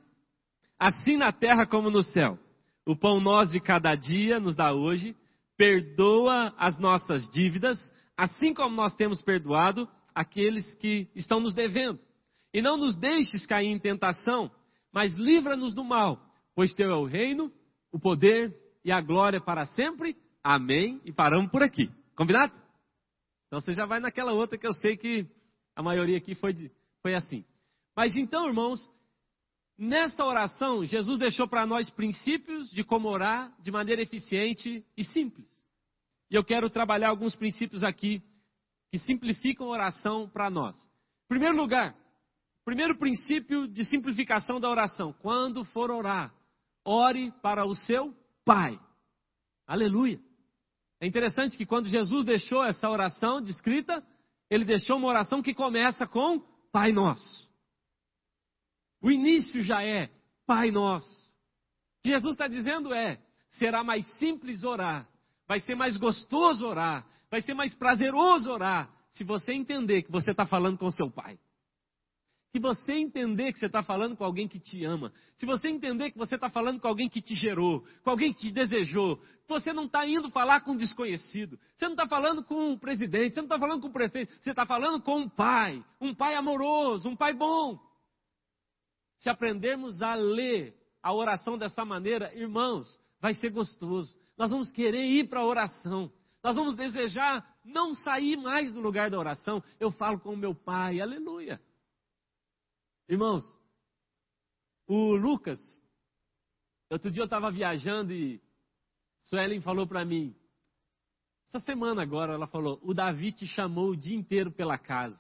assim 0.79 1.17
na 1.17 1.33
terra 1.33 1.67
como 1.67 1.91
no 1.91 2.03
céu. 2.03 2.39
O 2.87 2.95
pão 2.95 3.21
nosso 3.21 3.53
de 3.53 3.61
cada 3.61 3.95
dia 3.95 4.39
nos 4.39 4.55
dá 4.55 4.73
hoje, 4.73 5.17
perdoa 5.57 6.53
as 6.59 6.79
nossas 6.79 7.29
dívidas, 7.31 7.79
assim 8.17 8.53
como 8.53 8.77
nós 8.77 8.95
temos 8.95 9.23
perdoado 9.23 9.89
aqueles 10.15 10.75
que 10.75 11.09
estão 11.15 11.41
nos 11.41 11.55
devendo. 11.55 11.99
E 12.53 12.61
não 12.61 12.77
nos 12.77 12.97
deixes 12.97 13.47
cair 13.47 13.69
em 13.69 13.79
tentação, 13.79 14.51
mas 14.95 15.13
livra-nos 15.15 15.75
do 15.75 15.83
mal, 15.83 16.25
pois 16.55 16.73
teu 16.73 16.89
é 16.89 16.95
o 16.95 17.05
reino, 17.05 17.53
o 17.91 17.99
poder 17.99 18.57
e 18.85 18.93
a 18.93 19.01
glória 19.01 19.41
para 19.41 19.67
sempre. 19.67 20.17
Amém. 20.43 21.01
E 21.05 21.13
paramos 21.13 21.51
por 21.51 21.65
aqui. 21.65 21.91
Combinado? 22.15 22.53
Então 23.49 23.61
você 23.61 23.73
já 23.73 23.87
vai 23.87 23.99
naquela 23.99 24.33
outra 24.33 24.57
que 24.57 24.67
eu 24.67 24.73
sei 24.75 24.97
que 24.97 25.27
a 25.75 25.83
maioria 25.83 26.17
aqui 26.17 26.37
foi, 26.37 26.53
de, 26.53 26.71
foi 27.03 27.13
assim. 27.15 27.45
Mas 27.97 28.15
então, 28.15 28.47
irmãos, 28.47 28.89
nesta 29.77 30.25
oração, 30.25 30.85
Jesus 30.85 31.19
deixou 31.19 31.49
para 31.49 31.67
nós 31.67 31.91
princípios 31.91 32.71
de 32.71 32.85
como 32.85 33.09
orar 33.09 33.53
de 33.61 33.73
maneira 33.73 34.01
eficiente 34.01 34.87
e 34.97 35.03
simples. 35.03 35.49
E 36.31 36.37
eu 36.37 36.45
quero 36.45 36.71
trabalhar 36.71 37.09
alguns 37.09 37.35
princípios 37.35 37.83
aqui 37.83 38.23
que 38.93 38.99
simplificam 39.01 39.67
a 39.67 39.71
oração 39.71 40.29
para 40.29 40.49
nós. 40.49 40.77
Em 41.25 41.29
primeiro 41.29 41.57
lugar, 41.57 41.97
primeiro 42.65 42.97
princípio 42.97 43.69
de 43.69 43.85
simplificação 43.85 44.59
da 44.59 44.69
oração: 44.69 45.13
quando 45.21 45.65
for 45.65 45.91
orar, 45.91 46.33
ore 46.85 47.33
para 47.43 47.65
o 47.65 47.75
seu 47.75 48.15
Pai. 48.45 48.79
Aleluia. 49.67 50.21
É 51.01 51.07
interessante 51.07 51.57
que 51.57 51.67
quando 51.67 51.89
Jesus 51.89 52.25
deixou 52.25 52.65
essa 52.65 52.89
oração 52.89 53.41
descrita, 53.41 54.03
ele 54.51 54.65
deixou 54.65 54.97
uma 54.97 55.09
oração 55.09 55.43
que 55.43 55.55
começa 55.55 56.07
com 56.07 56.41
Pai 56.71 56.93
Nosso. 56.93 57.51
O 59.03 59.11
início 59.11 59.61
já 59.63 59.83
é 59.83 60.11
Pai 60.47 60.71
Nosso. 60.71 61.25
O 61.99 62.03
que 62.03 62.11
Jesus 62.11 62.35
está 62.35 62.49
dizendo 62.49 62.93
é: 62.93 63.21
será 63.51 63.83
mais 63.83 64.07
simples 64.19 64.63
orar, 64.63 65.09
vai 65.47 65.61
ser 65.61 65.75
mais 65.75 65.97
gostoso 65.97 66.67
orar, 66.67 67.07
vai 67.31 67.41
ser 67.41 67.55
mais 67.55 67.75
prazeroso 67.75 68.51
orar, 68.51 68.91
se 69.11 69.25
você 69.25 69.53
entender 69.53 70.03
que 70.03 70.11
você 70.11 70.31
está 70.31 70.47
falando 70.47 70.79
com 70.79 70.91
seu 70.91 71.11
Pai. 71.11 71.39
Se 72.55 72.61
você 72.61 72.93
entender 72.93 73.53
que 73.53 73.59
você 73.59 73.67
está 73.67 73.83
falando 73.83 74.17
com 74.17 74.23
alguém 74.23 74.47
que 74.47 74.61
te 74.61 74.85
ama, 74.85 75.13
se 75.37 75.45
você 75.45 75.67
entender 75.67 76.13
que 76.13 76.17
você 76.17 76.37
está 76.37 76.49
falando 76.49 76.81
com 76.81 76.87
alguém 76.87 77.09
que 77.09 77.21
te 77.21 77.35
gerou, 77.35 77.85
com 78.05 78.11
alguém 78.11 78.33
que 78.33 78.43
te 78.43 78.53
desejou, 78.53 79.21
você 79.49 79.73
não 79.73 79.87
está 79.87 80.07
indo 80.07 80.31
falar 80.31 80.61
com 80.61 80.71
um 80.71 80.77
desconhecido, 80.77 81.59
você 81.75 81.87
não 81.87 81.95
está 81.95 82.07
falando 82.07 82.45
com 82.45 82.71
o 82.71 82.79
presidente, 82.79 83.35
você 83.35 83.41
não 83.41 83.47
está 83.47 83.59
falando 83.59 83.81
com 83.81 83.89
o 83.89 83.93
prefeito, 83.93 84.33
você 84.41 84.51
está 84.51 84.65
falando 84.65 85.03
com 85.03 85.23
um 85.23 85.29
pai, 85.29 85.85
um 86.01 86.15
pai 86.15 86.37
amoroso, 86.37 87.09
um 87.09 87.17
pai 87.17 87.35
bom. 87.35 87.77
Se 89.19 89.29
aprendermos 89.29 90.01
a 90.01 90.15
ler 90.15 90.77
a 91.03 91.13
oração 91.13 91.59
dessa 91.59 91.85
maneira, 91.85 92.33
irmãos, 92.37 92.87
vai 93.21 93.35
ser 93.35 93.51
gostoso. 93.51 94.15
Nós 94.39 94.53
vamos 94.53 94.71
querer 94.71 95.05
ir 95.05 95.29
para 95.29 95.41
a 95.41 95.45
oração. 95.45 96.09
Nós 96.41 96.55
vamos 96.55 96.75
desejar 96.75 97.45
não 97.65 97.97
sair 97.97 98.37
mais 98.37 98.73
do 98.73 98.81
lugar 98.81 99.11
da 99.11 99.19
oração. 99.19 99.61
Eu 99.81 99.91
falo 99.91 100.21
com 100.21 100.35
o 100.35 100.37
meu 100.37 100.55
pai, 100.55 101.01
aleluia. 101.01 101.61
Irmãos, 103.07 103.45
o 104.87 105.15
Lucas, 105.15 105.61
outro 106.91 107.11
dia 107.11 107.21
eu 107.21 107.27
estava 107.27 107.51
viajando 107.51 108.13
e 108.15 108.43
Suelen 109.21 109.61
falou 109.61 109.87
para 109.87 110.05
mim, 110.07 110.35
essa 111.49 111.61
semana 111.61 112.03
agora, 112.03 112.33
ela 112.33 112.47
falou: 112.47 112.81
o 112.83 112.95
Davi 112.95 113.31
te 113.31 113.47
chamou 113.47 113.91
o 113.91 113.97
dia 113.97 114.17
inteiro 114.17 114.51
pela 114.51 114.79
casa. 114.79 115.19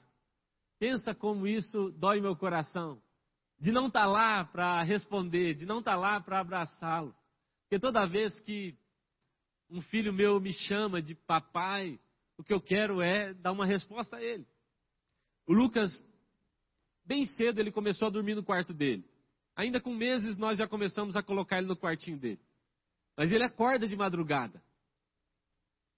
Pensa 0.79 1.15
como 1.15 1.47
isso 1.47 1.93
dói 1.93 2.21
meu 2.21 2.35
coração. 2.35 3.01
De 3.61 3.71
não 3.71 3.87
estar 3.87 4.01
tá 4.01 4.07
lá 4.07 4.45
para 4.45 4.83
responder, 4.83 5.55
de 5.55 5.67
não 5.67 5.79
estar 5.79 5.93
tá 5.93 5.97
lá 5.97 6.21
para 6.21 6.41
abraçá-lo. 6.41 7.15
Porque 7.63 7.79
toda 7.79 8.07
vez 8.07 8.41
que 8.41 8.77
um 9.71 9.81
filho 9.83 10.13
meu 10.13 10.41
me 10.41 10.53
chama 10.53 11.01
de 11.01 11.15
papai, 11.15 12.01
o 12.37 12.43
que 12.43 12.53
eu 12.53 12.61
quero 12.61 13.01
é 13.01 13.33
dar 13.35 13.53
uma 13.53 13.67
resposta 13.67 14.17
a 14.17 14.23
ele. 14.23 14.47
O 15.47 15.53
Lucas 15.53 16.03
Bem 17.05 17.27
cedo 17.27 17.61
ele 17.61 17.71
começou 17.71 18.09
a 18.09 18.11
dormir 18.11 18.35
no 18.35 18.45
quarto 18.45 18.73
dele. 18.73 19.05
Ainda 19.57 19.81
com 19.81 19.95
meses 19.95 20.39
nós 20.39 20.59
já 20.59 20.67
começamos 20.67 21.17
a 21.17 21.23
colocar 21.23 21.59
ele 21.59 21.67
no 21.67 21.77
quartinho 21.77 22.19
dele. 22.19 22.41
Mas 23.17 23.31
ele 23.31 23.45
acorda 23.45 23.87
de 23.87 23.97
madrugada. 23.97 24.63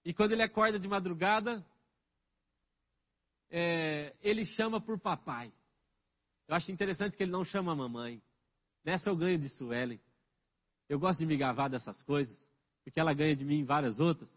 E 0.05 0.13
quando 0.13 0.33
ele 0.33 0.43
acorda 0.43 0.79
de 0.79 0.87
madrugada, 0.87 1.65
é, 3.49 4.15
ele 4.21 4.45
chama 4.45 4.79
por 4.79 4.99
papai. 4.99 5.51
Eu 6.47 6.55
acho 6.55 6.71
interessante 6.71 7.17
que 7.17 7.23
ele 7.23 7.31
não 7.31 7.43
chama 7.43 7.75
mamãe. 7.75 8.21
Nessa 8.83 9.09
eu 9.09 9.15
ganho 9.15 9.37
de 9.37 9.49
Suelen. 9.49 9.99
Eu 10.87 10.99
gosto 10.99 11.19
de 11.19 11.25
me 11.25 11.35
gavar 11.35 11.69
dessas 11.69 12.01
coisas, 12.03 12.37
porque 12.83 12.99
ela 12.99 13.13
ganha 13.13 13.35
de 13.35 13.43
mim 13.43 13.65
várias 13.65 13.99
outras. 13.99 14.31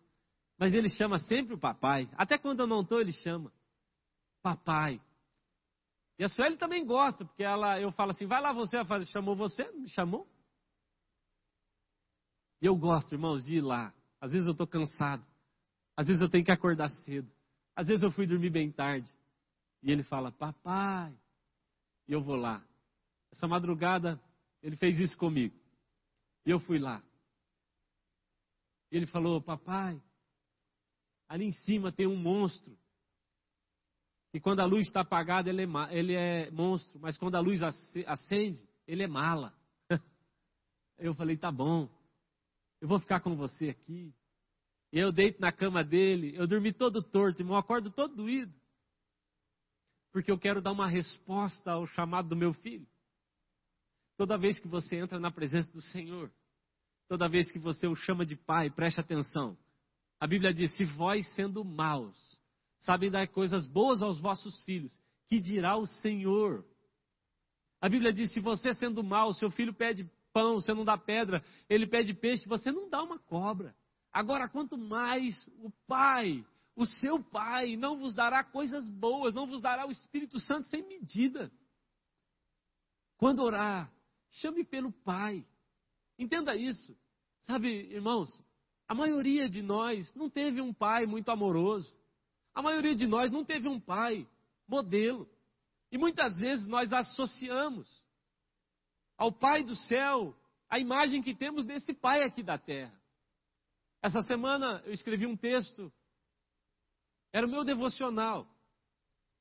Mas 0.59 0.75
ele 0.75 0.89
chama 0.89 1.19
sempre 1.19 1.55
o 1.55 1.59
papai. 1.59 2.09
Até 2.17 2.37
quando 2.37 2.61
eu 2.61 2.67
não 2.67 2.83
estou, 2.83 3.01
ele 3.01 3.13
chama. 3.13 3.53
Papai. 4.43 5.01
E 6.21 6.25
a 6.25 6.29
Sueli 6.29 6.59
também 6.59 6.85
gosta, 6.85 7.25
porque 7.25 7.43
ela, 7.43 7.81
eu 7.81 7.91
falo 7.93 8.11
assim, 8.11 8.27
vai 8.27 8.43
lá 8.43 8.53
você, 8.53 8.77
ela 8.77 8.85
fala, 8.85 9.03
chamou 9.07 9.35
você? 9.35 9.65
Me 9.73 9.89
chamou? 9.89 10.29
E 12.61 12.67
eu 12.67 12.77
gosto, 12.77 13.15
irmãos, 13.15 13.43
de 13.43 13.55
ir 13.55 13.63
lá. 13.63 13.91
Às 14.21 14.33
vezes 14.33 14.47
eu 14.47 14.53
estou 14.53 14.67
cansado. 14.67 15.25
Às 15.97 16.09
vezes 16.09 16.21
eu 16.21 16.29
tenho 16.29 16.45
que 16.45 16.51
acordar 16.51 16.91
cedo. 16.91 17.33
Às 17.75 17.87
vezes 17.89 18.03
eu 18.03 18.11
fui 18.11 18.27
dormir 18.27 18.51
bem 18.51 18.71
tarde. 18.71 19.11
E 19.83 19.91
ele 19.91 20.03
fala, 20.03 20.31
papai. 20.31 21.19
E 22.07 22.13
eu 22.13 22.23
vou 22.23 22.37
lá. 22.37 22.63
Essa 23.33 23.49
madrugada, 23.49 24.21
ele 24.63 24.77
fez 24.77 24.99
isso 24.99 25.17
comigo. 25.17 25.59
E 26.45 26.51
eu 26.51 26.61
fui 26.61 26.79
lá. 26.79 27.03
E 28.93 28.97
ele 28.99 29.07
falou, 29.07 29.41
papai, 29.41 29.99
ali 31.27 31.47
em 31.47 31.53
cima 31.53 31.91
tem 31.91 32.07
um 32.07 32.17
monstro. 32.17 32.77
E 34.33 34.41
quando 34.41 34.61
a 34.61 34.65
luz 34.65 34.87
está 34.87 35.01
apagada, 35.01 35.51
ele 35.51 35.63
é, 35.63 35.69
ele 35.91 36.15
é 36.15 36.51
monstro, 36.51 37.01
mas 37.01 37.19
quando 37.19 37.35
a 37.35 37.41
luz 37.41 37.61
acende, 38.07 38.69
ele 38.87 39.03
é 39.03 39.09
mala. 39.09 39.53
Eu 40.99 41.15
falei, 41.15 41.37
tá 41.37 41.51
bom, 41.51 41.89
eu 42.81 42.89
vou 42.89 43.01
ficar 43.01 43.21
com 43.21 43.35
você 43.37 43.71
aqui. 43.71 44.15
E 44.93 44.99
eu 44.99 45.13
deito 45.13 45.41
na 45.41 45.53
cama 45.53 45.85
dele, 45.85 46.35
eu 46.37 46.47
dormi 46.47 46.73
todo 46.73 47.03
torto, 47.03 47.43
irmão, 47.43 47.57
acordo 47.57 47.91
todo 47.91 48.15
doído. 48.15 48.53
porque 50.13 50.31
eu 50.31 50.39
quero 50.39 50.61
dar 50.61 50.73
uma 50.73 50.89
resposta 50.89 51.73
ao 51.73 51.87
chamado 51.87 52.29
do 52.29 52.37
meu 52.37 52.53
filho. 52.53 52.87
Toda 54.17 54.37
vez 54.37 54.59
que 54.59 54.69
você 54.69 54.97
entra 54.97 55.19
na 55.19 55.31
presença 55.31 55.73
do 55.73 55.81
Senhor, 55.81 56.31
toda 57.09 57.29
vez 57.29 57.51
que 57.51 57.59
você 57.59 57.87
o 57.87 57.95
chama 57.95 58.27
de 58.27 58.37
pai, 58.37 58.69
preste 58.71 59.01
atenção. 59.01 59.57
A 60.19 60.27
Bíblia 60.27 60.53
diz: 60.53 60.77
se 60.77 60.85
vós 60.85 61.27
sendo 61.35 61.65
maus, 61.65 62.30
sabem 62.81 63.11
dar 63.11 63.27
coisas 63.29 63.67
boas 63.67 64.03
aos 64.03 64.21
vossos 64.21 64.63
filhos, 64.65 64.99
que 65.27 65.41
dirá 65.41 65.77
o 65.77 65.87
Senhor? 65.87 66.65
A 67.81 67.89
Bíblia 67.89 68.13
diz: 68.13 68.33
se 68.33 68.41
você 68.41 68.75
sendo 68.75 69.03
mau, 69.03 69.33
seu 69.33 69.51
filho 69.51 69.73
pede 69.73 70.11
pão, 70.33 70.61
você 70.61 70.75
não 70.75 70.85
dá 70.85 70.97
pedra, 70.99 71.43
ele 71.69 71.87
pede 71.87 72.15
peixe, 72.15 72.49
você 72.49 72.71
não 72.71 72.89
dá 72.89 73.03
uma 73.03 73.19
cobra. 73.19 73.75
Agora, 74.13 74.49
quanto 74.49 74.77
mais 74.77 75.47
o 75.59 75.71
Pai, 75.87 76.45
o 76.77 76.85
seu 76.85 77.23
Pai, 77.23 77.77
não 77.77 77.99
vos 77.99 78.15
dará 78.15 78.43
coisas 78.43 78.89
boas, 78.89 79.35
não 79.35 79.47
vos 79.47 79.63
dará 79.63 79.87
o 79.87 79.91
Espírito 79.91 80.39
Santo 80.39 80.67
sem 80.69 80.87
medida. 80.87 81.51
Quando 83.17 83.43
orar, 83.43 83.93
chame 84.33 84.65
pelo 84.65 84.93
Pai. 84.93 85.47
Entenda 86.19 86.55
isso. 86.57 86.97
Sabe, 87.43 87.69
irmãos, 87.69 88.39
a 88.89 88.95
maioria 88.95 89.49
de 89.49 89.63
nós 89.63 90.15
não 90.15 90.29
teve 90.29 90.61
um 90.61 90.75
pai 90.75 91.07
muito 91.07 91.31
amoroso. 91.31 91.95
A 92.61 92.63
maioria 92.63 92.95
de 92.95 93.07
nós 93.07 93.33
não 93.33 93.43
teve 93.43 93.67
um 93.69 93.81
pai 93.81 94.29
modelo. 94.69 95.27
E 95.91 95.97
muitas 95.97 96.37
vezes 96.37 96.67
nós 96.67 96.93
associamos 96.93 97.91
ao 99.17 99.33
Pai 99.33 99.65
do 99.65 99.75
céu 99.75 100.37
a 100.69 100.79
imagem 100.79 101.23
que 101.23 101.35
temos 101.35 101.65
desse 101.65 101.95
Pai 101.95 102.23
aqui 102.23 102.43
da 102.43 102.59
terra. 102.59 102.93
Essa 104.03 104.21
semana 104.21 104.83
eu 104.85 104.93
escrevi 104.93 105.27
um 105.27 105.39
texto, 105.39 105.91
era 107.33 107.47
o 107.47 107.51
meu 107.51 107.65
devocional. 107.65 108.47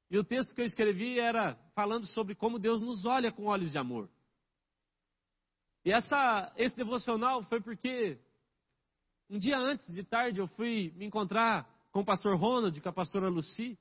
E 0.09 0.17
o 0.17 0.23
texto 0.23 0.55
que 0.55 0.61
eu 0.61 0.65
escrevi 0.65 1.19
era 1.19 1.55
falando 1.75 2.05
sobre 2.05 2.35
como 2.35 2.57
Deus 2.57 2.81
nos 2.81 3.03
olha 3.03 3.33
com 3.33 3.47
olhos 3.47 3.73
de 3.73 3.77
amor. 3.77 4.09
E 5.83 5.91
essa, 5.91 6.53
esse 6.55 6.73
devocional 6.77 7.43
foi 7.43 7.59
porque 7.59 8.17
um 9.29 9.37
dia 9.37 9.57
antes 9.57 9.93
de 9.93 10.05
tarde 10.05 10.39
eu 10.39 10.47
fui 10.47 10.93
me 10.95 11.05
encontrar 11.05 11.69
com 11.91 12.01
o 12.01 12.05
pastor 12.05 12.35
Ronald, 12.35 12.79
com 12.79 12.89
a 12.89 12.93
pastora 12.93 13.29
Lucy. 13.29 13.77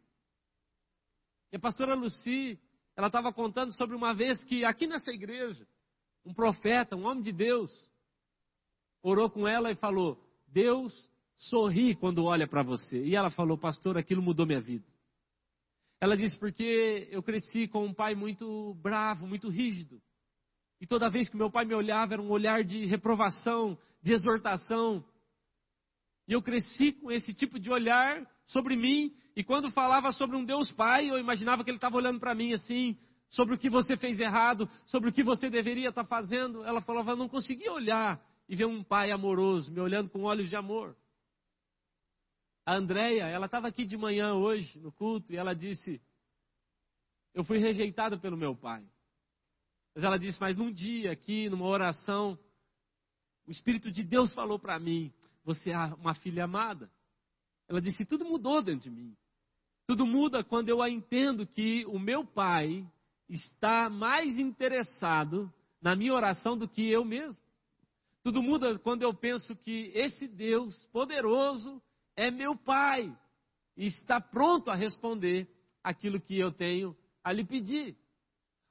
E 1.52 1.56
a 1.56 1.60
pastora 1.60 1.94
Lucy, 1.94 2.58
ela 2.96 3.06
estava 3.08 3.32
contando 3.32 3.72
sobre 3.72 3.96
uma 3.96 4.14
vez 4.14 4.42
que 4.44 4.64
aqui 4.64 4.86
nessa 4.86 5.10
igreja, 5.10 5.66
um 6.24 6.34
profeta, 6.34 6.96
um 6.96 7.06
homem 7.06 7.22
de 7.22 7.32
Deus, 7.32 7.70
orou 9.02 9.30
com 9.30 9.46
ela 9.46 9.70
e 9.70 9.76
falou: 9.76 10.22
Deus 10.46 11.08
sorri 11.36 11.94
quando 11.94 12.24
olha 12.24 12.46
para 12.46 12.62
você. 12.62 13.02
E 13.04 13.14
ela 13.14 13.30
falou, 13.30 13.56
pastor, 13.56 13.96
aquilo 13.96 14.22
mudou 14.22 14.46
minha 14.46 14.60
vida. 14.60 14.84
Ela 16.00 16.16
disse, 16.16 16.38
porque 16.38 17.08
eu 17.10 17.22
cresci 17.22 17.66
com 17.68 17.84
um 17.84 17.94
pai 17.94 18.14
muito 18.14 18.74
bravo, 18.74 19.26
muito 19.26 19.48
rígido. 19.48 20.00
E 20.80 20.86
toda 20.86 21.10
vez 21.10 21.28
que 21.28 21.36
meu 21.36 21.50
pai 21.50 21.64
me 21.64 21.74
olhava 21.74 22.14
era 22.14 22.22
um 22.22 22.30
olhar 22.30 22.62
de 22.62 22.86
reprovação, 22.86 23.76
de 24.02 24.12
exortação. 24.12 25.04
E 26.28 26.34
eu 26.34 26.42
cresci 26.42 26.92
com 26.92 27.10
esse 27.10 27.32
tipo 27.32 27.58
de 27.58 27.70
olhar 27.70 28.22
sobre 28.46 28.76
mim. 28.76 29.16
E 29.34 29.42
quando 29.42 29.70
falava 29.70 30.12
sobre 30.12 30.36
um 30.36 30.44
Deus 30.44 30.70
Pai, 30.70 31.10
eu 31.10 31.18
imaginava 31.18 31.64
que 31.64 31.70
ele 31.70 31.78
estava 31.78 31.96
olhando 31.96 32.20
para 32.20 32.34
mim 32.34 32.52
assim, 32.52 32.98
sobre 33.30 33.54
o 33.54 33.58
que 33.58 33.70
você 33.70 33.96
fez 33.96 34.20
errado, 34.20 34.68
sobre 34.84 35.08
o 35.08 35.12
que 35.12 35.22
você 35.22 35.48
deveria 35.48 35.88
estar 35.88 36.02
tá 36.04 36.08
fazendo. 36.08 36.62
Ela 36.64 36.82
falava, 36.82 37.16
não 37.16 37.30
conseguia 37.30 37.72
olhar 37.72 38.22
e 38.46 38.54
ver 38.54 38.66
um 38.66 38.84
pai 38.84 39.10
amoroso 39.10 39.72
me 39.72 39.80
olhando 39.80 40.10
com 40.10 40.22
olhos 40.22 40.50
de 40.50 40.56
amor. 40.56 40.94
A 42.66 42.74
Andréia, 42.74 43.22
ela 43.22 43.46
estava 43.46 43.66
aqui 43.66 43.86
de 43.86 43.96
manhã 43.96 44.34
hoje 44.34 44.78
no 44.78 44.92
culto 44.92 45.32
e 45.32 45.36
ela 45.36 45.54
disse: 45.54 45.98
Eu 47.32 47.42
fui 47.42 47.56
rejeitada 47.56 48.18
pelo 48.18 48.36
meu 48.36 48.54
pai. 48.54 48.84
Mas 49.94 50.04
ela 50.04 50.18
disse: 50.18 50.38
Mas 50.38 50.58
num 50.58 50.70
dia 50.70 51.10
aqui, 51.10 51.48
numa 51.48 51.64
oração, 51.64 52.38
o 53.46 53.50
Espírito 53.50 53.90
de 53.90 54.02
Deus 54.02 54.34
falou 54.34 54.58
para 54.58 54.78
mim: 54.78 55.10
Você 55.48 55.70
é 55.70 55.78
uma 55.78 56.12
filha 56.12 56.44
amada. 56.44 56.90
Ela 57.66 57.80
disse: 57.80 58.04
Tudo 58.04 58.22
mudou 58.22 58.60
dentro 58.60 58.90
de 58.90 58.90
mim. 58.90 59.16
Tudo 59.86 60.04
muda 60.04 60.44
quando 60.44 60.68
eu 60.68 60.86
entendo 60.86 61.46
que 61.46 61.86
o 61.86 61.98
meu 61.98 62.22
pai 62.22 62.86
está 63.30 63.88
mais 63.88 64.38
interessado 64.38 65.50
na 65.80 65.96
minha 65.96 66.12
oração 66.12 66.54
do 66.54 66.68
que 66.68 66.86
eu 66.86 67.02
mesmo. 67.02 67.42
Tudo 68.22 68.42
muda 68.42 68.78
quando 68.78 69.02
eu 69.04 69.14
penso 69.14 69.56
que 69.56 69.90
esse 69.94 70.28
Deus 70.28 70.84
poderoso 70.92 71.80
é 72.14 72.30
meu 72.30 72.54
Pai 72.54 73.10
e 73.74 73.86
está 73.86 74.20
pronto 74.20 74.70
a 74.70 74.74
responder 74.74 75.48
aquilo 75.82 76.20
que 76.20 76.38
eu 76.38 76.52
tenho 76.52 76.94
a 77.24 77.32
lhe 77.32 77.42
pedir. 77.42 77.96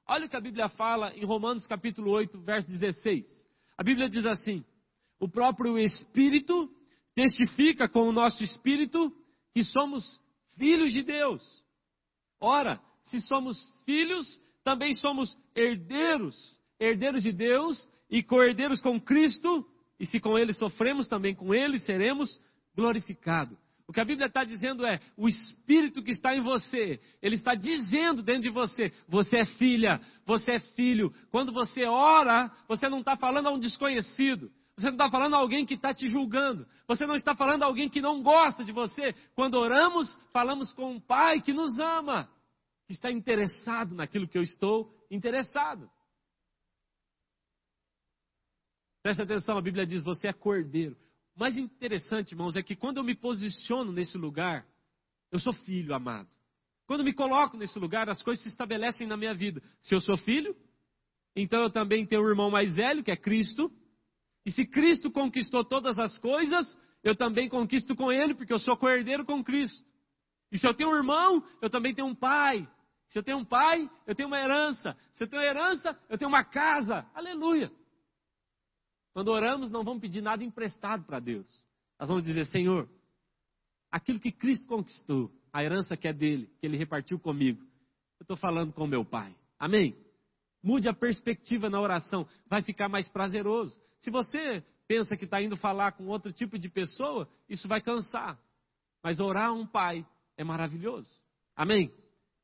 Olha 0.06 0.26
o 0.26 0.28
que 0.28 0.36
a 0.36 0.40
Bíblia 0.40 0.68
fala 0.68 1.12
em 1.16 1.24
Romanos 1.24 1.66
capítulo 1.66 2.12
8, 2.12 2.38
verso 2.38 2.70
16. 2.70 3.48
A 3.76 3.82
Bíblia 3.82 4.08
diz 4.08 4.24
assim: 4.24 4.64
O 5.20 5.28
próprio 5.28 5.78
Espírito 5.78 6.70
testifica 7.14 7.88
com 7.88 8.08
o 8.08 8.12
nosso 8.12 8.42
espírito 8.44 9.12
que 9.52 9.64
somos 9.64 10.04
filhos 10.56 10.92
de 10.92 11.02
Deus. 11.02 11.42
Ora, 12.40 12.80
se 13.02 13.20
somos 13.22 13.58
filhos, 13.84 14.40
também 14.62 14.94
somos 14.94 15.36
herdeiros, 15.54 16.36
herdeiros 16.78 17.22
de 17.22 17.32
Deus 17.32 17.88
e 18.08 18.22
co-herdeiros 18.22 18.80
com 18.80 19.00
Cristo, 19.00 19.66
e 19.98 20.06
se 20.06 20.20
com 20.20 20.38
Ele 20.38 20.52
sofremos, 20.52 21.08
também 21.08 21.34
com 21.34 21.52
Ele 21.52 21.78
seremos 21.78 22.40
glorificados. 22.76 23.58
O 23.88 23.92
que 23.92 24.00
a 24.00 24.04
Bíblia 24.04 24.26
está 24.26 24.44
dizendo 24.44 24.86
é: 24.86 25.00
o 25.16 25.26
Espírito 25.26 26.02
que 26.02 26.10
está 26.10 26.36
em 26.36 26.42
você, 26.42 27.00
ele 27.22 27.36
está 27.36 27.54
dizendo 27.54 28.22
dentro 28.22 28.42
de 28.42 28.50
você: 28.50 28.92
você 29.08 29.38
é 29.38 29.44
filha, 29.46 29.98
você 30.26 30.56
é 30.56 30.60
filho. 30.60 31.10
Quando 31.30 31.52
você 31.52 31.86
ora, 31.86 32.52
você 32.68 32.88
não 32.88 33.00
está 33.00 33.16
falando 33.16 33.46
a 33.46 33.50
um 33.50 33.58
desconhecido, 33.58 34.52
você 34.78 34.86
não 34.86 34.92
está 34.92 35.10
falando 35.10 35.34
a 35.34 35.38
alguém 35.38 35.66
que 35.66 35.74
está 35.74 35.92
te 35.92 36.08
julgando, 36.08 36.66
você 36.86 37.04
não 37.04 37.16
está 37.16 37.34
falando 37.34 37.64
a 37.64 37.66
alguém 37.66 37.88
que 37.88 38.00
não 38.00 38.22
gosta 38.22 38.64
de 38.64 38.70
você. 38.70 39.12
Quando 39.34 39.54
oramos, 39.54 40.16
falamos 40.32 40.72
com 40.72 40.92
um 40.92 41.00
Pai 41.00 41.40
que 41.40 41.52
nos 41.52 41.76
ama 41.78 42.30
que 42.86 42.92
está 42.92 43.10
interessado 43.10 43.94
naquilo 43.94 44.28
que 44.28 44.38
eu 44.38 44.42
estou 44.42 44.94
interessado. 45.10 45.90
Preste 49.02 49.22
atenção, 49.22 49.58
a 49.58 49.62
Bíblia 49.62 49.84
diz: 49.84 50.04
você 50.04 50.28
é 50.28 50.32
cordeiro. 50.32 50.96
O 51.34 51.40
mais 51.40 51.56
interessante, 51.58 52.32
irmãos, 52.32 52.54
é 52.54 52.62
que 52.62 52.76
quando 52.76 52.98
eu 52.98 53.04
me 53.04 53.16
posiciono 53.16 53.90
nesse 53.90 54.16
lugar, 54.16 54.64
eu 55.32 55.40
sou 55.40 55.52
filho 55.52 55.92
amado. 55.92 56.28
Quando 56.86 57.04
me 57.04 57.12
coloco 57.12 57.56
nesse 57.56 57.78
lugar, 57.78 58.08
as 58.08 58.22
coisas 58.22 58.42
se 58.44 58.48
estabelecem 58.48 59.06
na 59.06 59.16
minha 59.16 59.34
vida. 59.34 59.60
Se 59.82 59.94
eu 59.94 60.00
sou 60.00 60.16
filho, 60.16 60.56
então 61.34 61.62
eu 61.62 61.70
também 61.70 62.06
tenho 62.06 62.22
um 62.22 62.28
irmão 62.28 62.50
mais 62.50 62.76
velho, 62.76 63.02
que 63.02 63.10
é 63.10 63.16
Cristo. 63.16 63.70
E 64.44 64.50
se 64.50 64.66
Cristo 64.66 65.10
conquistou 65.10 65.64
todas 65.64 65.98
as 65.98 66.16
coisas, 66.18 66.66
eu 67.02 67.14
também 67.14 67.48
conquisto 67.48 67.94
com 67.94 68.10
Ele, 68.10 68.34
porque 68.34 68.52
eu 68.52 68.58
sou 68.58 68.76
co-herdeiro 68.76 69.24
com 69.24 69.42
Cristo. 69.42 69.88
E 70.50 70.58
se 70.58 70.66
eu 70.66 70.74
tenho 70.74 70.90
um 70.90 70.96
irmão, 70.96 71.44
eu 71.60 71.68
também 71.68 71.94
tenho 71.94 72.08
um 72.08 72.14
pai. 72.14 72.68
Se 73.08 73.18
eu 73.18 73.22
tenho 73.22 73.38
um 73.38 73.44
pai, 73.44 73.90
eu 74.06 74.14
tenho 74.14 74.28
uma 74.28 74.38
herança. 74.38 74.96
Se 75.12 75.24
eu 75.24 75.28
tenho 75.28 75.42
herança, 75.42 75.98
eu 76.08 76.18
tenho 76.18 76.28
uma 76.28 76.44
casa. 76.44 77.06
Aleluia. 77.14 77.70
Quando 79.12 79.28
oramos, 79.28 79.70
não 79.70 79.82
vamos 79.82 80.00
pedir 80.00 80.22
nada 80.22 80.44
emprestado 80.44 81.04
para 81.04 81.18
Deus. 81.18 81.46
Nós 81.98 82.08
vamos 82.08 82.22
dizer, 82.22 82.44
Senhor, 82.46 82.88
aquilo 83.90 84.20
que 84.20 84.30
Cristo 84.30 84.68
conquistou, 84.68 85.30
a 85.52 85.64
herança 85.64 85.96
que 85.96 86.06
é 86.06 86.12
dele, 86.12 86.50
que 86.60 86.66
ele 86.66 86.76
repartiu 86.76 87.18
comigo, 87.18 87.60
eu 88.20 88.24
estou 88.24 88.36
falando 88.36 88.72
com 88.72 88.86
meu 88.86 89.04
pai. 89.04 89.34
Amém? 89.58 89.96
Mude 90.68 90.86
a 90.86 90.92
perspectiva 90.92 91.70
na 91.70 91.80
oração, 91.80 92.28
vai 92.46 92.60
ficar 92.60 92.90
mais 92.90 93.08
prazeroso. 93.08 93.80
Se 94.00 94.10
você 94.10 94.62
pensa 94.86 95.16
que 95.16 95.24
está 95.24 95.40
indo 95.40 95.56
falar 95.56 95.92
com 95.92 96.08
outro 96.08 96.30
tipo 96.30 96.58
de 96.58 96.68
pessoa, 96.68 97.26
isso 97.48 97.66
vai 97.66 97.80
cansar. 97.80 98.38
Mas 99.02 99.18
orar 99.18 99.48
a 99.48 99.52
um 99.54 99.66
pai 99.66 100.06
é 100.36 100.44
maravilhoso. 100.44 101.10
Amém? 101.56 101.90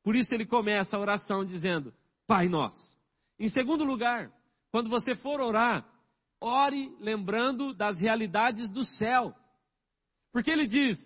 Por 0.03 0.15
isso 0.15 0.33
ele 0.33 0.47
começa 0.47 0.97
a 0.97 0.99
oração 0.99 1.45
dizendo: 1.45 1.93
Pai 2.25 2.49
nosso. 2.49 2.97
Em 3.37 3.47
segundo 3.47 3.83
lugar, 3.83 4.33
quando 4.71 4.89
você 4.89 5.15
for 5.15 5.39
orar, 5.39 5.87
ore 6.41 6.97
lembrando 6.99 7.75
das 7.75 7.99
realidades 7.99 8.71
do 8.71 8.83
céu. 8.83 9.35
Porque 10.31 10.49
ele 10.49 10.65
diz: 10.65 10.97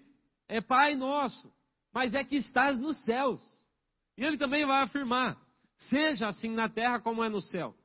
É 0.48 0.62
Pai 0.62 0.96
nosso, 0.96 1.54
mas 1.94 2.14
é 2.14 2.24
que 2.24 2.38
estás 2.38 2.80
nos 2.80 3.04
céus. 3.04 3.44
E 4.18 4.24
ele 4.24 4.38
também 4.38 4.66
vai 4.66 4.84
afirmar: 4.84 5.38
Seja 5.80 6.28
assim 6.28 6.50
na 6.50 6.68
terra 6.68 7.00
como 7.00 7.24
é 7.24 7.30
no 7.30 7.42
céu. 7.42 7.76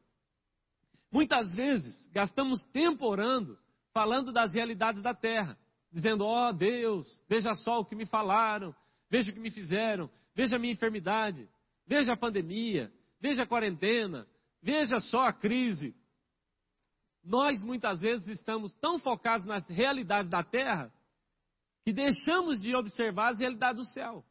Muitas 1.11 1.55
vezes 1.55 2.09
gastamos 2.13 2.65
tempo 2.65 3.07
orando, 3.07 3.57
falando 3.93 4.33
das 4.33 4.53
realidades 4.53 5.01
da 5.01 5.15
terra, 5.15 5.57
dizendo: 5.93 6.25
Ó 6.25 6.49
oh, 6.49 6.53
Deus, 6.53 7.23
veja 7.29 7.55
só 7.55 7.81
o 7.81 7.85
que 7.85 7.95
me 7.95 8.05
falaram, 8.05 8.75
veja 9.09 9.31
o 9.31 9.35
que 9.35 9.41
me 9.41 9.51
fizeram, 9.51 10.11
veja 10.35 10.57
a 10.57 10.59
minha 10.59 10.73
enfermidade, 10.73 11.49
veja 11.87 12.15
a 12.15 12.17
pandemia, 12.17 12.93
veja 13.21 13.45
a 13.45 13.47
quarentena, 13.47 14.27
veja 14.61 14.99
só 14.99 15.29
a 15.29 15.33
crise. 15.33 15.95
Nós 17.23 17.63
muitas 17.63 18.01
vezes 18.01 18.27
estamos 18.27 18.75
tão 18.75 18.99
focados 18.99 19.47
nas 19.47 19.67
realidades 19.69 20.29
da 20.29 20.43
terra 20.43 20.93
que 21.85 21.93
deixamos 21.93 22.61
de 22.61 22.75
observar 22.75 23.31
as 23.31 23.39
realidades 23.39 23.77
do 23.77 23.93
céu. 23.93 24.25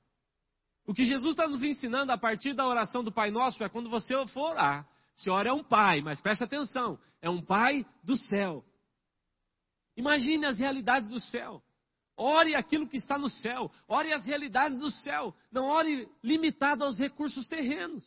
O 0.85 0.93
que 0.93 1.05
Jesus 1.05 1.31
está 1.31 1.47
nos 1.47 1.63
ensinando 1.63 2.11
a 2.11 2.17
partir 2.17 2.53
da 2.53 2.67
oração 2.67 3.03
do 3.03 3.11
Pai 3.11 3.31
Nosso 3.31 3.63
é 3.63 3.69
quando 3.69 3.89
você 3.89 4.13
for 4.27 4.51
orar. 4.51 4.87
Se 5.15 5.29
ora 5.29 5.49
é 5.49 5.53
um 5.53 5.63
pai, 5.63 6.01
mas 6.01 6.19
preste 6.19 6.43
atenção, 6.43 6.99
é 7.21 7.29
um 7.29 7.41
pai 7.41 7.85
do 8.03 8.17
céu. 8.17 8.63
Imagine 9.95 10.45
as 10.45 10.57
realidades 10.57 11.07
do 11.07 11.19
céu. 11.19 11.61
Ore 12.17 12.55
aquilo 12.55 12.87
que 12.87 12.97
está 12.97 13.17
no 13.17 13.29
céu. 13.29 13.71
Ore 13.87 14.11
as 14.11 14.25
realidades 14.25 14.77
do 14.77 14.89
céu. 14.89 15.35
Não 15.51 15.67
ore 15.67 16.07
limitado 16.23 16.83
aos 16.83 16.99
recursos 16.99 17.47
terrenos. 17.47 18.03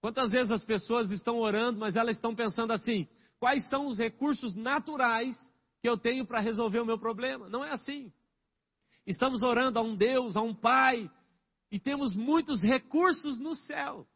Quantas 0.00 0.30
vezes 0.30 0.50
as 0.50 0.64
pessoas 0.64 1.10
estão 1.10 1.38
orando, 1.38 1.78
mas 1.78 1.94
elas 1.94 2.16
estão 2.16 2.34
pensando 2.34 2.72
assim: 2.72 3.06
quais 3.38 3.68
são 3.68 3.86
os 3.86 3.98
recursos 3.98 4.54
naturais 4.54 5.36
que 5.80 5.88
eu 5.88 5.96
tenho 5.96 6.26
para 6.26 6.40
resolver 6.40 6.80
o 6.80 6.86
meu 6.86 6.98
problema? 6.98 7.48
Não 7.48 7.64
é 7.64 7.70
assim. 7.70 8.12
Estamos 9.06 9.42
orando 9.42 9.78
a 9.78 9.82
um 9.82 9.96
Deus, 9.96 10.36
a 10.36 10.42
um 10.42 10.54
Pai, 10.54 11.10
e 11.70 11.78
temos 11.78 12.14
muitos 12.14 12.62
recursos 12.62 13.38
no 13.38 13.54
céu. 13.54 14.06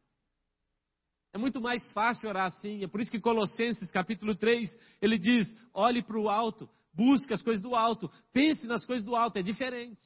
É 1.32 1.38
muito 1.38 1.60
mais 1.60 1.90
fácil 1.90 2.28
orar 2.28 2.46
assim. 2.46 2.84
É 2.84 2.86
por 2.86 3.00
isso 3.00 3.10
que 3.10 3.20
Colossenses 3.20 3.90
capítulo 3.90 4.34
3, 4.36 4.70
ele 5.02 5.18
diz: 5.18 5.48
olhe 5.72 6.02
para 6.02 6.18
o 6.18 6.28
alto, 6.28 6.70
busque 6.92 7.34
as 7.34 7.42
coisas 7.42 7.62
do 7.62 7.74
alto, 7.74 8.10
pense 8.32 8.66
nas 8.66 8.86
coisas 8.86 9.04
do 9.04 9.16
alto, 9.16 9.36
é 9.36 9.42
diferente. 9.42 10.00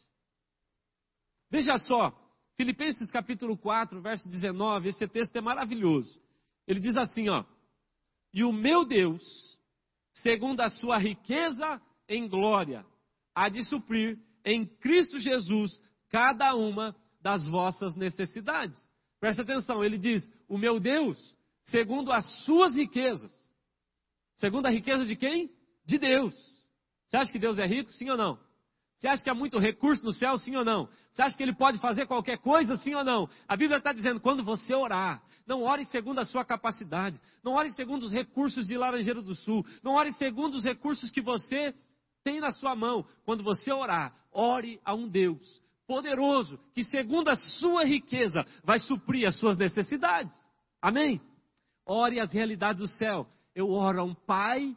Veja 1.51 1.79
só, 1.79 2.12
Filipenses 2.57 3.11
capítulo 3.11 3.57
4, 3.59 4.01
verso 4.01 4.29
19, 4.29 4.89
esse 4.89 5.07
texto 5.07 5.37
é 5.37 5.41
maravilhoso. 5.41 6.18
Ele 6.66 6.81
diz 6.81 6.97
assim, 6.97 7.29
ó: 7.29 7.45
"E 8.33 8.43
o 8.43 8.53
meu 8.53 8.85
Deus, 8.85 9.22
segundo 10.14 10.61
a 10.61 10.70
sua 10.70 10.97
riqueza 10.99 11.81
em 12.09 12.26
glória, 12.26 12.87
há 13.35 13.49
de 13.51 13.62
suprir 13.64 14.18
em 14.45 14.66
Cristo 14.66 15.18
Jesus 15.18 15.80
cada 16.11 16.55
uma 16.55 16.95
das 17.22 17.47
vossas 17.47 17.97
necessidades." 17.97 18.78
Presta 19.20 19.43
atenção, 19.43 19.84
ele 19.84 19.99
diz: 19.99 20.30
O 20.49 20.57
meu 20.57 20.78
Deus, 20.78 21.18
segundo 21.64 22.12
as 22.12 22.24
suas 22.45 22.76
riquezas. 22.76 23.32
Segundo 24.36 24.66
a 24.66 24.70
riqueza 24.70 25.05
de 25.05 25.16
quem? 25.16 25.51
De 25.84 25.99
Deus. 25.99 26.34
Você 27.07 27.16
acha 27.16 27.32
que 27.32 27.39
Deus 27.39 27.59
é 27.59 27.66
rico? 27.66 27.91
Sim 27.93 28.11
ou 28.11 28.16
não? 28.16 28.39
Você 28.97 29.09
acha 29.09 29.22
que 29.22 29.30
há 29.30 29.34
muito 29.34 29.59
recurso 29.59 30.05
no 30.05 30.12
céu? 30.12 30.36
Sim 30.39 30.57
ou 30.57 30.64
não? 30.64 30.89
Você 31.12 31.22
acha 31.22 31.36
que 31.36 31.43
ele 31.43 31.55
pode 31.55 31.78
fazer 31.78 32.07
qualquer 32.07 32.39
coisa? 32.39 32.76
Sim 32.76 32.95
ou 32.95 33.05
não? 33.05 33.28
A 33.47 33.57
Bíblia 33.57 33.78
está 33.78 33.93
dizendo: 33.93 34.20
quando 34.20 34.43
você 34.43 34.74
orar, 34.74 35.22
não 35.47 35.62
ore 35.62 35.84
segundo 35.86 36.20
a 36.20 36.24
sua 36.24 36.45
capacidade, 36.45 37.20
não 37.43 37.55
ore 37.55 37.70
segundo 37.70 38.05
os 38.05 38.12
recursos 38.12 38.66
de 38.66 38.76
Laranjeiro 38.76 39.22
do 39.22 39.34
Sul, 39.34 39.64
não 39.82 39.95
ore 39.95 40.12
segundo 40.12 40.55
os 40.55 40.64
recursos 40.64 41.11
que 41.11 41.20
você 41.20 41.74
tem 42.25 42.41
na 42.41 42.53
sua 42.53 42.75
mão. 42.75 43.07
Quando 43.25 43.43
você 43.43 43.73
orar, 43.73 44.14
ore 44.33 44.81
a 44.85 44.95
um 44.95 45.09
Deus 45.09 45.62
poderoso, 45.87 46.59
que 46.75 46.85
segundo 46.85 47.29
a 47.29 47.37
sua 47.37 47.85
riqueza 47.85 48.45
vai 48.62 48.79
suprir 48.79 49.27
as 49.27 49.39
suas 49.39 49.57
necessidades. 49.57 50.37
Amém? 50.83 51.21
Ore 51.87 52.21
as 52.21 52.31
realidades 52.31 52.83
do 52.83 52.89
céu. 52.89 53.27
Eu 53.55 53.71
oro 53.71 54.01
a 54.01 54.05
um 54.05 54.14
Pai, 54.14 54.77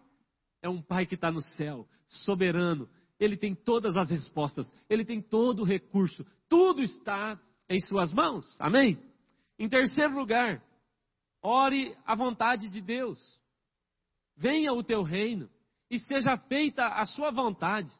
é 0.61 0.69
um 0.69 0.81
Pai 0.81 1.05
que 1.05 1.15
está 1.15 1.29
no 1.29 1.41
céu, 1.41 1.85
soberano. 2.07 2.89
Ele 3.19 3.35
tem 3.35 3.53
todas 3.53 3.97
as 3.97 4.09
respostas, 4.09 4.65
ele 4.89 5.03
tem 5.03 5.21
todo 5.21 5.61
o 5.61 5.65
recurso, 5.65 6.25
tudo 6.47 6.81
está 6.81 7.39
em 7.69 7.79
suas 7.81 8.11
mãos. 8.13 8.45
Amém? 8.59 8.97
Em 9.59 9.69
terceiro 9.69 10.15
lugar, 10.17 10.63
ore 11.43 11.95
a 12.05 12.15
vontade 12.15 12.69
de 12.69 12.81
Deus. 12.81 13.39
Venha 14.35 14.73
o 14.73 14.81
teu 14.81 15.03
reino 15.03 15.49
e 15.91 15.99
seja 15.99 16.37
feita 16.37 16.87
a 16.87 17.05
sua 17.05 17.31
vontade. 17.31 17.91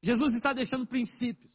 Jesus 0.00 0.32
está 0.32 0.52
deixando 0.52 0.86
princípios. 0.86 1.52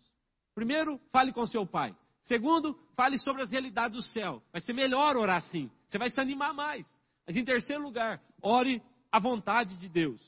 Primeiro, 0.53 0.99
fale 1.12 1.32
com 1.32 1.47
seu 1.47 1.66
pai. 1.66 1.95
Segundo, 2.24 2.78
fale 2.93 3.18
sobre 3.18 3.41
as 3.41 3.49
realidades 3.49 3.95
do 3.95 4.03
céu. 4.03 4.43
Vai 4.51 4.60
ser 4.60 4.74
melhor 4.74 5.16
orar 5.16 5.38
assim. 5.38 5.72
Você 5.88 5.97
vai 5.97 6.10
se 6.10 6.20
animar 6.20 6.53
mais. 6.53 6.86
Mas 7.26 7.38
em 7.38 7.45
terceiro 7.45 7.82
lugar, 7.82 8.22
ore 8.41 8.84
a 9.10 9.18
vontade 9.18 9.80
de 9.80 9.88
Deus. 9.88 10.22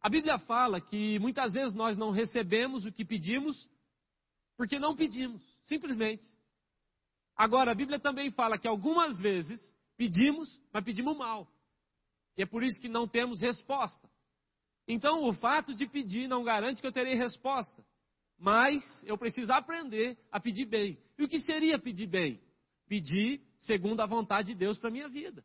A 0.00 0.08
Bíblia 0.08 0.38
fala 0.38 0.80
que 0.80 1.18
muitas 1.18 1.52
vezes 1.52 1.74
nós 1.74 1.98
não 1.98 2.10
recebemos 2.10 2.86
o 2.86 2.92
que 2.92 3.04
pedimos 3.04 3.68
porque 4.56 4.78
não 4.78 4.96
pedimos, 4.96 5.42
simplesmente. 5.64 6.26
Agora, 7.36 7.72
a 7.72 7.74
Bíblia 7.74 7.98
também 7.98 8.30
fala 8.30 8.58
que 8.58 8.68
algumas 8.68 9.18
vezes 9.20 9.60
pedimos, 9.98 10.60
mas 10.72 10.84
pedimos 10.84 11.16
mal. 11.16 11.46
E 12.36 12.42
é 12.42 12.46
por 12.46 12.62
isso 12.62 12.80
que 12.80 12.88
não 12.88 13.06
temos 13.06 13.40
resposta. 13.40 14.08
Então, 14.92 15.24
o 15.24 15.32
fato 15.32 15.74
de 15.74 15.86
pedir 15.86 16.28
não 16.28 16.42
garante 16.42 16.80
que 16.80 16.86
eu 16.86 16.92
terei 16.92 17.14
resposta 17.14 17.82
mas 18.40 18.82
eu 19.04 19.18
preciso 19.18 19.52
aprender 19.52 20.18
a 20.32 20.40
pedir 20.40 20.64
bem. 20.64 20.98
E 21.18 21.22
o 21.22 21.28
que 21.28 21.38
seria 21.38 21.78
pedir 21.78 22.06
bem? 22.06 22.40
Pedir 22.88 23.42
segundo 23.58 24.00
a 24.00 24.06
vontade 24.06 24.48
de 24.48 24.54
Deus 24.54 24.78
para 24.78 24.88
a 24.88 24.92
minha 24.92 25.08
vida. 25.10 25.44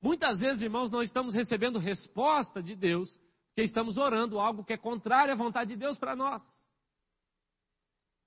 Muitas 0.00 0.38
vezes, 0.38 0.62
irmãos, 0.62 0.92
não 0.92 1.02
estamos 1.02 1.34
recebendo 1.34 1.78
resposta 1.80 2.62
de 2.62 2.76
Deus, 2.76 3.12
porque 3.48 3.62
estamos 3.62 3.98
orando 3.98 4.38
algo 4.38 4.64
que 4.64 4.72
é 4.72 4.78
contrário 4.78 5.34
à 5.34 5.36
vontade 5.36 5.70
de 5.70 5.76
Deus 5.76 5.98
para 5.98 6.14
nós. 6.14 6.40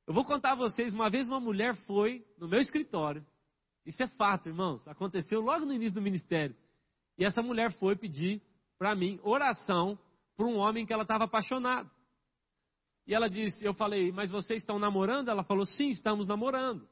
Eu 0.06 0.14
vou 0.14 0.26
contar 0.26 0.52
a 0.52 0.56
vocês, 0.56 0.94
uma 0.94 1.10
vez 1.10 1.26
uma 1.26 1.40
mulher 1.40 1.76
foi 1.88 2.28
no 2.38 2.50
meu 2.50 2.60
escritório, 2.60 3.26
isso 3.86 4.04
é 4.04 4.08
fato, 4.08 4.50
irmãos, 4.50 4.86
aconteceu 4.86 5.40
logo 5.40 5.66
no 5.66 5.74
início 5.74 5.96
do 5.96 6.02
ministério. 6.02 6.56
E 7.18 7.24
essa 7.24 7.42
mulher 7.42 7.72
foi 7.74 7.96
pedir 7.96 8.42
para 8.78 8.96
mim 8.96 9.20
oração 9.24 9.98
por 10.36 10.46
um 10.46 10.58
homem 10.58 10.86
que 10.86 10.94
ela 10.94 11.04
estava 11.04 11.26
apaixonado. 11.26 11.90
E 13.06 13.14
ela 13.14 13.30
disse, 13.30 13.64
eu 13.64 13.74
falei, 13.74 14.12
mas 14.12 14.32
vocês 14.32 14.62
estão 14.62 14.80
namorando? 14.80 15.30
Ela 15.30 15.44
falou, 15.44 15.66
sim, 15.66 15.90
estamos 15.90 16.28
namorando. 16.28 16.88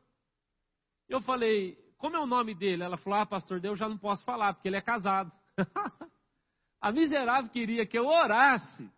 Eu 1.07 1.21
falei, 1.21 1.77
como 1.97 2.15
é 2.15 2.19
o 2.19 2.25
nome 2.25 2.53
dele? 2.53 2.83
Ela 2.83 2.97
falou, 2.97 3.19
ah, 3.19 3.25
pastor, 3.25 3.63
eu 3.63 3.75
já 3.75 3.87
não 3.87 3.97
posso 3.97 4.23
falar, 4.25 4.53
porque 4.53 4.67
ele 4.67 4.75
é 4.75 4.81
casado. 4.81 5.31
a 6.81 6.91
miserável 6.91 7.49
queria 7.49 7.85
que 7.85 7.97
eu 7.97 8.07
orasse 8.07 8.91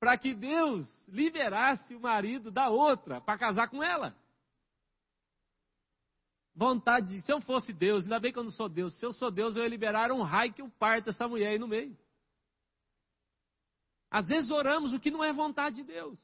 para 0.00 0.16
que 0.16 0.34
Deus 0.34 0.88
liberasse 1.08 1.94
o 1.94 2.00
marido 2.00 2.50
da 2.50 2.70
outra 2.70 3.20
para 3.20 3.38
casar 3.38 3.68
com 3.68 3.82
ela. 3.82 4.16
Vontade 6.60 7.14
de, 7.14 7.22
se 7.22 7.32
eu 7.32 7.40
fosse 7.40 7.72
Deus, 7.72 8.02
ainda 8.02 8.20
bem 8.20 8.30
que 8.30 8.38
eu 8.38 8.44
não 8.44 8.50
sou 8.50 8.68
Deus, 8.68 8.94
se 8.98 9.06
eu 9.06 9.14
sou 9.14 9.30
Deus, 9.30 9.56
eu 9.56 9.62
ia 9.62 9.68
liberar 9.70 10.12
um 10.12 10.20
raio 10.20 10.52
que 10.52 10.60
eu 10.60 10.68
parta 10.78 11.08
essa 11.08 11.26
mulher 11.26 11.52
aí 11.52 11.58
no 11.58 11.66
meio. 11.66 11.96
Às 14.10 14.26
vezes 14.26 14.50
oramos 14.50 14.92
o 14.92 15.00
que 15.00 15.10
não 15.10 15.24
é 15.24 15.32
vontade 15.32 15.76
de 15.76 15.84
Deus. 15.84 16.20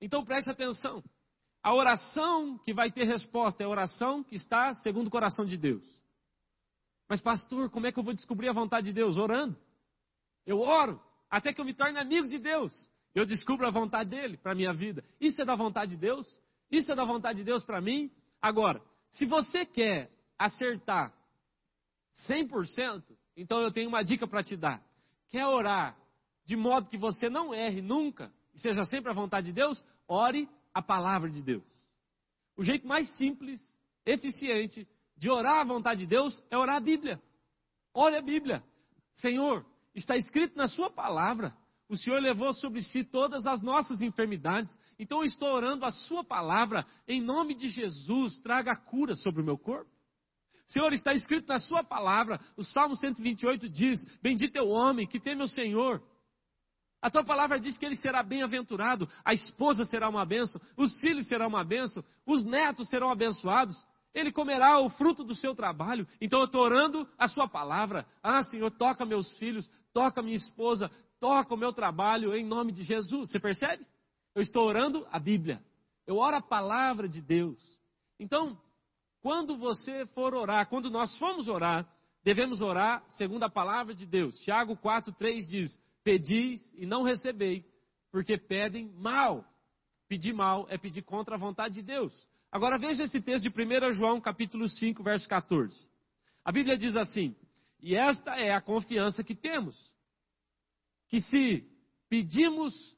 Então 0.00 0.24
preste 0.24 0.48
atenção. 0.48 1.04
A 1.62 1.74
oração 1.74 2.56
que 2.56 2.72
vai 2.72 2.90
ter 2.90 3.04
resposta 3.04 3.62
é 3.62 3.66
a 3.66 3.68
oração 3.68 4.24
que 4.24 4.34
está 4.34 4.72
segundo 4.72 5.08
o 5.08 5.10
coração 5.10 5.44
de 5.44 5.58
Deus. 5.58 5.84
Mas, 7.06 7.20
pastor, 7.20 7.68
como 7.68 7.86
é 7.86 7.92
que 7.92 7.98
eu 7.98 8.02
vou 8.02 8.14
descobrir 8.14 8.48
a 8.48 8.54
vontade 8.54 8.86
de 8.86 8.92
Deus? 8.94 9.18
Orando. 9.18 9.58
Eu 10.46 10.60
oro 10.60 10.98
até 11.28 11.52
que 11.52 11.60
eu 11.60 11.66
me 11.66 11.74
torne 11.74 11.98
amigo 11.98 12.28
de 12.28 12.38
Deus. 12.38 12.72
Eu 13.14 13.26
descubro 13.26 13.66
a 13.66 13.70
vontade 13.70 14.08
dele 14.08 14.38
para 14.38 14.52
a 14.52 14.54
minha 14.54 14.72
vida. 14.72 15.04
Isso 15.20 15.42
é 15.42 15.44
da 15.44 15.54
vontade 15.54 15.90
de 15.90 15.98
Deus? 15.98 16.40
Isso 16.70 16.90
é 16.90 16.94
da 16.94 17.04
vontade 17.04 17.40
de 17.40 17.44
Deus 17.44 17.62
para 17.62 17.78
mim? 17.78 18.10
Agora, 18.46 18.80
se 19.10 19.26
você 19.26 19.66
quer 19.66 20.08
acertar 20.38 21.12
100%, 22.28 23.02
então 23.36 23.60
eu 23.60 23.72
tenho 23.72 23.88
uma 23.88 24.04
dica 24.04 24.24
para 24.24 24.44
te 24.44 24.56
dar. 24.56 24.80
Quer 25.30 25.44
orar 25.48 25.98
de 26.44 26.54
modo 26.54 26.88
que 26.88 26.96
você 26.96 27.28
não 27.28 27.52
erre 27.52 27.82
nunca 27.82 28.32
e 28.54 28.60
seja 28.60 28.84
sempre 28.84 29.10
a 29.10 29.14
vontade 29.14 29.48
de 29.48 29.52
Deus, 29.52 29.84
ore 30.06 30.48
a 30.72 30.80
palavra 30.80 31.28
de 31.28 31.42
Deus. 31.42 31.64
O 32.56 32.62
jeito 32.62 32.86
mais 32.86 33.10
simples, 33.16 33.60
eficiente 34.04 34.86
de 35.16 35.28
orar 35.28 35.62
a 35.62 35.64
vontade 35.64 36.02
de 36.02 36.06
Deus 36.06 36.40
é 36.48 36.56
orar 36.56 36.76
a 36.76 36.80
Bíblia. 36.80 37.20
Ore 37.92 38.14
a 38.14 38.22
Bíblia. 38.22 38.62
Senhor, 39.14 39.66
está 39.92 40.16
escrito 40.16 40.56
na 40.56 40.68
Sua 40.68 40.88
palavra. 40.88 41.52
O 41.88 41.96
Senhor 41.96 42.20
levou 42.22 42.52
sobre 42.52 42.80
si 42.80 43.02
todas 43.02 43.44
as 43.44 43.60
nossas 43.60 44.00
enfermidades. 44.00 44.72
Então 44.98 45.18
eu 45.18 45.24
estou 45.24 45.48
orando 45.48 45.84
a 45.84 45.90
Sua 45.90 46.24
palavra. 46.24 46.86
Em 47.06 47.20
nome 47.20 47.54
de 47.54 47.68
Jesus, 47.68 48.40
traga 48.40 48.74
cura 48.76 49.14
sobre 49.14 49.42
o 49.42 49.44
meu 49.44 49.58
corpo. 49.58 49.90
Senhor, 50.66 50.92
está 50.92 51.14
escrito 51.14 51.48
na 51.48 51.58
Sua 51.58 51.84
palavra. 51.84 52.40
O 52.56 52.64
Salmo 52.64 52.96
128 52.96 53.68
diz: 53.68 53.98
Bendito 54.20 54.56
é 54.56 54.62
o 54.62 54.68
homem 54.68 55.06
que 55.06 55.20
teme 55.20 55.42
o 55.42 55.48
Senhor 55.48 56.02
a 57.06 57.10
tua 57.10 57.24
palavra 57.24 57.60
diz 57.60 57.78
que 57.78 57.86
ele 57.86 57.94
será 57.94 58.20
bem-aventurado, 58.20 59.08
a 59.24 59.32
esposa 59.32 59.84
será 59.84 60.08
uma 60.08 60.24
bênção, 60.24 60.60
os 60.76 60.98
filhos 60.98 61.28
serão 61.28 61.46
uma 61.46 61.62
bênção, 61.62 62.02
os 62.26 62.44
netos 62.44 62.88
serão 62.88 63.10
abençoados, 63.10 63.76
ele 64.14 64.32
comerá 64.32 64.80
o 64.80 64.88
fruto 64.88 65.22
do 65.22 65.32
seu 65.34 65.54
trabalho. 65.54 66.04
Então 66.20 66.40
eu 66.40 66.46
estou 66.46 66.62
orando 66.62 67.06
a 67.18 67.28
sua 67.28 67.46
palavra. 67.46 68.06
Ah, 68.22 68.42
Senhor, 68.42 68.70
toca 68.72 69.04
meus 69.04 69.36
filhos, 69.36 69.70
toca 69.92 70.22
minha 70.22 70.36
esposa, 70.36 70.90
toca 71.20 71.54
o 71.54 71.56
meu 71.56 71.72
trabalho 71.72 72.34
em 72.34 72.44
nome 72.44 72.72
de 72.72 72.82
Jesus. 72.82 73.30
Você 73.30 73.38
percebe? 73.38 73.86
Eu 74.36 74.42
estou 74.42 74.68
orando 74.68 75.04
a 75.10 75.18
Bíblia. 75.18 75.60
Eu 76.06 76.18
oro 76.18 76.36
a 76.36 76.42
palavra 76.42 77.08
de 77.08 77.20
Deus. 77.20 77.58
Então, 78.20 78.56
quando 79.20 79.56
você 79.56 80.06
for 80.08 80.34
orar, 80.34 80.68
quando 80.68 80.90
nós 80.90 81.16
formos 81.16 81.48
orar, 81.48 81.88
devemos 82.22 82.60
orar 82.60 83.02
segundo 83.08 83.42
a 83.42 83.50
palavra 83.50 83.94
de 83.94 84.06
Deus. 84.06 84.38
Tiago 84.40 84.76
4, 84.76 85.12
3 85.14 85.48
diz: 85.48 85.82
Pedis 86.04 86.60
e 86.74 86.86
não 86.86 87.02
recebei, 87.02 87.64
porque 88.12 88.36
pedem 88.36 88.92
mal, 88.98 89.44
Pedir 90.08 90.32
mal 90.32 90.66
é 90.70 90.78
pedir 90.78 91.02
contra 91.02 91.34
a 91.34 91.38
vontade 91.38 91.74
de 91.74 91.82
Deus. 91.82 92.14
Agora 92.52 92.78
veja 92.78 93.02
esse 93.04 93.20
texto 93.20 93.48
de 93.48 93.50
1 93.50 93.92
João, 93.94 94.20
capítulo 94.20 94.68
5, 94.68 95.02
verso 95.02 95.28
14. 95.28 95.76
A 96.44 96.52
Bíblia 96.52 96.78
diz 96.78 96.94
assim: 96.94 97.34
E 97.80 97.96
esta 97.96 98.36
é 98.36 98.52
a 98.52 98.60
confiança 98.60 99.24
que 99.24 99.34
temos, 99.34 99.76
que 101.08 101.20
se 101.20 101.64
pedimos 102.08 102.95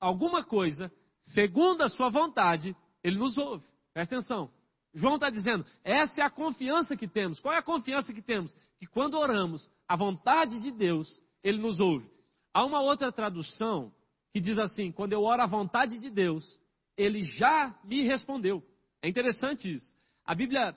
alguma 0.00 0.44
coisa, 0.44 0.92
segundo 1.20 1.82
a 1.82 1.88
sua 1.88 2.08
vontade, 2.08 2.76
ele 3.02 3.18
nos 3.18 3.36
ouve. 3.36 3.64
Presta 3.92 4.16
atenção. 4.16 4.50
João 4.94 5.14
está 5.14 5.30
dizendo, 5.30 5.64
essa 5.84 6.20
é 6.20 6.24
a 6.24 6.30
confiança 6.30 6.96
que 6.96 7.06
temos. 7.06 7.38
Qual 7.40 7.54
é 7.54 7.58
a 7.58 7.62
confiança 7.62 8.12
que 8.12 8.22
temos? 8.22 8.54
Que 8.78 8.86
quando 8.86 9.18
oramos 9.18 9.68
a 9.86 9.96
vontade 9.96 10.60
de 10.60 10.70
Deus, 10.70 11.22
ele 11.42 11.58
nos 11.58 11.78
ouve. 11.78 12.08
Há 12.52 12.64
uma 12.64 12.80
outra 12.80 13.12
tradução 13.12 13.92
que 14.32 14.40
diz 14.40 14.58
assim: 14.58 14.90
quando 14.90 15.12
eu 15.12 15.22
oro 15.22 15.42
a 15.42 15.46
vontade 15.46 15.98
de 15.98 16.10
Deus, 16.10 16.58
ele 16.96 17.22
já 17.22 17.78
me 17.84 18.02
respondeu. 18.02 18.62
É 19.02 19.08
interessante 19.08 19.70
isso. 19.70 19.92
A 20.24 20.34
Bíblia, 20.34 20.76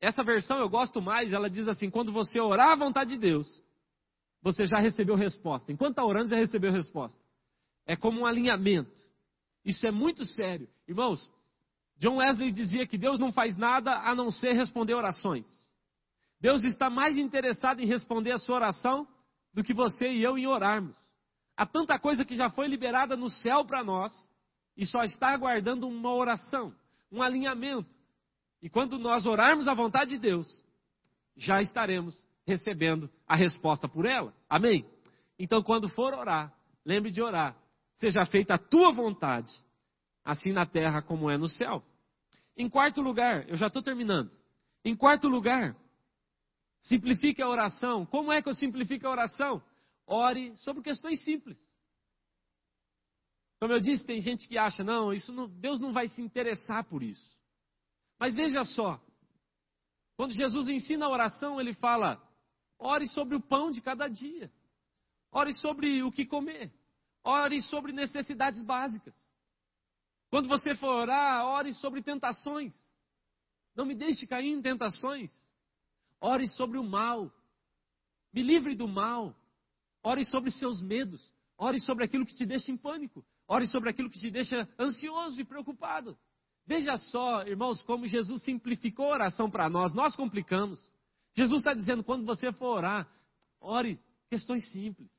essa 0.00 0.22
versão 0.22 0.58
eu 0.58 0.68
gosto 0.68 1.02
mais, 1.02 1.32
ela 1.32 1.50
diz 1.50 1.68
assim: 1.68 1.90
quando 1.90 2.12
você 2.12 2.40
orar 2.40 2.70
a 2.70 2.76
vontade 2.76 3.10
de 3.10 3.18
Deus, 3.18 3.62
você 4.42 4.64
já 4.64 4.78
recebeu 4.78 5.14
resposta. 5.14 5.70
Enquanto 5.70 5.90
está 5.90 6.04
orando, 6.04 6.30
já 6.30 6.36
recebeu 6.36 6.72
resposta. 6.72 7.20
É 7.86 7.96
como 7.96 8.20
um 8.20 8.26
alinhamento. 8.26 9.00
Isso 9.64 9.86
é 9.86 9.90
muito 9.90 10.24
sério. 10.24 10.68
Irmãos, 10.88 11.30
John 11.98 12.16
Wesley 12.16 12.50
dizia 12.50 12.86
que 12.86 12.96
Deus 12.96 13.18
não 13.18 13.32
faz 13.32 13.56
nada 13.56 13.92
a 13.92 14.14
não 14.14 14.30
ser 14.30 14.52
responder 14.52 14.94
orações. 14.94 15.46
Deus 16.40 16.64
está 16.64 16.88
mais 16.88 17.18
interessado 17.18 17.80
em 17.80 17.86
responder 17.86 18.32
a 18.32 18.38
sua 18.38 18.56
oração 18.56 19.06
do 19.52 19.62
que 19.62 19.74
você 19.74 20.10
e 20.10 20.22
eu 20.22 20.38
em 20.38 20.46
orarmos. 20.46 20.96
Há 21.56 21.66
tanta 21.66 21.98
coisa 21.98 22.24
que 22.24 22.34
já 22.34 22.48
foi 22.48 22.66
liberada 22.68 23.16
no 23.16 23.28
céu 23.28 23.64
para 23.64 23.84
nós 23.84 24.12
e 24.76 24.86
só 24.86 25.02
está 25.02 25.28
aguardando 25.28 25.86
uma 25.86 26.14
oração, 26.14 26.74
um 27.12 27.22
alinhamento. 27.22 27.94
E 28.62 28.70
quando 28.70 28.98
nós 28.98 29.26
orarmos 29.26 29.68
a 29.68 29.74
vontade 29.74 30.12
de 30.12 30.18
Deus, 30.18 30.64
já 31.36 31.60
estaremos 31.60 32.26
recebendo 32.46 33.10
a 33.26 33.36
resposta 33.36 33.86
por 33.86 34.06
ela. 34.06 34.34
Amém? 34.48 34.86
Então, 35.38 35.62
quando 35.62 35.88
for 35.88 36.14
orar, 36.14 36.52
lembre 36.84 37.10
de 37.10 37.20
orar. 37.20 37.54
Seja 38.00 38.24
feita 38.24 38.54
a 38.54 38.58
tua 38.58 38.90
vontade, 38.90 39.52
assim 40.24 40.52
na 40.52 40.64
terra 40.64 41.02
como 41.02 41.30
é 41.30 41.36
no 41.36 41.48
céu. 41.48 41.84
Em 42.56 42.66
quarto 42.66 43.02
lugar, 43.02 43.46
eu 43.46 43.56
já 43.56 43.66
estou 43.66 43.82
terminando. 43.82 44.30
Em 44.82 44.96
quarto 44.96 45.28
lugar, 45.28 45.76
simplifique 46.80 47.42
a 47.42 47.48
oração. 47.48 48.06
Como 48.06 48.32
é 48.32 48.40
que 48.40 48.48
eu 48.48 48.54
simplifico 48.54 49.06
a 49.06 49.10
oração? 49.10 49.62
Ore 50.06 50.56
sobre 50.56 50.82
questões 50.82 51.22
simples. 51.22 51.58
Como 53.60 53.74
eu 53.74 53.80
disse, 53.80 54.06
tem 54.06 54.22
gente 54.22 54.48
que 54.48 54.56
acha, 54.56 54.82
não, 54.82 55.12
isso 55.12 55.30
não, 55.30 55.46
Deus 55.46 55.78
não 55.78 55.92
vai 55.92 56.08
se 56.08 56.22
interessar 56.22 56.84
por 56.84 57.02
isso. 57.02 57.38
Mas 58.18 58.34
veja 58.34 58.64
só, 58.64 58.98
quando 60.16 60.32
Jesus 60.32 60.70
ensina 60.70 61.04
a 61.04 61.10
oração, 61.10 61.60
ele 61.60 61.74
fala: 61.74 62.18
ore 62.78 63.06
sobre 63.08 63.36
o 63.36 63.42
pão 63.42 63.70
de 63.70 63.82
cada 63.82 64.08
dia, 64.08 64.50
ore 65.30 65.52
sobre 65.52 66.02
o 66.02 66.10
que 66.10 66.24
comer, 66.24 66.72
ore 67.24 67.60
sobre 67.62 67.92
necessidades 67.92 68.62
básicas. 68.62 69.14
Quando 70.30 70.48
você 70.48 70.74
for 70.76 70.88
orar, 70.88 71.44
ore 71.44 71.72
sobre 71.74 72.02
tentações. 72.02 72.74
Não 73.74 73.84
me 73.84 73.94
deixe 73.94 74.26
cair 74.26 74.52
em 74.52 74.62
tentações. 74.62 75.30
Ore 76.20 76.48
sobre 76.48 76.78
o 76.78 76.84
mal. 76.84 77.32
Me 78.32 78.42
livre 78.42 78.74
do 78.74 78.86
mal. 78.86 79.34
Ore 80.02 80.24
sobre 80.24 80.50
seus 80.50 80.80
medos. 80.80 81.34
Ore 81.58 81.80
sobre 81.80 82.04
aquilo 82.04 82.24
que 82.24 82.34
te 82.34 82.46
deixa 82.46 82.70
em 82.70 82.76
pânico. 82.76 83.24
Ore 83.48 83.66
sobre 83.66 83.90
aquilo 83.90 84.08
que 84.08 84.18
te 84.18 84.30
deixa 84.30 84.68
ansioso 84.78 85.40
e 85.40 85.44
preocupado. 85.44 86.16
Veja 86.66 86.96
só, 86.96 87.42
irmãos, 87.42 87.82
como 87.82 88.06
Jesus 88.06 88.44
simplificou 88.44 89.06
a 89.06 89.14
oração 89.14 89.50
para 89.50 89.68
nós. 89.68 89.92
Nós 89.92 90.14
complicamos. 90.14 90.80
Jesus 91.34 91.60
está 91.60 91.74
dizendo: 91.74 92.04
quando 92.04 92.24
você 92.24 92.52
for 92.52 92.76
orar, 92.76 93.10
ore 93.60 93.98
questões 94.28 94.70
simples. 94.70 95.10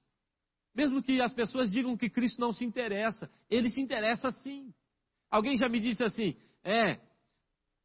Mesmo 0.74 1.03
que 1.03 1.22
as 1.22 1.34
pessoas 1.34 1.69
digam 1.69 1.97
que 1.97 2.09
Cristo 2.09 2.39
não 2.39 2.53
se 2.53 2.63
interessa, 2.63 3.30
ele 3.49 3.69
se 3.69 3.82
interessa 3.82 4.30
sim. 4.32 4.74
Alguém 5.30 5.57
já 5.57 5.67
me 5.67 5.80
disse 5.80 6.03
assim: 6.03 6.36
é, 6.63 6.99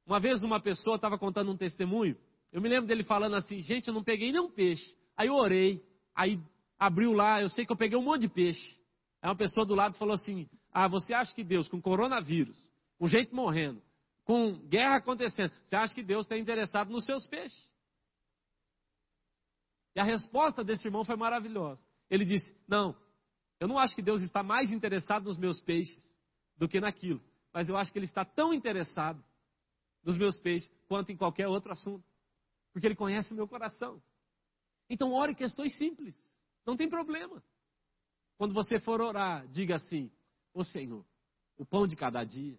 uma 0.07 0.21
vez 0.21 0.43
uma 0.43 0.61
pessoa 0.61 0.97
estava 0.97 1.19
contando 1.19 1.51
um 1.51 1.57
testemunho, 1.57 2.17
eu 2.53 2.61
me 2.61 2.69
lembro 2.69 2.87
dele 2.87 3.03
falando 3.03 3.35
assim: 3.35 3.61
gente, 3.61 3.89
eu 3.89 3.95
não 3.95 4.05
peguei 4.05 4.31
nenhum 4.31 4.51
peixe. 4.51 4.95
Aí 5.17 5.29
eu 5.29 5.35
orei, 5.35 5.83
aí 6.15 6.41
abriu 6.79 7.13
lá, 7.13 7.41
eu 7.41 7.49
sei 7.49 7.67
que 7.67 7.73
eu 7.73 7.77
peguei 7.77 7.99
um 7.99 8.05
monte 8.05 8.23
de 8.23 8.29
peixe. 8.29 8.77
Aí 9.21 9.29
uma 9.29 9.37
pessoa 9.37 9.67
do 9.67 9.75
lado 9.75 9.97
falou 9.97 10.15
assim: 10.15 10.49
ah, 10.73 10.89
você 10.89 11.13
acha 11.13 11.35
que 11.35 11.43
Deus, 11.43 11.69
com 11.69 11.81
coronavírus, 11.81 12.57
com 12.99 13.09
gente 13.09 13.35
morrendo, 13.35 13.83
com 14.25 14.55
guerra 14.69 14.97
acontecendo, 14.97 15.53
você 15.65 15.77
acha 15.77 15.95
que 15.95 16.03
Deus 16.03 16.25
está 16.25 16.39
interessado 16.39 16.91
nos 16.91 17.05
seus 17.05 17.27
peixes? 17.27 17.69
E 19.95 20.01
a 20.01 20.05
resposta 20.05 20.63
desse 20.63 20.87
irmão 20.87 21.05
foi 21.05 21.17
maravilhosa. 21.17 21.83
Ele 22.11 22.25
disse: 22.25 22.55
Não, 22.69 22.97
eu 23.61 23.69
não 23.69 23.79
acho 23.79 23.95
que 23.95 24.03
Deus 24.03 24.23
está 24.23 24.43
mais 24.43 24.73
interessado 24.73 25.25
nos 25.25 25.37
meus 25.37 25.61
peixes 25.61 26.11
do 26.57 26.69
que 26.69 26.81
naquilo 26.81 27.21
mas 27.57 27.71
eu 27.71 27.77
acho 27.79 27.91
que 27.91 27.99
ele 27.99 28.05
está 28.05 28.23
tão 28.23 28.53
interessado 28.53 29.25
nos 30.05 30.15
meus 30.19 30.39
peixes 30.39 30.71
quanto 30.87 31.11
em 31.11 31.17
qualquer 31.17 31.49
outro 31.49 31.73
assunto, 31.73 32.05
porque 32.71 32.87
ele 32.87 32.95
conhece 32.95 33.33
o 33.33 33.35
meu 33.35 33.49
coração. 33.49 33.99
Então, 34.91 35.11
ore 35.15 35.35
questões 35.35 35.75
simples, 35.79 36.15
não 36.67 36.77
tem 36.77 36.87
problema. 36.87 37.43
Quando 38.37 38.53
você 38.53 38.79
for 38.79 39.01
orar, 39.01 39.49
diga 39.49 39.77
assim: 39.77 40.13
Ô 40.53 40.63
Senhor, 40.65 41.03
o 41.57 41.65
pão 41.65 41.87
de 41.87 41.97
cada 41.97 42.23
dia. 42.25 42.59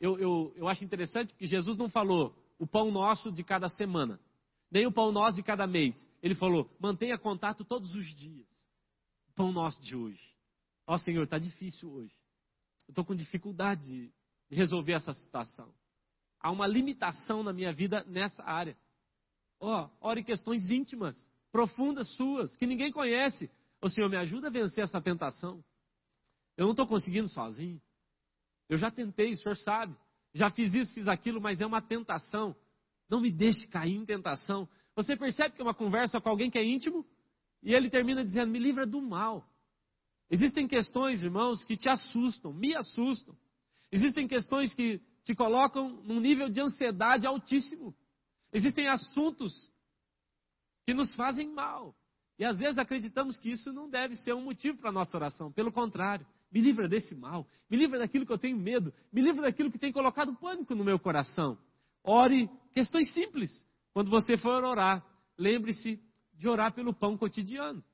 Eu, 0.00 0.18
eu, 0.18 0.54
eu 0.56 0.66
acho 0.66 0.82
interessante 0.82 1.34
porque 1.34 1.46
Jesus 1.46 1.76
não 1.76 1.90
falou 1.90 2.34
o 2.58 2.66
pão 2.66 2.90
nosso 2.90 3.30
de 3.30 3.44
cada 3.44 3.68
semana, 3.68 4.18
nem 4.70 4.86
o 4.86 4.92
pão 4.92 5.10
nosso 5.10 5.36
de 5.36 5.42
cada 5.42 5.66
mês. 5.66 5.94
Ele 6.22 6.34
falou: 6.34 6.70
mantenha 6.78 7.18
contato 7.18 7.64
todos 7.64 7.94
os 7.94 8.06
dias. 8.14 8.48
Pão 9.34 9.52
nosso 9.52 9.80
de 9.82 9.96
hoje. 9.96 10.22
Ó 10.86 10.98
Senhor, 10.98 11.24
está 11.24 11.38
difícil 11.38 11.90
hoje. 11.90 12.14
Eu 12.86 12.92
estou 12.92 13.04
com 13.04 13.14
dificuldade 13.14 13.82
de 13.82 14.12
resolver 14.50 14.92
essa 14.92 15.12
situação. 15.12 15.72
Há 16.40 16.50
uma 16.50 16.66
limitação 16.66 17.42
na 17.42 17.52
minha 17.52 17.72
vida 17.72 18.04
nessa 18.04 18.42
área. 18.42 18.76
Ó, 19.60 19.84
oh, 19.84 20.08
ore 20.08 20.24
questões 20.24 20.70
íntimas, 20.70 21.16
profundas 21.52 22.08
suas, 22.16 22.56
que 22.56 22.66
ninguém 22.66 22.90
conhece. 22.90 23.50
O 23.80 23.88
Senhor 23.88 24.08
me 24.08 24.16
ajuda 24.16 24.48
a 24.48 24.50
vencer 24.50 24.82
essa 24.82 25.00
tentação. 25.00 25.62
Eu 26.56 26.64
não 26.64 26.72
estou 26.72 26.86
conseguindo 26.86 27.28
sozinho. 27.28 27.80
Eu 28.68 28.78
já 28.78 28.90
tentei, 28.90 29.32
o 29.32 29.36
Senhor 29.36 29.56
sabe. 29.56 29.96
Já 30.32 30.50
fiz 30.50 30.72
isso, 30.74 30.92
fiz 30.92 31.08
aquilo, 31.08 31.40
mas 31.40 31.60
é 31.60 31.66
uma 31.66 31.82
tentação. 31.82 32.54
Não 33.10 33.20
me 33.20 33.30
deixe 33.30 33.66
cair 33.66 33.96
em 33.96 34.04
tentação. 34.04 34.68
Você 34.94 35.16
percebe 35.16 35.54
que 35.54 35.60
é 35.60 35.64
uma 35.64 35.74
conversa 35.74 36.20
com 36.20 36.28
alguém 36.28 36.50
que 36.50 36.58
é 36.58 36.64
íntimo? 36.64 37.04
E 37.62 37.74
ele 37.74 37.90
termina 37.90 38.24
dizendo: 38.24 38.50
Me 38.50 38.58
livra 38.58 38.86
do 38.86 39.02
mal. 39.02 39.44
Existem 40.30 40.68
questões, 40.68 41.22
irmãos, 41.24 41.64
que 41.64 41.76
te 41.76 41.88
assustam, 41.88 42.52
me 42.52 42.74
assustam. 42.74 43.36
Existem 43.90 44.28
questões 44.28 44.72
que 44.72 45.00
te 45.24 45.34
colocam 45.34 46.02
num 46.04 46.20
nível 46.20 46.48
de 46.48 46.60
ansiedade 46.60 47.26
altíssimo. 47.26 47.94
Existem 48.52 48.86
assuntos 48.86 49.70
que 50.86 50.94
nos 50.94 51.12
fazem 51.14 51.48
mal. 51.52 51.94
E 52.38 52.44
às 52.44 52.56
vezes 52.56 52.78
acreditamos 52.78 53.36
que 53.38 53.50
isso 53.50 53.72
não 53.72 53.90
deve 53.90 54.14
ser 54.16 54.32
um 54.32 54.42
motivo 54.42 54.78
para 54.78 54.90
a 54.90 54.92
nossa 54.92 55.16
oração. 55.16 55.52
Pelo 55.52 55.72
contrário, 55.72 56.26
me 56.50 56.60
livra 56.60 56.88
desse 56.88 57.14
mal, 57.14 57.46
me 57.68 57.76
livra 57.76 57.98
daquilo 57.98 58.24
que 58.24 58.32
eu 58.32 58.38
tenho 58.38 58.56
medo, 58.56 58.94
me 59.12 59.20
livra 59.20 59.42
daquilo 59.42 59.70
que 59.70 59.78
tem 59.78 59.92
colocado 59.92 60.34
pânico 60.36 60.74
no 60.74 60.84
meu 60.84 60.98
coração. 60.98 61.58
Ore 62.02 62.48
questões 62.72 63.12
simples. 63.12 63.50
Quando 63.92 64.10
você 64.10 64.36
for 64.36 64.64
orar, 64.64 65.04
lembre-se 65.38 66.00
de 66.34 66.48
orar 66.48 66.72
pelo 66.72 66.94
pão 66.94 67.16
cotidiano 67.16 67.84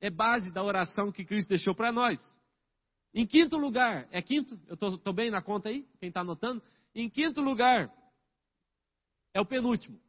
é 0.00 0.10
base 0.10 0.52
da 0.52 0.62
oração 0.62 1.10
que 1.10 1.24
Cristo 1.24 1.48
deixou 1.48 1.74
para 1.74 1.92
nós. 1.92 2.20
Em 3.14 3.26
quinto 3.26 3.56
lugar, 3.56 4.06
é 4.10 4.20
quinto? 4.20 4.58
Eu 4.66 4.74
estou 4.74 5.12
bem 5.12 5.30
na 5.30 5.42
conta 5.42 5.68
aí? 5.68 5.86
Quem 5.98 6.08
está 6.08 6.20
anotando? 6.20 6.62
Em 6.94 7.08
quinto 7.08 7.40
lugar, 7.40 7.90
é 9.32 9.40
o 9.40 9.46
penúltimo. 9.46 10.00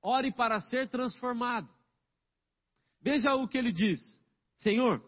Ore 0.00 0.32
para 0.32 0.60
ser 0.60 0.88
transformado. 0.88 1.68
Veja 3.00 3.34
o 3.34 3.48
que 3.48 3.58
ele 3.58 3.72
diz: 3.72 3.98
Senhor, 4.56 5.02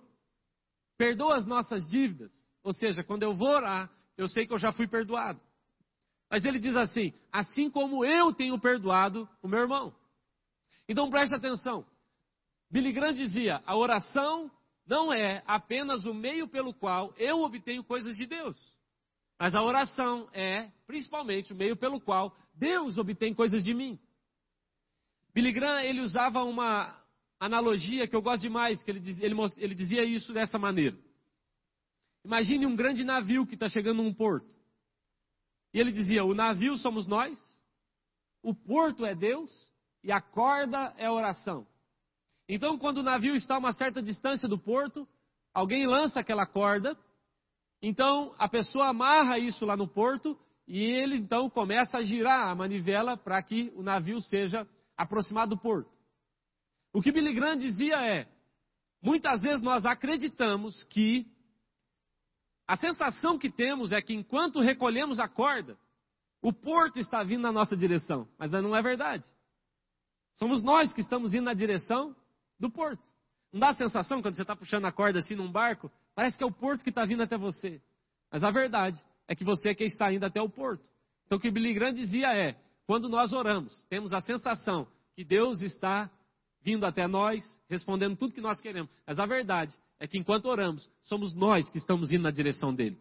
perdoa 0.96 1.36
as 1.36 1.46
nossas 1.46 1.88
dívidas. 1.88 2.32
Ou 2.62 2.72
seja, 2.72 3.04
quando 3.04 3.22
eu 3.22 3.34
vou 3.34 3.48
orar, 3.48 3.90
eu 4.16 4.28
sei 4.28 4.46
que 4.46 4.52
eu 4.52 4.58
já 4.58 4.72
fui 4.72 4.88
perdoado. 4.88 5.40
Mas 6.30 6.44
ele 6.44 6.58
diz 6.58 6.76
assim: 6.76 7.12
assim 7.32 7.70
como 7.70 8.04
eu 8.04 8.32
tenho 8.32 8.58
perdoado 8.60 9.28
o 9.42 9.48
meu 9.48 9.60
irmão. 9.60 9.94
Então 10.88 11.10
preste 11.10 11.34
atenção. 11.34 11.86
Billy 12.70 12.92
Graham 12.92 13.12
dizia: 13.12 13.62
a 13.66 13.76
oração 13.76 14.50
não 14.86 15.12
é 15.12 15.42
apenas 15.46 16.04
o 16.04 16.14
meio 16.14 16.48
pelo 16.48 16.74
qual 16.74 17.12
eu 17.16 17.40
obtenho 17.40 17.84
coisas 17.84 18.16
de 18.16 18.26
Deus, 18.26 18.56
mas 19.38 19.54
a 19.54 19.62
oração 19.62 20.28
é 20.32 20.70
principalmente 20.86 21.52
o 21.52 21.56
meio 21.56 21.76
pelo 21.76 22.00
qual 22.00 22.34
Deus 22.54 22.98
obtém 22.98 23.34
coisas 23.34 23.64
de 23.64 23.72
mim. 23.72 23.98
Billy 25.34 25.52
Graham 25.52 25.80
ele 25.80 26.00
usava 26.00 26.42
uma 26.42 26.98
analogia 27.38 28.08
que 28.08 28.16
eu 28.16 28.22
gosto 28.22 28.42
demais, 28.42 28.82
que 28.82 28.90
ele, 28.90 29.00
ele, 29.20 29.34
ele 29.58 29.74
dizia 29.74 30.04
isso 30.04 30.32
dessa 30.32 30.58
maneira. 30.58 30.96
Imagine 32.24 32.66
um 32.66 32.74
grande 32.74 33.04
navio 33.04 33.46
que 33.46 33.54
está 33.54 33.68
chegando 33.68 34.02
num 34.02 34.12
porto. 34.12 34.57
E 35.72 35.78
ele 35.78 35.92
dizia: 35.92 36.24
o 36.24 36.34
navio 36.34 36.76
somos 36.76 37.06
nós, 37.06 37.38
o 38.42 38.54
porto 38.54 39.04
é 39.04 39.14
Deus 39.14 39.50
e 40.02 40.12
a 40.12 40.20
corda 40.20 40.94
é 40.96 41.06
a 41.06 41.12
oração. 41.12 41.66
Então, 42.48 42.78
quando 42.78 42.98
o 42.98 43.02
navio 43.02 43.34
está 43.34 43.56
a 43.56 43.58
uma 43.58 43.72
certa 43.72 44.02
distância 44.02 44.48
do 44.48 44.58
porto, 44.58 45.06
alguém 45.52 45.86
lança 45.86 46.20
aquela 46.20 46.46
corda, 46.46 46.96
então 47.82 48.34
a 48.38 48.48
pessoa 48.48 48.88
amarra 48.88 49.38
isso 49.38 49.66
lá 49.66 49.76
no 49.76 49.86
porto 49.86 50.38
e 50.66 50.78
ele 50.78 51.16
então 51.16 51.48
começa 51.48 51.98
a 51.98 52.02
girar 52.02 52.48
a 52.48 52.54
manivela 52.54 53.16
para 53.16 53.42
que 53.42 53.72
o 53.74 53.82
navio 53.82 54.20
seja 54.20 54.66
aproximado 54.96 55.54
do 55.54 55.60
porto. 55.60 55.96
O 56.92 57.02
que 57.02 57.12
Billy 57.12 57.34
Graham 57.34 57.56
dizia 57.56 57.96
é: 58.04 58.26
muitas 59.02 59.42
vezes 59.42 59.62
nós 59.62 59.84
acreditamos 59.84 60.84
que 60.84 61.26
a 62.68 62.76
sensação 62.76 63.38
que 63.38 63.50
temos 63.50 63.92
é 63.92 64.02
que 64.02 64.12
enquanto 64.12 64.60
recolhemos 64.60 65.18
a 65.18 65.26
corda, 65.26 65.78
o 66.42 66.52
porto 66.52 67.00
está 67.00 67.22
vindo 67.22 67.40
na 67.40 67.50
nossa 67.50 67.74
direção, 67.74 68.28
mas 68.38 68.50
não 68.50 68.76
é 68.76 68.82
verdade. 68.82 69.24
Somos 70.34 70.62
nós 70.62 70.92
que 70.92 71.00
estamos 71.00 71.32
indo 71.32 71.44
na 71.44 71.54
direção 71.54 72.14
do 72.60 72.70
porto. 72.70 73.02
Não 73.50 73.58
dá 73.58 73.70
a 73.70 73.74
sensação 73.74 74.20
quando 74.20 74.34
você 74.36 74.42
está 74.42 74.54
puxando 74.54 74.84
a 74.84 74.92
corda 74.92 75.18
assim 75.18 75.34
num 75.34 75.50
barco? 75.50 75.90
Parece 76.14 76.36
que 76.36 76.44
é 76.44 76.46
o 76.46 76.52
porto 76.52 76.82
que 76.82 76.90
está 76.90 77.06
vindo 77.06 77.22
até 77.22 77.38
você. 77.38 77.80
Mas 78.30 78.44
a 78.44 78.50
verdade 78.50 79.02
é 79.26 79.34
que 79.34 79.44
você 79.44 79.70
é 79.70 79.74
quem 79.74 79.86
está 79.86 80.12
indo 80.12 80.26
até 80.26 80.40
o 80.40 80.50
porto. 80.50 80.88
Então 81.24 81.38
o 81.38 81.40
que 81.40 81.50
Billy 81.50 81.72
Graham 81.72 81.94
dizia 81.94 82.36
é: 82.36 82.54
quando 82.86 83.08
nós 83.08 83.32
oramos, 83.32 83.86
temos 83.86 84.12
a 84.12 84.20
sensação 84.20 84.86
que 85.16 85.24
Deus 85.24 85.62
está 85.62 86.10
vindo 86.62 86.84
até 86.84 87.06
nós, 87.06 87.44
respondendo 87.68 88.16
tudo 88.16 88.34
que 88.34 88.40
nós 88.40 88.60
queremos. 88.60 88.90
Mas 89.06 89.18
a 89.18 89.26
verdade 89.26 89.74
é 89.98 90.06
que 90.06 90.18
enquanto 90.18 90.46
oramos, 90.46 90.88
somos 91.02 91.34
nós 91.34 91.68
que 91.70 91.78
estamos 91.78 92.10
indo 92.10 92.22
na 92.22 92.30
direção 92.30 92.74
dele. 92.74 92.98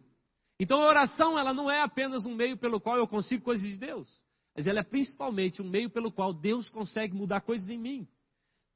Então 0.60 0.82
a 0.82 0.88
oração, 0.88 1.38
ela 1.38 1.54
não 1.54 1.70
é 1.70 1.82
apenas 1.82 2.24
um 2.26 2.34
meio 2.34 2.56
pelo 2.56 2.80
qual 2.80 2.96
eu 2.96 3.06
consigo 3.06 3.44
coisas 3.44 3.68
de 3.68 3.78
Deus, 3.78 4.08
mas 4.54 4.66
ela 4.66 4.80
é 4.80 4.82
principalmente 4.82 5.62
um 5.62 5.68
meio 5.68 5.88
pelo 5.90 6.10
qual 6.10 6.32
Deus 6.32 6.68
consegue 6.68 7.14
mudar 7.14 7.40
coisas 7.40 7.68
em 7.70 7.78
mim. 7.78 8.08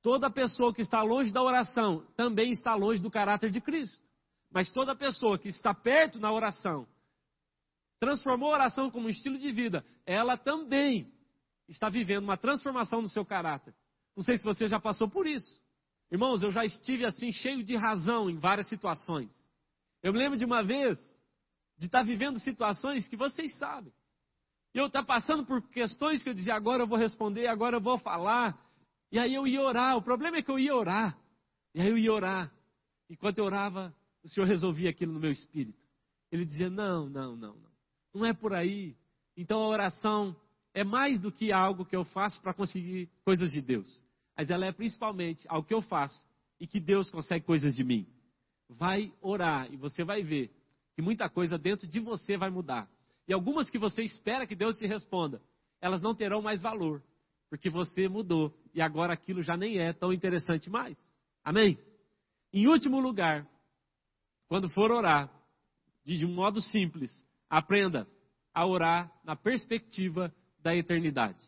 Toda 0.02 0.30
pessoa 0.30 0.74
que 0.74 0.82
está 0.82 1.02
longe 1.02 1.32
da 1.32 1.42
oração 1.42 2.06
também 2.16 2.50
está 2.50 2.74
longe 2.74 3.00
do 3.00 3.10
caráter 3.10 3.50
de 3.50 3.60
Cristo. 3.60 4.04
Mas 4.52 4.70
toda 4.70 4.94
pessoa 4.94 5.38
que 5.38 5.48
está 5.48 5.72
perto 5.72 6.20
na 6.20 6.30
oração, 6.30 6.86
transformou 7.98 8.50
a 8.50 8.54
oração 8.54 8.90
como 8.90 9.06
um 9.06 9.10
estilo 9.10 9.38
de 9.38 9.50
vida, 9.50 9.84
ela 10.04 10.36
também 10.36 11.10
está 11.68 11.88
vivendo 11.88 12.24
uma 12.24 12.36
transformação 12.36 13.00
no 13.00 13.08
seu 13.08 13.24
caráter. 13.24 13.74
Não 14.16 14.22
sei 14.22 14.36
se 14.36 14.44
você 14.44 14.68
já 14.68 14.78
passou 14.78 15.08
por 15.08 15.26
isso. 15.26 15.60
Irmãos, 16.10 16.42
eu 16.42 16.50
já 16.50 16.64
estive 16.64 17.04
assim, 17.04 17.32
cheio 17.32 17.64
de 17.64 17.74
razão 17.74 18.28
em 18.28 18.36
várias 18.36 18.68
situações. 18.68 19.32
Eu 20.02 20.12
me 20.12 20.18
lembro 20.18 20.38
de 20.38 20.44
uma 20.44 20.62
vez 20.62 20.98
de 21.78 21.86
estar 21.86 22.02
vivendo 22.02 22.38
situações 22.38 23.08
que 23.08 23.16
vocês 23.16 23.56
sabem. 23.56 23.92
E 24.74 24.78
eu 24.78 24.86
estar 24.86 25.04
passando 25.04 25.44
por 25.44 25.62
questões 25.70 26.22
que 26.22 26.28
eu 26.28 26.34
dizia, 26.34 26.54
agora 26.54 26.82
eu 26.82 26.86
vou 26.86 26.98
responder, 26.98 27.46
agora 27.46 27.76
eu 27.76 27.80
vou 27.80 27.98
falar. 27.98 28.58
E 29.10 29.18
aí 29.18 29.34
eu 29.34 29.46
ia 29.46 29.60
orar. 29.60 29.96
O 29.96 30.02
problema 30.02 30.38
é 30.38 30.42
que 30.42 30.50
eu 30.50 30.58
ia 30.58 30.74
orar. 30.74 31.18
E 31.74 31.80
aí 31.80 31.88
eu 31.88 31.98
ia 31.98 32.12
orar. 32.12 32.52
Enquanto 33.08 33.38
eu 33.38 33.44
orava, 33.44 33.94
o 34.22 34.28
Senhor 34.28 34.46
resolvia 34.46 34.90
aquilo 34.90 35.12
no 35.12 35.20
meu 35.20 35.30
espírito. 35.30 35.78
Ele 36.30 36.44
dizia: 36.44 36.70
Não, 36.70 37.08
não, 37.08 37.36
não, 37.36 37.56
não. 37.56 37.72
Não 38.14 38.24
é 38.24 38.32
por 38.32 38.54
aí. 38.54 38.96
Então 39.36 39.60
a 39.60 39.68
oração 39.68 40.36
é 40.74 40.84
mais 40.84 41.20
do 41.20 41.30
que 41.30 41.52
algo 41.52 41.84
que 41.84 41.96
eu 41.96 42.04
faço 42.04 42.40
para 42.40 42.54
conseguir 42.54 43.10
coisas 43.24 43.50
de 43.50 43.60
Deus. 43.60 44.01
Mas 44.36 44.50
ela 44.50 44.66
é 44.66 44.72
principalmente 44.72 45.46
algo 45.48 45.66
que 45.66 45.74
eu 45.74 45.82
faço 45.82 46.24
e 46.58 46.66
que 46.66 46.80
Deus 46.80 47.10
consegue 47.10 47.44
coisas 47.44 47.74
de 47.74 47.84
mim. 47.84 48.06
Vai 48.68 49.12
orar 49.20 49.72
e 49.72 49.76
você 49.76 50.04
vai 50.04 50.22
ver 50.22 50.50
que 50.94 51.02
muita 51.02 51.28
coisa 51.28 51.58
dentro 51.58 51.86
de 51.86 52.00
você 52.00 52.36
vai 52.36 52.50
mudar. 52.50 52.88
E 53.28 53.32
algumas 53.32 53.70
que 53.70 53.78
você 53.78 54.02
espera 54.02 54.46
que 54.46 54.54
Deus 54.54 54.76
te 54.76 54.86
responda, 54.86 55.40
elas 55.80 56.00
não 56.00 56.14
terão 56.14 56.40
mais 56.40 56.62
valor 56.62 57.02
porque 57.52 57.68
você 57.68 58.08
mudou 58.08 58.50
e 58.72 58.80
agora 58.80 59.12
aquilo 59.12 59.42
já 59.42 59.58
nem 59.58 59.78
é 59.78 59.92
tão 59.92 60.10
interessante 60.10 60.70
mais. 60.70 60.96
Amém? 61.44 61.78
Em 62.50 62.66
último 62.66 62.98
lugar, 62.98 63.46
quando 64.48 64.70
for 64.70 64.90
orar, 64.90 65.30
de 66.02 66.24
um 66.24 66.32
modo 66.32 66.62
simples, 66.62 67.10
aprenda 67.50 68.08
a 68.54 68.64
orar 68.64 69.12
na 69.22 69.36
perspectiva 69.36 70.34
da 70.60 70.74
eternidade. 70.74 71.44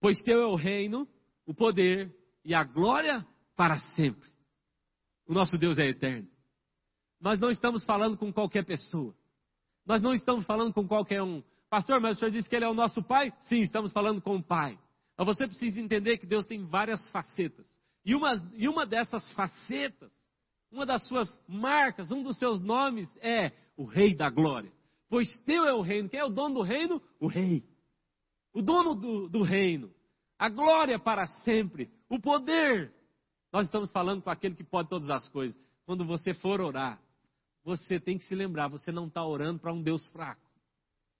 Pois 0.00 0.22
teu 0.22 0.40
é 0.40 0.46
o 0.46 0.54
reino, 0.54 1.06
o 1.46 1.54
poder 1.54 2.14
e 2.44 2.54
a 2.54 2.64
glória 2.64 3.26
para 3.54 3.78
sempre. 3.94 4.28
O 5.26 5.34
nosso 5.34 5.58
Deus 5.58 5.78
é 5.78 5.86
eterno. 5.86 6.28
Nós 7.20 7.38
não 7.38 7.50
estamos 7.50 7.84
falando 7.84 8.16
com 8.16 8.32
qualquer 8.32 8.64
pessoa. 8.64 9.14
Nós 9.86 10.00
não 10.00 10.12
estamos 10.12 10.46
falando 10.46 10.72
com 10.72 10.88
qualquer 10.88 11.22
um. 11.22 11.42
Pastor, 11.68 12.00
mas 12.00 12.16
o 12.16 12.20
senhor 12.20 12.30
disse 12.30 12.48
que 12.48 12.56
ele 12.56 12.64
é 12.64 12.68
o 12.68 12.74
nosso 12.74 13.02
pai? 13.02 13.32
Sim, 13.40 13.60
estamos 13.60 13.92
falando 13.92 14.22
com 14.22 14.36
o 14.36 14.42
pai. 14.42 14.78
Mas 15.16 15.26
você 15.26 15.46
precisa 15.46 15.80
entender 15.80 16.18
que 16.18 16.26
Deus 16.26 16.46
tem 16.46 16.64
várias 16.64 17.08
facetas. 17.10 17.66
E 18.04 18.14
uma, 18.14 18.34
e 18.54 18.66
uma 18.66 18.86
dessas 18.86 19.30
facetas, 19.32 20.10
uma 20.72 20.86
das 20.86 21.06
suas 21.06 21.28
marcas, 21.46 22.10
um 22.10 22.22
dos 22.22 22.38
seus 22.38 22.62
nomes 22.62 23.08
é 23.20 23.52
o 23.76 23.84
Rei 23.84 24.14
da 24.14 24.30
Glória. 24.30 24.72
Pois 25.08 25.28
teu 25.42 25.64
é 25.64 25.74
o 25.74 25.82
reino. 25.82 26.08
Quem 26.08 26.20
é 26.20 26.24
o 26.24 26.30
dono 26.30 26.56
do 26.56 26.62
reino? 26.62 27.02
O 27.20 27.26
Rei. 27.26 27.62
O 28.52 28.62
dono 28.62 28.94
do, 28.94 29.28
do 29.28 29.42
reino. 29.42 29.92
A 30.38 30.48
glória 30.48 30.98
para 30.98 31.26
sempre. 31.26 31.90
O 32.08 32.18
poder. 32.18 32.92
Nós 33.52 33.66
estamos 33.66 33.90
falando 33.90 34.22
com 34.22 34.30
aquele 34.30 34.54
que 34.54 34.64
pode 34.64 34.88
todas 34.88 35.08
as 35.08 35.28
coisas. 35.28 35.58
Quando 35.84 36.04
você 36.04 36.32
for 36.32 36.60
orar, 36.60 37.00
você 37.64 37.98
tem 37.98 38.16
que 38.16 38.24
se 38.24 38.34
lembrar: 38.34 38.68
você 38.68 38.92
não 38.92 39.06
está 39.06 39.24
orando 39.24 39.60
para 39.60 39.72
um 39.72 39.82
Deus 39.82 40.06
fraco. 40.08 40.40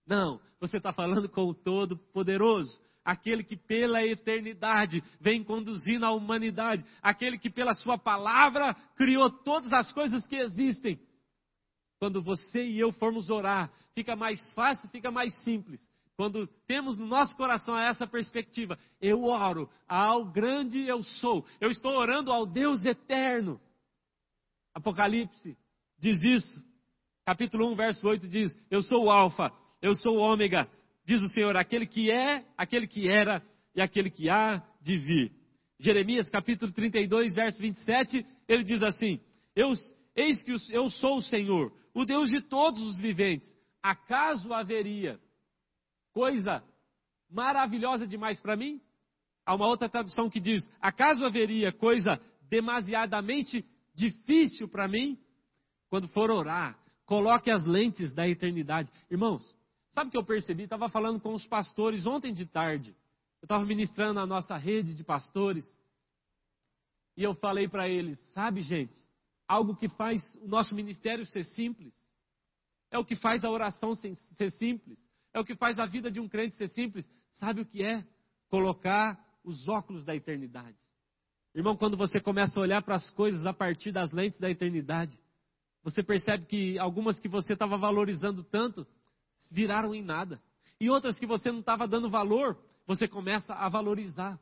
Não, 0.07 0.41
você 0.59 0.79
está 0.79 0.93
falando 0.93 1.29
com 1.29 1.49
o 1.49 1.55
Todo-Poderoso, 1.55 2.81
aquele 3.05 3.45
que 3.45 3.57
pela 3.57 4.05
eternidade 4.05 5.03
vem 5.21 5.45
conduzindo 5.45 6.05
a 6.05 6.13
humanidade, 6.13 6.85
aquele 7.03 7.39
que 7.39 7.51
pela 7.51 7.75
Sua 7.75 7.99
palavra 7.99 8.75
criou 8.97 9.31
todas 9.31 9.73
as 9.73 9.93
coisas 9.93 10.27
que 10.27 10.37
existem. 10.37 10.99
Quando 11.99 12.23
você 12.23 12.65
e 12.65 12.81
eu 12.81 12.93
formos 12.93 13.29
orar, 13.29 13.71
fica 13.95 14.17
mais 14.17 14.53
fácil, 14.53 14.89
fica 14.89 15.11
mais 15.11 15.35
simples. 15.45 15.81
Quando 16.21 16.47
temos 16.67 16.99
no 16.99 17.07
nosso 17.07 17.35
coração 17.35 17.79
essa 17.79 18.07
perspectiva, 18.07 18.79
eu 19.01 19.25
oro 19.25 19.71
ao 19.89 20.31
grande 20.31 20.79
eu 20.81 21.03
sou, 21.03 21.47
eu 21.59 21.71
estou 21.71 21.93
orando 21.93 22.31
ao 22.31 22.45
Deus 22.45 22.85
eterno. 22.85 23.59
Apocalipse 24.75 25.57
diz 25.99 26.23
isso. 26.23 26.63
Capítulo 27.25 27.73
1, 27.73 27.75
verso 27.75 28.07
8 28.07 28.29
diz: 28.29 28.55
Eu 28.71 28.83
sou 28.83 29.07
o 29.07 29.11
Alfa 29.11 29.51
eu 29.81 29.95
sou 29.95 30.19
o 30.19 30.21
ômega, 30.21 30.69
diz 31.07 31.23
o 31.23 31.29
Senhor, 31.29 31.57
aquele 31.57 31.87
que 31.87 32.11
é, 32.11 32.45
aquele 32.55 32.87
que 32.87 33.09
era 33.09 33.43
e 33.75 33.81
aquele 33.81 34.11
que 34.11 34.29
há 34.29 34.63
de 34.83 34.99
vir. 34.99 35.33
Jeremias 35.79 36.29
capítulo 36.29 36.71
32, 36.71 37.35
verso 37.35 37.59
27, 37.63 38.27
ele 38.47 38.63
diz 38.63 38.83
assim: 38.83 39.19
eu, 39.57 39.73
Eis 40.15 40.45
que 40.45 40.53
eu 40.71 40.91
sou 40.91 41.17
o 41.17 41.23
Senhor, 41.23 41.73
o 41.95 42.05
Deus 42.05 42.29
de 42.29 42.43
todos 42.43 42.83
os 42.83 43.01
viventes. 43.01 43.49
Acaso 43.83 44.53
haveria 44.53 45.19
coisa 46.13 46.63
maravilhosa 47.31 48.07
demais 48.07 48.41
para 48.41 48.57
mim? 48.57 48.81
Há 49.45 49.55
uma 49.55 49.67
outra 49.67 49.89
tradução 49.89 50.29
que 50.29 50.41
diz: 50.41 50.63
Acaso 50.81 51.25
haveria 51.25 51.73
coisa 51.73 52.21
demasiadamente 52.49 53.65
difícil 53.95 54.69
para 54.69 54.89
mim? 54.89 55.19
Quando 55.89 56.09
for 56.09 56.31
orar, 56.31 56.79
coloque 57.05 57.51
as 57.51 57.65
lentes 57.65 58.13
da 58.13 58.29
eternidade. 58.29 58.91
Irmãos, 59.11 59.43
Sabe 59.93 60.09
o 60.09 60.11
que 60.11 60.17
eu 60.17 60.25
percebi? 60.25 60.65
Estava 60.65 60.89
falando 60.89 61.21
com 61.21 61.35
os 61.35 61.47
pastores 61.47 62.07
ontem 62.07 62.33
de 62.33 62.47
tarde. 62.47 62.95
Eu 63.43 63.47
estava 63.47 63.65
ministrando 63.65 64.21
a 64.21 64.27
nossa 64.27 64.57
rede 64.57 64.95
de 64.95 65.03
pastores. 65.03 65.67
E 67.17 67.23
eu 67.23 67.35
falei 67.35 67.69
para 67.69 67.89
eles: 67.89 68.19
sabe, 68.33 68.63
gente, 68.63 68.97
algo 69.49 69.75
que 69.75 69.89
faz 69.89 70.23
o 70.37 70.47
nosso 70.47 70.75
ministério 70.75 71.27
ser 71.27 71.45
simples. 71.45 71.95
É 72.91 72.99
o 72.99 73.05
que 73.05 73.17
faz 73.17 73.45
a 73.45 73.51
oração 73.51 73.95
ser 73.95 74.51
simples. 74.53 74.99
É 75.33 75.41
o 75.41 75.45
que 75.45 75.55
faz 75.55 75.79
a 75.79 75.87
vida 75.87 76.11
de 76.11 76.21
um 76.21 76.29
crente 76.29 76.57
ser 76.57 76.69
simples. 76.69 77.09
Sabe 77.33 77.61
o 77.61 77.67
que 77.67 77.83
é? 77.83 78.05
Colocar 78.49 79.19
os 79.45 79.69
óculos 79.69 80.05
da 80.05 80.15
eternidade. 80.15 80.79
Irmão, 81.55 81.77
quando 81.77 81.97
você 81.97 82.21
começa 82.21 82.59
a 82.59 82.63
olhar 82.63 82.83
para 82.83 82.95
as 82.95 83.11
coisas 83.11 83.45
a 83.45 83.53
partir 83.53 83.93
das 83.93 84.11
lentes 84.13 84.39
da 84.39 84.51
eternidade, 84.51 85.19
você 85.83 86.03
percebe 86.03 86.47
que 86.47 86.79
algumas 86.79 87.19
que 87.19 87.29
você 87.29 87.55
estava 87.55 87.77
valorizando 87.77 88.45
tanto 88.45 88.87
viraram 89.51 89.95
em 89.95 90.03
nada. 90.03 90.41
E 90.81 90.91
outras 90.91 91.19
que 91.19 91.27
você 91.27 91.51
não 91.51 91.61
estava 91.61 91.89
dando 91.89 92.11
valor, 92.11 92.59
você 92.87 93.09
começa 93.09 93.55
a 93.55 93.69
valorizar. 93.69 94.39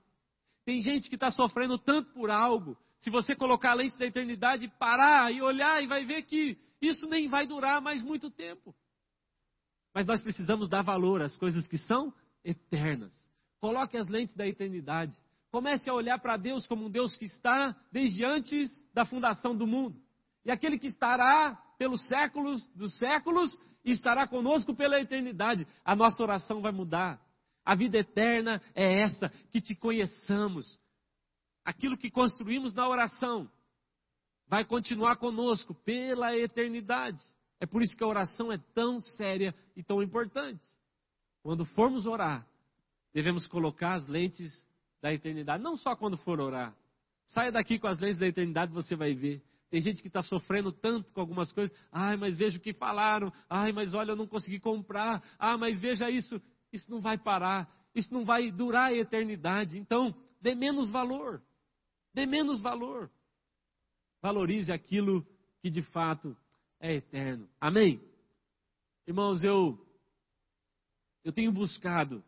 Tem 0.65 0.81
gente 0.81 1.09
que 1.09 1.15
está 1.15 1.31
sofrendo 1.31 1.79
tanto 1.79 2.13
por 2.13 2.31
algo. 2.31 2.77
Se 3.01 3.11
você 3.11 3.35
colocar 3.35 3.71
a 3.71 3.75
lente 3.75 3.97
da 3.99 4.07
eternidade, 4.07 4.69
parar 4.79 5.33
e 5.33 5.41
olhar 5.41 5.83
e 5.83 5.87
vai 5.87 6.05
ver 6.05 6.23
que 6.25 6.59
isso 6.81 7.07
nem 7.09 7.29
vai 7.29 7.47
durar 7.47 7.81
mais 7.81 8.03
muito 8.03 8.31
tempo. 8.31 8.75
Mas 9.95 10.07
nós 10.07 10.23
precisamos 10.23 10.69
dar 10.69 10.83
valor 10.83 11.23
às 11.23 11.37
coisas 11.37 11.67
que 11.67 11.79
são 11.79 12.13
eternas. 12.45 13.13
Coloque 13.61 13.97
as 13.97 14.09
lentes 14.09 14.35
da 14.35 14.47
eternidade. 14.47 15.17
Comece 15.51 15.89
a 15.89 15.95
olhar 15.95 16.19
para 16.19 16.37
Deus 16.37 16.67
como 16.67 16.87
um 16.87 16.91
Deus 16.91 17.17
que 17.17 17.25
está 17.25 17.75
desde 17.91 18.25
antes 18.25 18.71
da 18.93 19.05
fundação 19.05 19.57
do 19.57 19.67
mundo. 19.67 20.01
E 20.45 20.51
aquele 20.51 20.79
que 20.79 20.87
estará 20.87 21.57
pelos 21.79 22.07
séculos 22.07 22.67
dos 22.75 22.97
séculos 22.99 23.59
estará 23.85 24.27
conosco 24.27 24.75
pela 24.75 25.01
eternidade. 25.01 25.67
A 25.85 25.97
nossa 25.97 26.23
oração 26.23 26.61
vai 26.61 26.73
mudar. 26.73 27.21
A 27.65 27.75
vida 27.75 27.99
eterna 27.99 28.63
é 28.75 29.03
essa, 29.03 29.29
que 29.51 29.61
te 29.61 29.75
conheçamos. 29.75 30.79
Aquilo 31.65 31.99
que 31.99 32.11
construímos 32.11 32.73
na 32.73 32.89
oração 32.89 33.51
vai 34.47 34.65
continuar 34.65 35.17
conosco 35.17 35.75
pela 35.75 36.35
eternidade. 36.37 37.23
É 37.61 37.67
por 37.67 37.83
isso 37.83 37.97
que 37.97 38.05
a 38.05 38.09
oração 38.09 38.53
é 38.53 38.59
tão 38.75 39.01
séria 39.01 39.55
e 39.77 39.83
tão 39.83 40.03
importante. 40.03 40.65
Quando 41.43 41.65
formos 41.65 42.07
orar, 42.07 42.47
devemos 43.13 43.47
colocar 43.47 43.95
as 43.95 44.07
lentes 44.07 44.53
da 45.01 45.13
eternidade, 45.13 45.63
não 45.63 45.77
só 45.77 45.97
quando 45.97 46.17
for 46.17 46.41
orar. 46.41 46.75
Saia 47.27 47.53
daqui 47.53 47.79
com 47.79 47.87
as 47.87 47.99
lentes 47.99 48.19
da 48.19 48.27
eternidade, 48.27 48.73
você 48.73 48.97
vai 48.97 49.15
ver. 49.15 49.43
Tem 49.71 49.81
gente 49.81 50.01
que 50.01 50.09
está 50.09 50.23
sofrendo 50.23 50.73
tanto 50.73 51.13
com 51.13 51.21
algumas 51.21 51.53
coisas. 51.53 51.77
Ai, 51.93 52.17
mas 52.17 52.37
veja 52.37 52.57
o 52.57 52.61
que 52.61 52.73
falaram. 52.73 53.31
Ai, 53.51 53.71
mas 53.71 53.93
olha, 53.93 54.13
eu 54.13 54.17
não 54.17 54.27
consegui 54.27 54.59
comprar. 54.59 55.23
Ah, 55.39 55.59
mas 55.59 55.79
veja 55.81 56.11
isso. 56.11 56.41
Isso 56.73 56.91
não 56.91 57.01
vai 57.01 57.19
parar. 57.19 57.71
Isso 57.95 58.13
não 58.15 58.25
vai 58.25 58.51
durar 58.51 58.91
a 58.91 58.95
eternidade. 58.95 59.79
Então, 59.79 60.15
dê 60.41 60.55
menos 60.55 60.91
valor. 60.91 61.43
Dê 62.15 62.25
menos 62.25 62.63
valor. 62.63 63.11
Valorize 64.23 64.73
aquilo 64.73 65.27
que 65.61 65.69
de 65.69 65.83
fato 65.83 66.35
é 66.81 66.95
eterno. 66.95 67.49
Amém? 67.61 68.01
Irmãos, 69.07 69.43
eu 69.43 69.79
eu 71.25 71.33
tenho 71.33 71.53
buscado 71.53 72.25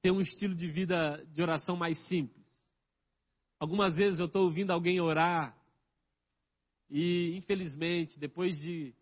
ter 0.00 0.10
um 0.10 0.20
estilo 0.20 0.54
de 0.54 0.70
vida 0.70 1.24
de 1.32 1.42
oração 1.42 1.76
mais 1.76 1.98
simples. 2.06 2.46
Algumas 3.58 3.96
vezes 3.96 4.18
eu 4.18 4.26
estou 4.26 4.44
ouvindo 4.44 4.70
alguém 4.70 5.00
orar 5.00 5.56
e, 6.88 7.36
infelizmente, 7.36 8.18
depois 8.18 8.58
de 8.58 8.94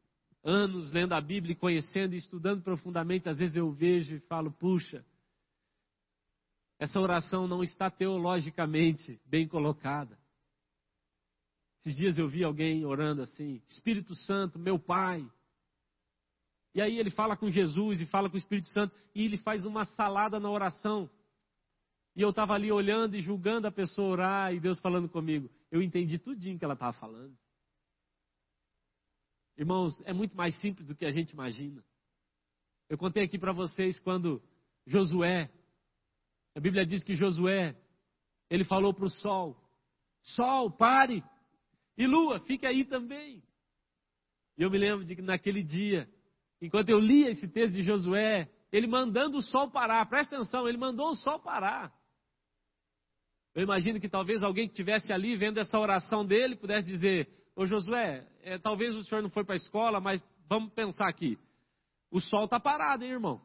anos 0.42 0.90
lendo 0.92 1.12
a 1.12 1.20
Bíblia 1.20 1.52
e 1.52 1.56
conhecendo 1.56 2.14
e 2.14 2.18
estudando 2.18 2.62
profundamente, 2.62 3.28
às 3.28 3.38
vezes 3.38 3.56
eu 3.56 3.70
vejo 3.70 4.16
e 4.16 4.20
falo: 4.20 4.50
puxa, 4.50 5.04
essa 6.78 7.00
oração 7.00 7.46
não 7.46 7.62
está 7.62 7.90
teologicamente 7.90 9.20
bem 9.24 9.46
colocada. 9.46 10.18
Esses 11.86 11.96
dias 11.96 12.18
eu 12.18 12.28
vi 12.28 12.42
alguém 12.42 12.84
orando 12.84 13.22
assim: 13.22 13.62
Espírito 13.68 14.12
Santo, 14.12 14.58
meu 14.58 14.76
Pai. 14.76 15.24
E 16.74 16.82
aí 16.82 16.98
ele 16.98 17.10
fala 17.10 17.36
com 17.36 17.48
Jesus 17.48 18.00
e 18.00 18.06
fala 18.06 18.28
com 18.28 18.34
o 18.34 18.38
Espírito 18.38 18.66
Santo 18.70 18.92
e 19.14 19.24
ele 19.24 19.38
faz 19.38 19.64
uma 19.64 19.84
salada 19.84 20.40
na 20.40 20.50
oração. 20.50 21.08
E 22.16 22.22
eu 22.22 22.30
estava 22.30 22.54
ali 22.54 22.72
olhando 22.72 23.14
e 23.14 23.20
julgando 23.20 23.68
a 23.68 23.70
pessoa 23.70 24.08
orar 24.08 24.52
e 24.52 24.58
Deus 24.58 24.80
falando 24.80 25.08
comigo. 25.08 25.48
Eu 25.70 25.80
entendi 25.80 26.18
tudinho 26.18 26.58
que 26.58 26.64
ela 26.64 26.74
estava 26.74 26.92
falando. 26.94 27.38
Irmãos, 29.56 30.02
é 30.06 30.12
muito 30.12 30.36
mais 30.36 30.58
simples 30.58 30.88
do 30.88 30.96
que 30.96 31.06
a 31.06 31.12
gente 31.12 31.30
imagina. 31.30 31.84
Eu 32.88 32.98
contei 32.98 33.22
aqui 33.22 33.38
para 33.38 33.52
vocês 33.52 34.00
quando 34.00 34.42
Josué, 34.88 35.48
a 36.52 36.58
Bíblia 36.58 36.84
diz 36.84 37.04
que 37.04 37.14
Josué, 37.14 37.80
ele 38.50 38.64
falou 38.64 38.92
para 38.92 39.04
o 39.04 39.10
sol: 39.10 39.56
Sol, 40.20 40.68
pare, 40.68 41.22
e 41.96 42.06
lua, 42.06 42.40
fique 42.40 42.66
aí 42.66 42.84
também. 42.84 43.42
E 44.58 44.62
eu 44.62 44.70
me 44.70 44.78
lembro 44.78 45.04
de 45.04 45.14
que 45.14 45.22
naquele 45.22 45.62
dia, 45.62 46.08
enquanto 46.60 46.88
eu 46.88 46.98
lia 46.98 47.30
esse 47.30 47.48
texto 47.48 47.74
de 47.74 47.82
Josué, 47.82 48.50
ele 48.72 48.86
mandando 48.86 49.38
o 49.38 49.42
sol 49.42 49.70
parar, 49.70 50.04
presta 50.06 50.36
atenção, 50.36 50.68
ele 50.68 50.78
mandou 50.78 51.10
o 51.10 51.16
sol 51.16 51.38
parar. 51.38 51.92
Eu 53.54 53.62
imagino 53.62 53.98
que 53.98 54.08
talvez 54.08 54.42
alguém 54.42 54.66
que 54.66 54.72
estivesse 54.72 55.12
ali 55.12 55.34
vendo 55.36 55.58
essa 55.58 55.78
oração 55.78 56.26
dele 56.26 56.56
pudesse 56.56 56.86
dizer: 56.86 57.28
Ô 57.54 57.64
Josué, 57.64 58.28
é, 58.42 58.58
talvez 58.58 58.94
o 58.94 59.02
senhor 59.02 59.22
não 59.22 59.30
foi 59.30 59.44
para 59.44 59.54
a 59.54 59.56
escola, 59.56 59.98
mas 59.98 60.22
vamos 60.46 60.74
pensar 60.74 61.08
aqui. 61.08 61.38
O 62.10 62.20
sol 62.20 62.44
está 62.44 62.60
parado, 62.60 63.02
hein, 63.02 63.12
irmão? 63.12 63.40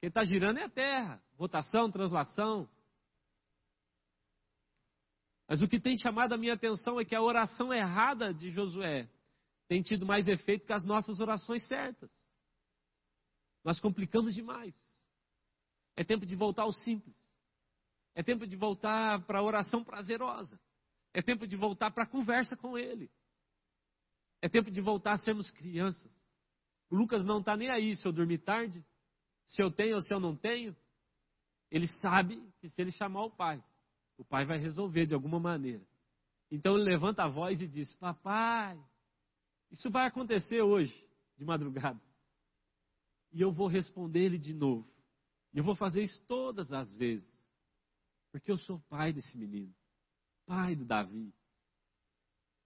Quem 0.00 0.08
está 0.08 0.24
girando 0.24 0.58
é 0.58 0.64
a 0.64 0.68
terra. 0.68 1.22
Rotação, 1.36 1.90
translação. 1.90 2.68
Mas 5.48 5.62
o 5.62 5.68
que 5.68 5.80
tem 5.80 5.96
chamado 5.96 6.34
a 6.34 6.36
minha 6.36 6.52
atenção 6.52 7.00
é 7.00 7.04
que 7.04 7.14
a 7.14 7.22
oração 7.22 7.72
errada 7.72 8.34
de 8.34 8.50
Josué 8.50 9.08
tem 9.66 9.80
tido 9.80 10.04
mais 10.04 10.28
efeito 10.28 10.66
que 10.66 10.72
as 10.72 10.84
nossas 10.84 11.18
orações 11.20 11.66
certas. 11.66 12.12
Nós 13.64 13.80
complicamos 13.80 14.34
demais. 14.34 14.74
É 15.96 16.04
tempo 16.04 16.26
de 16.26 16.36
voltar 16.36 16.62
ao 16.62 16.72
simples. 16.72 17.16
É 18.14 18.22
tempo 18.22 18.46
de 18.46 18.56
voltar 18.56 19.24
para 19.24 19.38
a 19.38 19.42
oração 19.42 19.82
prazerosa. 19.82 20.60
É 21.14 21.22
tempo 21.22 21.46
de 21.46 21.56
voltar 21.56 21.90
para 21.90 22.04
a 22.04 22.06
conversa 22.06 22.54
com 22.56 22.76
Ele. 22.76 23.10
É 24.42 24.48
tempo 24.48 24.70
de 24.70 24.80
voltar 24.80 25.12
a 25.12 25.18
sermos 25.18 25.50
crianças. 25.50 26.12
O 26.90 26.96
Lucas 26.96 27.24
não 27.24 27.40
está 27.40 27.56
nem 27.56 27.70
aí 27.70 27.96
se 27.96 28.06
eu 28.06 28.12
dormir 28.12 28.38
tarde, 28.38 28.84
se 29.46 29.62
eu 29.62 29.70
tenho 29.70 29.96
ou 29.96 30.02
se 30.02 30.12
eu 30.12 30.20
não 30.20 30.36
tenho. 30.36 30.76
Ele 31.70 31.88
sabe 32.00 32.42
que 32.60 32.68
se 32.68 32.80
ele 32.80 32.90
chamar 32.90 33.24
o 33.24 33.30
pai, 33.30 33.62
o 34.18 34.24
pai 34.24 34.44
vai 34.44 34.58
resolver 34.58 35.06
de 35.06 35.14
alguma 35.14 35.38
maneira. 35.38 35.86
Então 36.50 36.76
ele 36.76 36.84
levanta 36.84 37.22
a 37.22 37.28
voz 37.28 37.60
e 37.60 37.68
diz: 37.68 37.92
Papai, 37.94 38.78
isso 39.70 39.90
vai 39.90 40.06
acontecer 40.06 40.60
hoje, 40.60 40.94
de 41.36 41.44
madrugada. 41.44 42.00
E 43.32 43.40
eu 43.40 43.52
vou 43.52 43.68
responder 43.68 44.24
ele 44.24 44.38
de 44.38 44.52
novo. 44.52 44.86
E 45.54 45.58
eu 45.58 45.64
vou 45.64 45.76
fazer 45.76 46.02
isso 46.02 46.22
todas 46.26 46.72
as 46.72 46.94
vezes. 46.96 47.28
Porque 48.32 48.50
eu 48.50 48.58
sou 48.58 48.80
pai 48.88 49.12
desse 49.12 49.38
menino, 49.38 49.74
pai 50.44 50.74
do 50.74 50.84
Davi. 50.84 51.32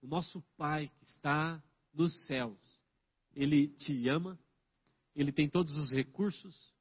O 0.01 0.07
nosso 0.07 0.41
pai 0.57 0.89
que 0.89 1.05
está 1.05 1.63
nos 1.93 2.25
céus. 2.25 2.59
Ele 3.33 3.69
te 3.69 4.07
ama, 4.09 4.37
ele 5.15 5.31
tem 5.31 5.49
todos 5.49 5.71
os 5.73 5.91
recursos, 5.91 6.73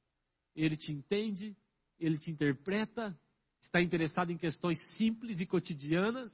ele 0.55 0.77
te 0.77 0.93
entende, 0.93 1.57
ele 1.99 2.19
te 2.19 2.31
interpreta, 2.31 3.19
está 3.63 3.81
interessado 3.81 4.31
em 4.31 4.37
questões 4.37 4.79
simples 4.97 5.41
e 5.41 5.47
cotidianas, 5.47 6.33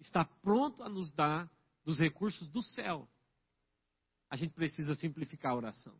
está 0.00 0.24
pronto 0.24 0.82
a 0.82 0.88
nos 0.88 1.12
dar 1.12 1.50
dos 1.84 1.98
recursos 2.00 2.48
do 2.48 2.62
céu. 2.62 3.08
A 4.28 4.36
gente 4.36 4.54
precisa 4.54 4.94
simplificar 4.94 5.52
a 5.52 5.56
oração. 5.56 5.94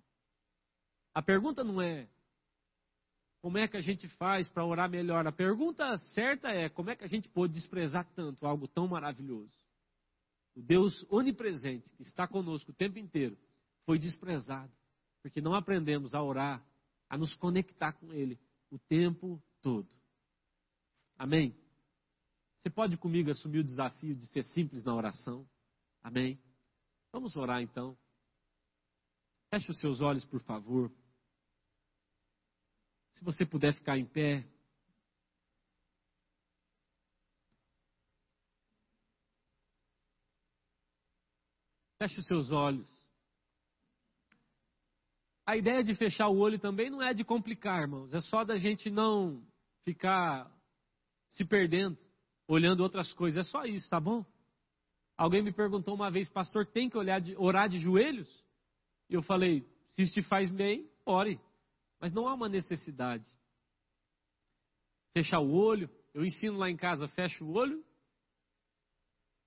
A 1.14 1.22
pergunta 1.22 1.62
não 1.62 1.80
é 1.80 2.08
como 3.40 3.58
é 3.58 3.68
que 3.68 3.76
a 3.76 3.80
gente 3.80 4.08
faz 4.08 4.48
para 4.48 4.64
orar 4.64 4.90
melhor. 4.90 5.26
A 5.26 5.32
pergunta 5.32 5.96
certa 5.98 6.48
é 6.48 6.68
como 6.68 6.90
é 6.90 6.96
que 6.96 7.04
a 7.04 7.08
gente 7.08 7.28
pode 7.28 7.52
desprezar 7.52 8.04
tanto 8.14 8.44
algo 8.46 8.66
tão 8.66 8.88
maravilhoso. 8.88 9.54
O 10.56 10.62
Deus 10.62 11.06
onipresente 11.08 11.92
que 11.94 12.02
está 12.02 12.26
conosco 12.26 12.72
o 12.72 12.74
tempo 12.74 12.98
inteiro 12.98 13.38
foi 13.84 13.98
desprezado, 13.98 14.72
porque 15.22 15.40
não 15.40 15.54
aprendemos 15.54 16.14
a 16.14 16.22
orar, 16.22 16.64
a 17.08 17.16
nos 17.16 17.34
conectar 17.34 17.92
com 17.92 18.12
Ele 18.12 18.38
o 18.70 18.78
tempo 18.78 19.40
todo. 19.62 19.88
Amém? 21.18 21.56
Você 22.58 22.70
pode 22.70 22.96
comigo 22.96 23.30
assumir 23.30 23.60
o 23.60 23.64
desafio 23.64 24.14
de 24.14 24.26
ser 24.26 24.42
simples 24.42 24.84
na 24.84 24.94
oração? 24.94 25.48
Amém? 26.02 26.40
Vamos 27.12 27.36
orar 27.36 27.62
então. 27.62 27.96
Feche 29.50 29.70
os 29.70 29.78
seus 29.78 30.00
olhos, 30.00 30.24
por 30.24 30.40
favor. 30.42 30.90
Se 33.14 33.24
você 33.24 33.46
puder 33.46 33.72
ficar 33.74 33.96
em 33.96 34.04
pé. 34.04 34.46
Feche 41.98 42.20
os 42.20 42.26
seus 42.26 42.50
olhos. 42.50 42.86
A 45.46 45.56
ideia 45.56 45.82
de 45.82 45.94
fechar 45.94 46.28
o 46.28 46.38
olho 46.38 46.58
também 46.58 46.90
não 46.90 47.00
é 47.00 47.14
de 47.14 47.24
complicar, 47.24 47.80
irmãos. 47.80 48.12
É 48.12 48.20
só 48.20 48.44
da 48.44 48.58
gente 48.58 48.90
não 48.90 49.42
ficar 49.82 50.50
se 51.36 51.44
perdendo, 51.44 51.98
olhando 52.48 52.82
outras 52.82 53.12
coisas. 53.12 53.46
É 53.46 53.50
só 53.50 53.64
isso, 53.64 53.88
tá 53.88 54.00
bom? 54.00 54.24
Alguém 55.16 55.42
me 55.42 55.52
perguntou 55.52 55.94
uma 55.94 56.10
vez, 56.10 56.28
pastor, 56.28 56.66
tem 56.66 56.88
que 56.90 56.96
olhar 56.96 57.20
de, 57.20 57.36
orar 57.36 57.68
de 57.68 57.78
joelhos? 57.78 58.28
E 59.08 59.14
eu 59.14 59.22
falei, 59.22 59.66
se 59.90 60.02
isso 60.02 60.14
te 60.14 60.22
faz 60.22 60.50
bem, 60.50 60.90
ore. 61.04 61.40
Mas 62.00 62.12
não 62.12 62.26
há 62.26 62.34
uma 62.34 62.48
necessidade. 62.48 63.26
Fechar 65.14 65.40
o 65.40 65.52
olho, 65.52 65.90
eu 66.12 66.24
ensino 66.24 66.58
lá 66.58 66.70
em 66.70 66.76
casa, 66.76 67.08
fecha 67.08 67.42
o 67.44 67.52
olho 67.52 67.84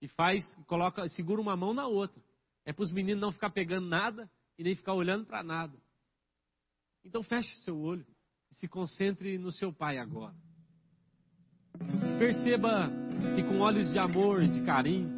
e 0.02 0.08
faz, 0.08 0.44
coloca, 0.66 1.08
segura 1.10 1.42
uma 1.42 1.56
mão 1.58 1.74
na 1.74 1.88
outra. 1.88 2.22
É 2.66 2.74
para 2.74 2.84
os 2.84 2.92
meninos 2.92 3.22
não 3.22 3.32
ficar 3.32 3.50
pegando 3.50 3.88
nada 3.88 4.30
e 4.58 4.64
nem 4.64 4.76
ficar 4.76 4.94
olhando 4.94 5.26
para 5.26 5.44
nada. 5.44 5.78
Então 7.04 7.24
feche 7.24 7.52
o 7.54 7.64
seu 7.64 7.80
olho 7.80 8.06
e 8.52 8.56
se 8.56 8.68
concentre 8.68 9.38
no 9.38 9.52
seu 9.52 9.74
pai 9.74 9.98
agora. 9.98 10.36
Perceba 12.18 12.92
que 13.36 13.44
com 13.44 13.60
olhos 13.60 13.92
de 13.92 14.00
amor 14.00 14.44
e 14.44 14.48
de 14.48 14.62
carinho, 14.62 15.10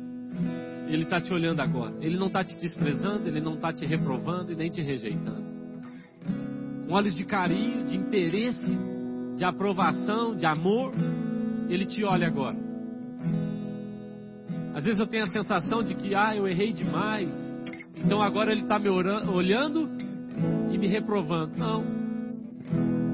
Ele 0.87 1.03
está 1.03 1.21
te 1.21 1.33
olhando 1.33 1.61
agora. 1.61 1.93
Ele 2.01 2.17
não 2.17 2.27
está 2.27 2.43
te 2.43 2.57
desprezando, 2.57 3.27
Ele 3.27 3.41
não 3.41 3.55
está 3.55 3.71
te 3.71 3.85
reprovando 3.85 4.51
e 4.51 4.55
nem 4.55 4.69
te 4.69 4.81
rejeitando. 4.81 5.43
Com 6.87 6.93
olhos 6.93 7.15
de 7.15 7.23
carinho, 7.23 7.85
de 7.85 7.95
interesse, 7.95 8.77
de 9.37 9.45
aprovação, 9.45 10.35
de 10.35 10.45
amor, 10.45 10.93
Ele 11.69 11.85
te 11.85 12.03
olha 12.03 12.27
agora. 12.27 12.57
Às 14.73 14.83
vezes 14.83 14.99
eu 14.99 15.07
tenho 15.07 15.25
a 15.25 15.27
sensação 15.27 15.83
de 15.83 15.95
que, 15.95 16.15
ah, 16.15 16.35
eu 16.35 16.47
errei 16.47 16.71
demais, 16.71 17.33
então 17.95 18.21
agora 18.21 18.51
ele 18.51 18.61
está 18.61 18.79
me 18.79 18.89
olhando 18.89 19.89
e 20.71 20.77
me 20.77 20.87
reprovando. 20.87 21.57
Não. 21.57 22.00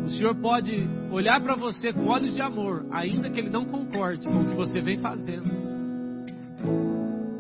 O 0.08 0.10
Senhor 0.10 0.34
pode 0.36 0.88
olhar 1.12 1.42
para 1.42 1.54
você 1.54 1.92
com 1.92 2.08
olhos 2.08 2.34
de 2.34 2.42
amor, 2.42 2.86
ainda 2.92 3.30
que 3.30 3.42
ele 3.42 3.50
não 3.50 3.66
concorde 3.66 4.26
com 4.26 4.40
o 4.40 4.46
que 4.46 4.56
você 4.56 4.80
vem 4.80 4.98
fazendo. 5.00 5.44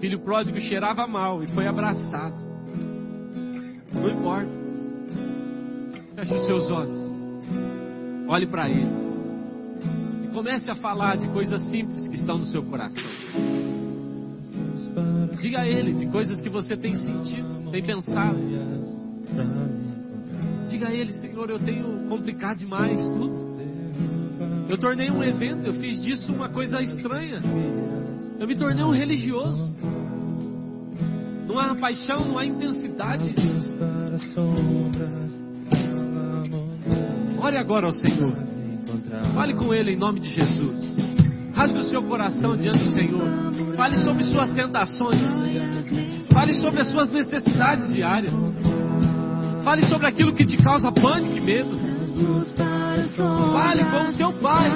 Filho 0.01 0.19
pródigo 0.19 0.59
cheirava 0.59 1.07
mal 1.07 1.41
e 1.41 1.47
foi 1.47 1.65
abraçado. 1.65 2.35
Não 3.93 4.09
importa. 4.09 4.51
Feche 6.15 6.33
os 6.33 6.45
seus 6.45 6.69
olhos. 6.69 6.97
Olhe 8.27 8.45
para 8.45 8.69
ele. 8.69 8.91
E 10.25 10.27
comece 10.33 10.69
a 10.69 10.75
falar 10.75 11.15
de 11.15 11.29
coisas 11.29 11.61
simples 11.69 12.05
que 12.09 12.15
estão 12.15 12.37
no 12.37 12.45
seu 12.47 12.63
coração. 12.63 13.01
Diga 15.41 15.61
a 15.61 15.67
ele 15.67 15.93
de 15.93 16.05
coisas 16.07 16.41
que 16.41 16.49
você 16.49 16.75
tem 16.75 16.95
sentido, 16.95 17.71
tem 17.71 17.81
pensado. 17.81 18.37
Diga 20.67 20.89
a 20.89 20.93
Ele, 20.93 21.13
Senhor, 21.13 21.49
eu 21.49 21.59
tenho 21.59 22.07
complicado 22.09 22.57
demais 22.57 22.99
tudo. 23.09 23.47
Eu 24.69 24.77
tornei 24.77 25.09
um 25.09 25.23
evento, 25.23 25.65
eu 25.65 25.73
fiz 25.75 26.01
disso 26.01 26.31
uma 26.33 26.49
coisa 26.49 26.81
estranha. 26.81 27.41
Eu 28.37 28.47
me 28.47 28.55
tornei 28.55 28.83
um 28.83 28.91
religioso. 28.91 29.73
Não 31.47 31.57
há 31.57 31.73
paixão, 31.75 32.25
não 32.25 32.37
há 32.37 32.45
intensidade. 32.45 33.33
Ore 37.39 37.57
agora 37.57 37.85
ao 37.85 37.93
Senhor. 37.93 38.33
Fale 39.33 39.53
com 39.53 39.73
Ele 39.73 39.93
em 39.93 39.97
nome 39.97 40.19
de 40.19 40.29
Jesus. 40.29 40.97
Rasgue 41.53 41.79
o 41.79 41.83
seu 41.83 42.03
coração 42.03 42.57
diante 42.57 42.79
do 42.79 42.89
Senhor. 42.91 43.75
Fale 43.77 43.97
sobre 43.97 44.23
suas 44.25 44.51
tentações. 44.51 45.21
Fale 46.33 46.53
sobre 46.55 46.81
as 46.81 46.91
suas 46.91 47.09
necessidades 47.09 47.91
diárias. 47.93 48.33
Fale 49.67 49.85
sobre 49.85 50.07
aquilo 50.07 50.33
que 50.33 50.45
te 50.45 50.55
causa 50.55 50.89
pânico 50.93 51.35
e 51.35 51.41
medo. 51.41 51.77
Fale 53.51 53.83
com 53.83 54.07
o 54.07 54.11
seu 54.13 54.31
pai. 54.31 54.71